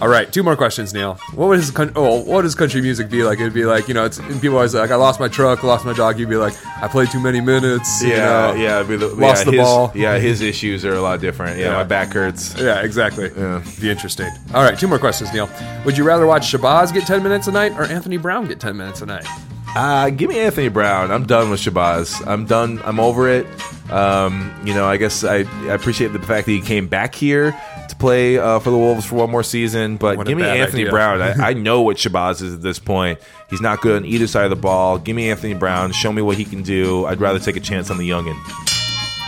All 0.00 0.06
right, 0.08 0.32
two 0.32 0.44
more 0.44 0.54
questions, 0.56 0.94
Neil. 0.94 1.14
What 1.34 1.48
would 1.48 1.58
his 1.58 1.72
coun- 1.72 1.92
oh, 1.96 2.20
what 2.22 2.42
does 2.42 2.54
country 2.54 2.80
music 2.80 3.10
be 3.10 3.24
like? 3.24 3.40
It'd 3.40 3.52
be 3.52 3.64
like 3.64 3.88
you 3.88 3.94
know, 3.94 4.04
it's 4.04 4.18
people 4.40 4.54
always 4.56 4.72
like 4.74 4.92
I 4.92 4.94
lost 4.94 5.18
my 5.18 5.26
truck, 5.26 5.64
lost 5.64 5.84
my 5.84 5.92
dog. 5.92 6.20
You'd 6.20 6.28
be 6.28 6.36
like 6.36 6.54
I 6.80 6.86
played 6.86 7.10
too 7.10 7.18
many 7.18 7.40
minutes. 7.40 8.00
you 8.02 8.10
Yeah, 8.10 8.16
know. 8.16 8.54
yeah, 8.54 8.82
the, 8.84 8.96
Lost 9.08 9.40
yeah, 9.40 9.44
the 9.44 9.50
his, 9.56 9.60
ball. 9.60 9.92
Yeah, 9.96 10.18
his 10.18 10.40
issues 10.40 10.84
are 10.84 10.94
a 10.94 11.00
lot 11.00 11.20
different. 11.20 11.58
Yeah, 11.58 11.66
Yeah. 11.70 11.72
my 11.72 11.84
back 11.84 12.12
hurts. 12.12 12.54
Yeah, 12.56 12.82
exactly. 12.82 13.30
Yeah. 13.36 13.62
Be 13.80 13.90
interesting. 13.90 14.30
All 14.54 14.62
right, 14.62 14.78
two 14.78 14.86
more 14.86 15.00
questions, 15.00 15.32
Neil. 15.32 15.50
Would 15.84 15.98
you 15.98 16.04
rather 16.04 16.26
watch 16.26 16.52
Shabazz 16.52 16.92
get 16.94 17.04
10 17.06 17.22
minutes 17.24 17.48
a 17.48 17.52
night 17.52 17.72
or 17.72 17.82
Anthony 17.82 18.18
Brown 18.18 18.46
get 18.46 18.60
10 18.60 18.76
minutes 18.76 19.02
a 19.02 19.06
night? 19.06 19.26
Uh, 19.74 20.10
give 20.10 20.30
me 20.30 20.38
Anthony 20.38 20.68
Brown. 20.68 21.10
I'm 21.10 21.26
done 21.26 21.50
with 21.50 21.60
Shabazz. 21.60 22.24
I'm 22.26 22.46
done. 22.46 22.80
I'm 22.84 23.00
over 23.00 23.28
it. 23.28 23.46
Um, 23.90 24.54
you 24.64 24.74
know, 24.74 24.86
I 24.86 24.96
guess 24.96 25.24
I, 25.24 25.38
I 25.68 25.74
appreciate 25.74 26.12
the 26.12 26.18
fact 26.20 26.46
that 26.46 26.52
he 26.52 26.60
came 26.60 26.86
back 26.88 27.14
here 27.14 27.58
to 27.90 27.96
play 27.96 28.38
uh, 28.38 28.58
for 28.58 28.70
the 28.70 28.76
Wolves 28.78 29.04
for 29.06 29.16
one 29.16 29.30
more 29.30 29.42
season. 29.42 29.96
But 29.96 30.16
What 30.16 30.26
a 30.26 30.30
give 30.30 30.36
me 30.38 30.44
bad 30.44 30.56
Anthony 30.58 30.82
idea. 30.82 30.90
Brown. 30.92 31.20
I, 31.22 31.50
I 31.50 31.52
know 31.54 31.82
what 31.82 31.96
Shabazz 31.96 32.42
is 32.42 32.54
at 32.54 32.62
this 32.62 32.78
point. 32.78 33.18
He's 33.50 33.60
not 33.60 33.80
good 33.80 33.96
on 34.02 34.04
either 34.06 34.26
side 34.26 34.44
of 34.44 34.50
the 34.50 34.56
ball. 34.56 34.98
Give 34.98 35.14
me 35.16 35.30
Anthony 35.30 35.54
Brown. 35.54 35.92
Show 35.92 36.12
me 36.12 36.22
what 36.22 36.36
he 36.36 36.44
can 36.44 36.62
do. 36.62 37.06
I'd 37.06 37.20
rather 37.20 37.38
take 37.38 37.56
a 37.56 37.60
chance 37.60 37.90
on 37.90 37.98
the 37.98 38.08
youngin. 38.08 38.36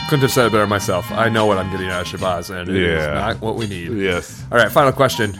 Couldn't 0.09 0.23
have 0.23 0.33
said 0.33 0.47
it 0.47 0.53
better 0.53 0.67
myself. 0.67 1.11
I 1.13 1.29
know 1.29 1.47
what 1.47 1.57
I'm 1.59 1.71
getting 1.71 1.89
out 1.89 2.03
of 2.03 2.21
Shabazz, 2.21 2.51
and 2.51 2.69
it 2.69 2.75
is 2.77 3.05
Yeah. 3.05 3.15
not 3.15 3.41
what 3.41 3.55
we 3.57 3.67
need. 3.69 3.93
Yes. 3.93 4.43
All 4.51 4.59
right, 4.59 4.71
final 4.71 4.93
question. 4.93 5.35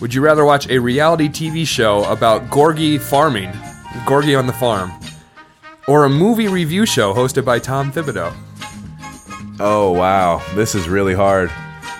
Would 0.00 0.12
you 0.12 0.20
rather 0.20 0.44
watch 0.44 0.68
a 0.68 0.78
reality 0.78 1.28
TV 1.28 1.64
show 1.66 2.04
about 2.04 2.48
Gorgui 2.50 3.00
farming, 3.00 3.50
Gorgui 4.06 4.36
on 4.38 4.46
the 4.46 4.52
farm, 4.52 4.92
or 5.86 6.04
a 6.04 6.08
movie 6.10 6.48
review 6.48 6.84
show 6.84 7.14
hosted 7.14 7.44
by 7.44 7.58
Tom 7.60 7.92
Thibodeau? 7.92 8.32
Oh 9.60 9.90
wow, 9.92 10.40
this 10.54 10.74
is 10.74 10.88
really 10.88 11.14
hard. 11.14 11.50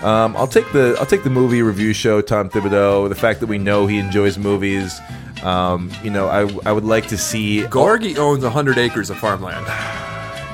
Um, 0.03 0.35
I'll 0.37 0.47
take 0.47 0.71
the 0.71 0.95
I'll 0.99 1.05
take 1.05 1.23
the 1.23 1.29
movie 1.29 1.61
review 1.61 1.93
show. 1.93 2.21
Tom 2.21 2.49
Thibodeau. 2.49 3.09
The 3.09 3.15
fact 3.15 3.39
that 3.41 3.47
we 3.47 3.57
know 3.57 3.85
he 3.87 3.97
enjoys 3.97 4.37
movies. 4.37 4.99
Um, 5.43 5.91
you 6.03 6.09
know, 6.09 6.27
I 6.27 6.49
I 6.69 6.71
would 6.71 6.85
like 6.85 7.07
to 7.07 7.17
see 7.17 7.61
Gorgui 7.63 8.17
owns 8.17 8.43
100 8.43 8.77
acres 8.77 9.09
of 9.09 9.17
farmland 9.17 9.65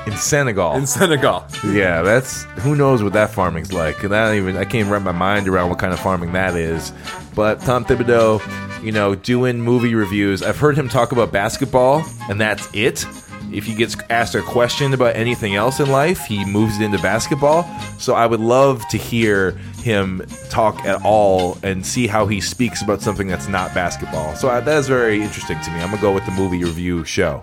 in 0.06 0.16
Senegal. 0.16 0.74
in 0.74 0.86
Senegal. 0.86 1.44
yeah, 1.64 2.02
that's 2.02 2.44
who 2.60 2.74
knows 2.76 3.02
what 3.02 3.12
that 3.14 3.30
farming's 3.30 3.72
like. 3.72 4.02
And 4.04 4.14
I 4.14 4.28
don't 4.28 4.36
even 4.36 4.56
I 4.56 4.64
can't 4.64 4.76
even 4.76 4.90
wrap 4.90 5.02
my 5.02 5.12
mind 5.12 5.48
around 5.48 5.70
what 5.70 5.78
kind 5.78 5.92
of 5.92 6.00
farming 6.00 6.32
that 6.32 6.54
is. 6.54 6.92
But 7.34 7.60
Tom 7.60 7.84
Thibodeau, 7.84 8.40
you 8.82 8.92
know, 8.92 9.14
doing 9.14 9.60
movie 9.60 9.94
reviews. 9.94 10.42
I've 10.42 10.58
heard 10.58 10.76
him 10.76 10.88
talk 10.88 11.12
about 11.12 11.32
basketball, 11.32 12.04
and 12.30 12.40
that's 12.40 12.68
it. 12.72 13.04
If 13.52 13.64
he 13.64 13.74
gets 13.74 13.96
asked 14.10 14.34
a 14.34 14.42
question 14.42 14.92
about 14.92 15.16
anything 15.16 15.54
else 15.54 15.80
in 15.80 15.90
life, 15.90 16.24
he 16.26 16.44
moves 16.44 16.80
it 16.80 16.84
into 16.84 16.98
basketball. 16.98 17.62
So 17.98 18.14
I 18.14 18.26
would 18.26 18.40
love 18.40 18.86
to 18.88 18.98
hear 18.98 19.52
him 19.82 20.26
talk 20.50 20.84
at 20.84 21.00
all 21.04 21.58
and 21.62 21.86
see 21.86 22.06
how 22.06 22.26
he 22.26 22.40
speaks 22.40 22.82
about 22.82 23.00
something 23.02 23.28
that's 23.28 23.48
not 23.48 23.72
basketball. 23.74 24.34
So 24.34 24.48
I, 24.48 24.60
that 24.60 24.78
is 24.78 24.88
very 24.88 25.22
interesting 25.22 25.60
to 25.60 25.70
me. 25.70 25.80
I'm 25.80 25.90
gonna 25.90 26.02
go 26.02 26.12
with 26.12 26.26
the 26.26 26.32
movie 26.32 26.64
review 26.64 27.04
show. 27.04 27.42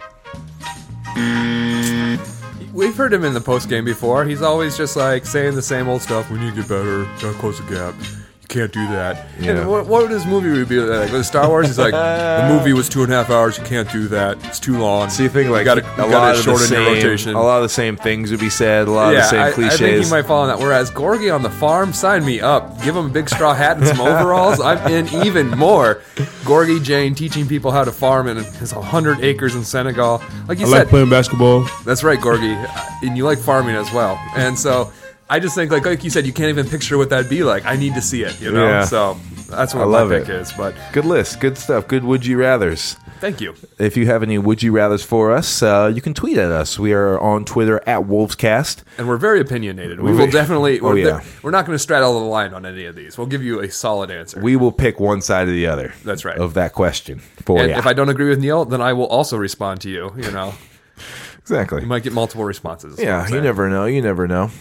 We've 2.74 2.96
heard 2.96 3.14
him 3.14 3.24
in 3.24 3.34
the 3.34 3.42
post 3.42 3.70
game 3.70 3.86
before. 3.86 4.26
He's 4.26 4.42
always 4.42 4.76
just 4.76 4.96
like 4.96 5.26
saying 5.26 5.56
the 5.56 5.62
same 5.62 5.88
old 5.88 6.02
stuff. 6.02 6.30
We 6.30 6.40
need 6.40 6.56
to 6.56 6.62
get 6.62 6.70
better. 6.70 7.04
Gotta 7.22 7.38
close 7.38 7.60
the 7.60 7.74
gap. 7.74 8.23
You 8.54 8.62
can't 8.62 8.72
do 8.72 8.88
that. 8.90 9.28
Yeah. 9.40 9.52
And 9.52 9.70
what, 9.70 9.88
what 9.88 10.04
would 10.04 10.12
his 10.12 10.28
movie 10.28 10.64
be 10.64 10.80
like? 10.80 11.12
With 11.12 11.26
Star 11.26 11.48
Wars, 11.48 11.66
he's 11.66 11.80
like, 11.80 11.94
the 11.94 12.54
movie 12.54 12.74
was 12.74 12.88
two 12.88 13.02
and 13.02 13.12
a 13.12 13.16
half 13.16 13.32
hours. 13.32 13.58
You 13.58 13.64
can't 13.64 13.92
do 13.92 14.08
that. 14.10 14.38
It's 14.46 14.60
too 14.60 14.78
long. 14.78 15.10
So 15.10 15.24
you 15.24 15.30
think 15.30 15.50
like 15.50 15.66
gotta, 15.66 15.82
a 15.98 16.06
lot 16.06 16.38
of 16.38 16.46
the 16.46 16.58
same, 16.60 16.86
rotation. 16.86 17.34
a 17.34 17.42
lot 17.42 17.58
of 17.58 17.64
the 17.64 17.70
same 17.70 17.98
things 17.98 18.30
would 18.30 18.40
be 18.40 18.52
said, 18.52 18.88
a 18.88 18.92
lot 18.92 19.12
yeah, 19.12 19.18
of 19.18 19.24
the 19.24 19.30
same 19.30 19.42
I, 19.42 19.52
cliches. 19.52 19.74
I 19.74 19.78
think 19.78 20.06
he 20.06 20.12
might 20.12 20.26
fall 20.28 20.44
on 20.44 20.50
that. 20.50 20.60
Whereas 20.60 20.92
Gorgui 20.92 21.34
on 21.34 21.42
the 21.42 21.50
farm, 21.50 21.94
sign 21.94 22.24
me 22.24 22.42
up. 22.42 22.80
Give 22.84 22.96
him 22.96 23.08
a 23.08 23.10
big 23.10 23.28
straw 23.28 23.56
hat 23.56 23.78
and 23.78 23.88
some 23.88 24.02
overalls. 24.02 24.60
I'm 24.60 24.92
in 24.92 25.08
even 25.26 25.50
more. 25.50 25.96
Gorgui 26.44 26.80
Dieng 26.80 27.16
teaching 27.16 27.48
people 27.48 27.72
how 27.72 27.84
to 27.84 27.92
farm 27.92 28.28
in 28.28 28.38
his 28.38 28.72
100 28.74 29.22
acres 29.22 29.56
in 29.56 29.64
Senegal. 29.64 30.22
Like 30.48 30.60
you 30.60 30.68
I 30.68 30.70
said, 30.70 30.78
like 30.80 30.88
playing 30.90 31.10
basketball. 31.10 31.68
That's 31.86 32.04
right, 32.04 32.20
Gorgui, 32.20 32.54
and 33.02 33.18
you 33.18 33.26
like 33.26 33.40
farming 33.40 33.76
as 33.76 33.92
well. 33.92 34.22
And 34.36 34.60
so 34.60 34.92
I 35.30 35.40
just 35.40 35.56
think, 35.56 35.72
like, 35.72 35.86
like 35.86 36.04
you 36.04 36.10
said, 36.10 36.26
you 36.26 36.34
can't 36.34 36.50
even 36.50 36.68
picture 36.70 36.98
what 36.98 37.10
that'd 37.10 37.30
be 37.30 37.44
like. 37.44 37.66
I 37.66 37.76
need 37.76 37.96
to 37.96 38.02
see 38.02 38.24
it, 38.24 38.40
you 38.42 38.52
know. 38.52 38.68
Yeah. 38.68 38.86
So 38.86 39.18
that's 39.50 39.74
what 39.74 39.82
I 39.82 39.86
my 39.86 39.92
love 39.92 40.10
pick 40.10 40.24
it. 40.24 40.30
is. 40.30 40.52
But 40.54 40.76
Good 40.92 41.06
list, 41.06 41.40
good 41.40 41.58
stuff, 41.58 41.88
good 41.88 42.04
would 42.04 42.26
you 42.26 42.38
rather's. 42.38 42.96
thank 43.20 43.40
you. 43.40 43.56
If 43.80 43.96
you 43.96 44.06
have 44.08 44.22
any 44.22 44.38
would 44.38 44.62
you 44.62 44.74
rather's 44.74 45.02
for 45.04 45.32
us, 45.32 45.64
uh, 45.64 45.92
you 45.96 46.02
can 46.02 46.14
tweet 46.14 46.38
at 46.38 46.52
us. 46.52 46.78
We 46.78 46.92
are 46.94 47.18
on 47.20 47.46
Twitter 47.46 47.78
at 47.88 48.02
Wolvescast. 48.02 48.84
And 48.98 49.08
we're 49.08 49.18
very 49.18 49.40
opinionated. 49.40 50.00
We 50.02 50.12
We- 50.12 50.18
will 50.18 50.28
definitely. 50.30 50.80
Oh, 50.84 50.90
We're, 50.90 50.98
yeah. 50.98 51.24
we're 51.42 51.52
not 51.52 51.66
going 51.66 51.76
to 51.76 51.80
straddle 51.80 52.20
the 52.20 52.26
line 52.26 52.54
on 52.54 52.66
any 52.66 52.86
of 52.86 52.96
these. 52.96 53.18
We'll 53.18 53.28
give 53.28 53.42
you 53.44 53.62
a 53.62 53.72
solid 53.72 54.12
answer. 54.12 54.42
We 54.42 54.56
will 54.58 54.74
pick 54.74 55.00
one 55.00 55.22
side 55.22 55.48
or 55.48 55.52
the 55.52 55.68
other. 55.68 55.94
That's 56.04 56.26
right. 56.26 56.38
Of 56.38 56.54
that 56.56 56.74
question 56.74 57.20
for 57.20 57.60
and 57.60 57.70
you. 57.70 57.76
if 57.78 57.88
I 57.88 57.94
don't 57.94 58.10
agree 58.10 58.28
with 58.30 58.40
Neil, 58.40 58.66
then 58.66 58.82
I 58.82 58.92
will 58.94 59.08
also 59.08 59.38
respond 59.38 59.80
to 59.82 59.90
you. 59.90 60.12
You 60.18 60.32
know, 60.32 60.54
exactly. 61.40 61.82
you 61.82 61.88
might 61.88 62.04
get 62.04 62.12
multiple 62.14 62.44
responses. 62.44 62.94
is 62.94 63.00
what 63.00 63.08
I'm 63.08 63.30
Yeah, 63.30 63.36
you 63.36 63.42
never 63.42 63.70
know. 63.70 63.86
You 63.86 64.02
never 64.02 64.28
know. 64.28 64.52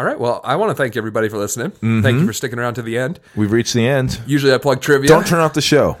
All 0.00 0.06
right. 0.06 0.18
Well, 0.18 0.40
I 0.44 0.56
want 0.56 0.70
to 0.70 0.74
thank 0.74 0.96
everybody 0.96 1.28
for 1.28 1.36
listening. 1.36 1.72
Mm-hmm. 1.72 2.00
Thank 2.00 2.20
you 2.20 2.26
for 2.26 2.32
sticking 2.32 2.58
around 2.58 2.72
to 2.76 2.82
the 2.82 2.96
end. 2.96 3.20
We've 3.36 3.52
reached 3.52 3.74
the 3.74 3.86
end. 3.86 4.18
Usually 4.26 4.50
I 4.54 4.56
plug 4.56 4.80
trivia. 4.80 5.06
Don't 5.08 5.26
turn 5.26 5.40
off 5.40 5.52
the 5.52 5.60
show. 5.60 5.98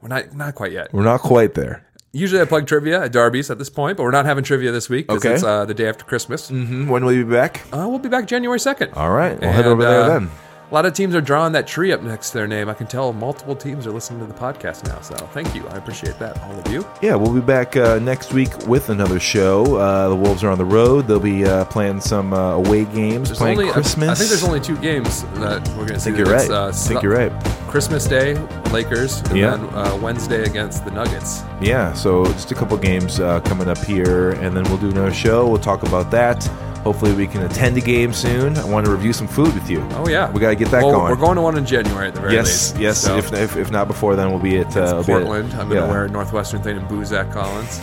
We're 0.00 0.06
not 0.08 0.32
not 0.36 0.54
quite 0.54 0.70
yet. 0.70 0.92
We're 0.92 1.02
not 1.02 1.18
quite 1.20 1.54
there. 1.54 1.84
Usually 2.12 2.40
I 2.40 2.44
plug 2.44 2.68
trivia 2.68 3.02
at 3.02 3.10
Darby's 3.10 3.50
at 3.50 3.58
this 3.58 3.68
point, 3.68 3.96
but 3.96 4.04
we're 4.04 4.12
not 4.12 4.24
having 4.24 4.44
trivia 4.44 4.70
this 4.70 4.88
week 4.88 5.08
because 5.08 5.24
Okay. 5.24 5.34
it's 5.34 5.42
uh, 5.42 5.64
the 5.64 5.74
day 5.74 5.88
after 5.88 6.04
Christmas. 6.04 6.48
hmm 6.48 6.88
When 6.88 7.04
will 7.04 7.12
you 7.12 7.24
be 7.24 7.32
back? 7.32 7.62
Uh, 7.72 7.86
we'll 7.88 7.98
be 7.98 8.08
back 8.08 8.26
January 8.28 8.60
2nd. 8.60 8.96
All 8.96 9.10
right, 9.10 9.36
we'll 9.40 9.50
head 9.50 9.66
over 9.66 9.82
there 9.82 10.02
uh, 10.02 10.08
then. 10.20 10.30
A 10.70 10.74
lot 10.74 10.86
of 10.86 10.92
teams 10.94 11.16
are 11.16 11.20
drawing 11.20 11.52
that 11.54 11.66
tree 11.66 11.90
up 11.90 12.00
next 12.00 12.30
to 12.30 12.38
their 12.38 12.46
name. 12.46 12.68
I 12.68 12.74
can 12.74 12.86
tell 12.86 13.12
multiple 13.12 13.56
teams 13.56 13.88
are 13.88 13.90
listening 13.90 14.20
to 14.20 14.26
the 14.26 14.38
podcast 14.38 14.86
now. 14.86 15.00
So 15.00 15.16
thank 15.16 15.52
you. 15.52 15.66
I 15.66 15.76
appreciate 15.76 16.16
that, 16.20 16.40
all 16.44 16.52
of 16.56 16.72
you. 16.72 16.86
Yeah, 17.02 17.16
we'll 17.16 17.34
be 17.34 17.40
back 17.40 17.76
uh, 17.76 17.98
next 17.98 18.32
week 18.32 18.56
with 18.68 18.88
another 18.88 19.18
show. 19.18 19.74
Uh, 19.74 20.10
the 20.10 20.14
Wolves 20.14 20.44
are 20.44 20.48
on 20.50 20.58
the 20.58 20.64
road. 20.64 21.08
They'll 21.08 21.18
be 21.18 21.44
uh, 21.44 21.64
playing 21.64 22.00
some 22.00 22.32
uh, 22.32 22.52
away 22.52 22.84
games, 22.84 23.30
There's 23.30 23.38
playing 23.38 23.58
only, 23.58 23.72
Christmas. 23.72 24.10
I, 24.10 24.14
think 24.14 24.28
there's 24.28 24.44
only 24.44 24.60
two 24.60 24.76
games 24.76 25.24
that 25.40 25.66
we're 25.70 25.86
going 25.86 25.94
to 25.94 25.98
see. 25.98 26.10
I 26.10 26.14
think 26.14 26.18
you're 26.18 26.36
right. 26.36 26.48
Uh, 26.48 26.68
I 26.68 26.70
think 26.70 27.02
you're 27.02 27.16
right. 27.16 27.32
Christmas 27.66 28.06
Day, 28.06 28.34
Lakers, 28.70 29.22
and 29.22 29.38
Yeah. 29.38 29.56
then 29.56 29.64
uh, 29.74 29.98
Wednesday 30.00 30.44
against 30.44 30.84
the 30.84 30.92
Nuggets. 30.92 31.42
Yeah, 31.60 31.92
so 31.94 32.24
just 32.26 32.52
a 32.52 32.54
couple 32.54 32.76
games 32.76 33.18
uh, 33.18 33.40
coming 33.40 33.66
up 33.68 33.78
here, 33.78 34.30
and 34.34 34.56
then 34.56 34.62
we'll 34.64 34.78
do 34.78 34.90
another 34.90 35.12
show. 35.12 35.48
We'll 35.48 35.58
talk 35.58 35.82
about 35.82 36.12
that. 36.12 36.48
Hopefully, 36.82 37.12
we 37.12 37.26
can 37.26 37.42
attend 37.42 37.76
a 37.76 37.80
game 37.80 38.12
soon. 38.12 38.56
I 38.56 38.64
want 38.64 38.86
to 38.86 38.92
review 38.92 39.12
some 39.12 39.28
food 39.28 39.52
with 39.54 39.68
you. 39.68 39.86
Oh 39.92 40.08
yeah, 40.08 40.30
we 40.32 40.40
got 40.40 40.48
to 40.50 40.56
get 40.56 40.70
that 40.70 40.82
Well, 40.82 40.92
going. 40.92 41.10
We're 41.10 41.16
going 41.24 41.36
to 41.36 41.42
one 41.42 41.58
in 41.58 41.66
January 41.66 42.08
at 42.08 42.14
the 42.14 42.20
very 42.22 42.32
yes, 42.34 42.72
least. 42.72 42.80
yes. 42.80 42.98
So, 43.02 43.18
If, 43.18 43.32
if, 43.34 43.56
if 43.56 43.70
not 43.70 43.86
before, 43.86 44.16
then 44.16 44.30
we'll 44.30 44.38
be 44.38 44.58
at 44.58 44.74
uh, 44.76 44.94
we'll 44.94 45.04
be 45.04 45.12
at- 45.12 45.18
Portland, 45.24 45.52
I'm 45.52 45.68
going 45.68 45.80
to 45.82 45.86
yeah. 45.86 45.90
wear 45.90 46.04
a 46.06 46.08
Northwestern 46.08 46.62
thing 46.62 46.78
and 46.78 46.88
booze 46.88 47.12
at 47.12 47.30
Collins. 47.32 47.80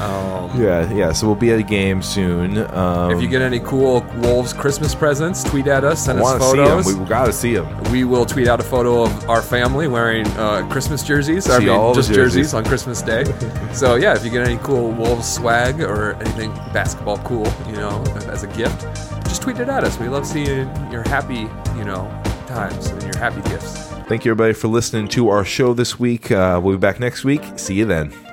Um, 0.00 0.50
Yeah, 0.60 0.92
yeah. 0.92 1.12
So 1.12 1.26
we'll 1.26 1.36
be 1.36 1.50
at 1.52 1.58
a 1.58 1.62
game 1.62 2.02
soon. 2.02 2.58
Um, 2.74 3.10
If 3.10 3.20
you 3.22 3.28
get 3.28 3.42
any 3.42 3.60
cool 3.60 4.04
Wolves 4.18 4.52
Christmas 4.52 4.94
presents, 4.94 5.42
tweet 5.44 5.66
at 5.66 5.84
us, 5.84 6.04
send 6.04 6.18
I 6.18 6.22
us 6.22 6.24
want 6.24 6.40
to 6.42 6.48
see 6.50 6.56
them. 6.56 6.66
photos. 6.82 6.94
We 6.96 7.04
got 7.06 7.26
to 7.26 7.32
see 7.32 7.54
them. 7.54 7.82
We 7.92 8.04
will 8.04 8.24
tweet 8.26 8.48
out 8.48 8.60
a 8.60 8.62
photo 8.62 9.02
of 9.04 9.28
our 9.30 9.42
family 9.42 9.88
wearing 9.88 10.26
uh, 10.38 10.66
Christmas 10.70 11.02
jerseys. 11.02 11.48
I 11.48 11.58
See 11.58 11.66
mean, 11.66 11.74
all 11.74 11.90
the 11.92 12.00
just 12.00 12.12
jerseys. 12.12 12.34
jerseys. 12.34 12.54
on 12.54 12.64
Christmas 12.64 13.02
Day. 13.02 13.24
so 13.72 13.96
yeah, 13.96 14.14
if 14.14 14.24
you 14.24 14.30
get 14.30 14.46
any 14.46 14.58
cool 14.58 14.90
Wolves 14.92 15.30
swag 15.30 15.80
or 15.82 16.14
anything 16.14 16.52
basketball 16.72 17.18
cool, 17.18 17.46
you 17.68 17.76
know, 17.76 18.02
as 18.30 18.42
a 18.42 18.48
gift, 18.48 18.80
just 19.24 19.42
tweet 19.42 19.58
it 19.58 19.68
at 19.68 19.84
us. 19.84 19.98
We 19.98 20.08
love 20.08 20.26
seeing 20.26 20.68
your 20.90 21.02
happy, 21.08 21.48
you 21.76 21.84
know, 21.84 22.08
times 22.46 22.86
and 22.88 23.02
your 23.02 23.16
happy 23.18 23.42
gifts. 23.50 23.88
Thank 24.08 24.24
you, 24.24 24.32
everybody, 24.32 24.54
for 24.54 24.66
listening 24.68 25.06
to 25.08 25.28
our 25.28 25.44
show 25.44 25.72
this 25.74 25.98
week. 26.00 26.32
Uh, 26.32 26.60
we'll 26.62 26.74
be 26.76 26.80
back 26.80 26.98
next 26.98 27.22
week. 27.24 27.42
See 27.56 27.74
you 27.74 27.84
then. 27.84 28.29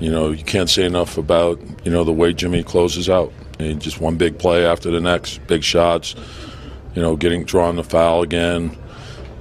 You 0.00 0.10
know, 0.10 0.30
you 0.30 0.44
can't 0.44 0.70
say 0.70 0.84
enough 0.84 1.18
about, 1.18 1.60
you 1.84 1.90
know, 1.90 2.04
the 2.04 2.12
way 2.12 2.32
Jimmy 2.32 2.62
closes 2.62 3.08
out. 3.10 3.32
And 3.58 3.80
just 3.80 4.00
one 4.00 4.16
big 4.16 4.38
play 4.38 4.64
after 4.64 4.90
the 4.90 5.00
next, 5.00 5.44
big 5.48 5.64
shots, 5.64 6.14
you 6.94 7.02
know, 7.02 7.16
getting 7.16 7.44
drawn 7.44 7.74
the 7.74 7.82
foul 7.82 8.22
again, 8.22 8.76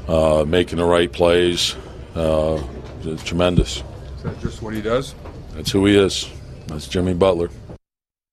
uh, 0.08 0.44
making 0.48 0.80
the 0.80 0.86
right 0.86 1.12
plays. 1.12 1.76
Uh, 2.16 2.62
it's 3.04 3.24
tremendous. 3.24 3.84
Is 4.18 4.24
that 4.24 4.40
just 4.42 4.62
what 4.64 4.74
he 4.74 4.82
does? 4.82 5.14
That's 5.54 5.70
who 5.72 5.86
he 5.86 5.96
is. 5.96 6.30
That's 6.66 6.88
Jimmy 6.88 7.14
Butler. 7.14 7.50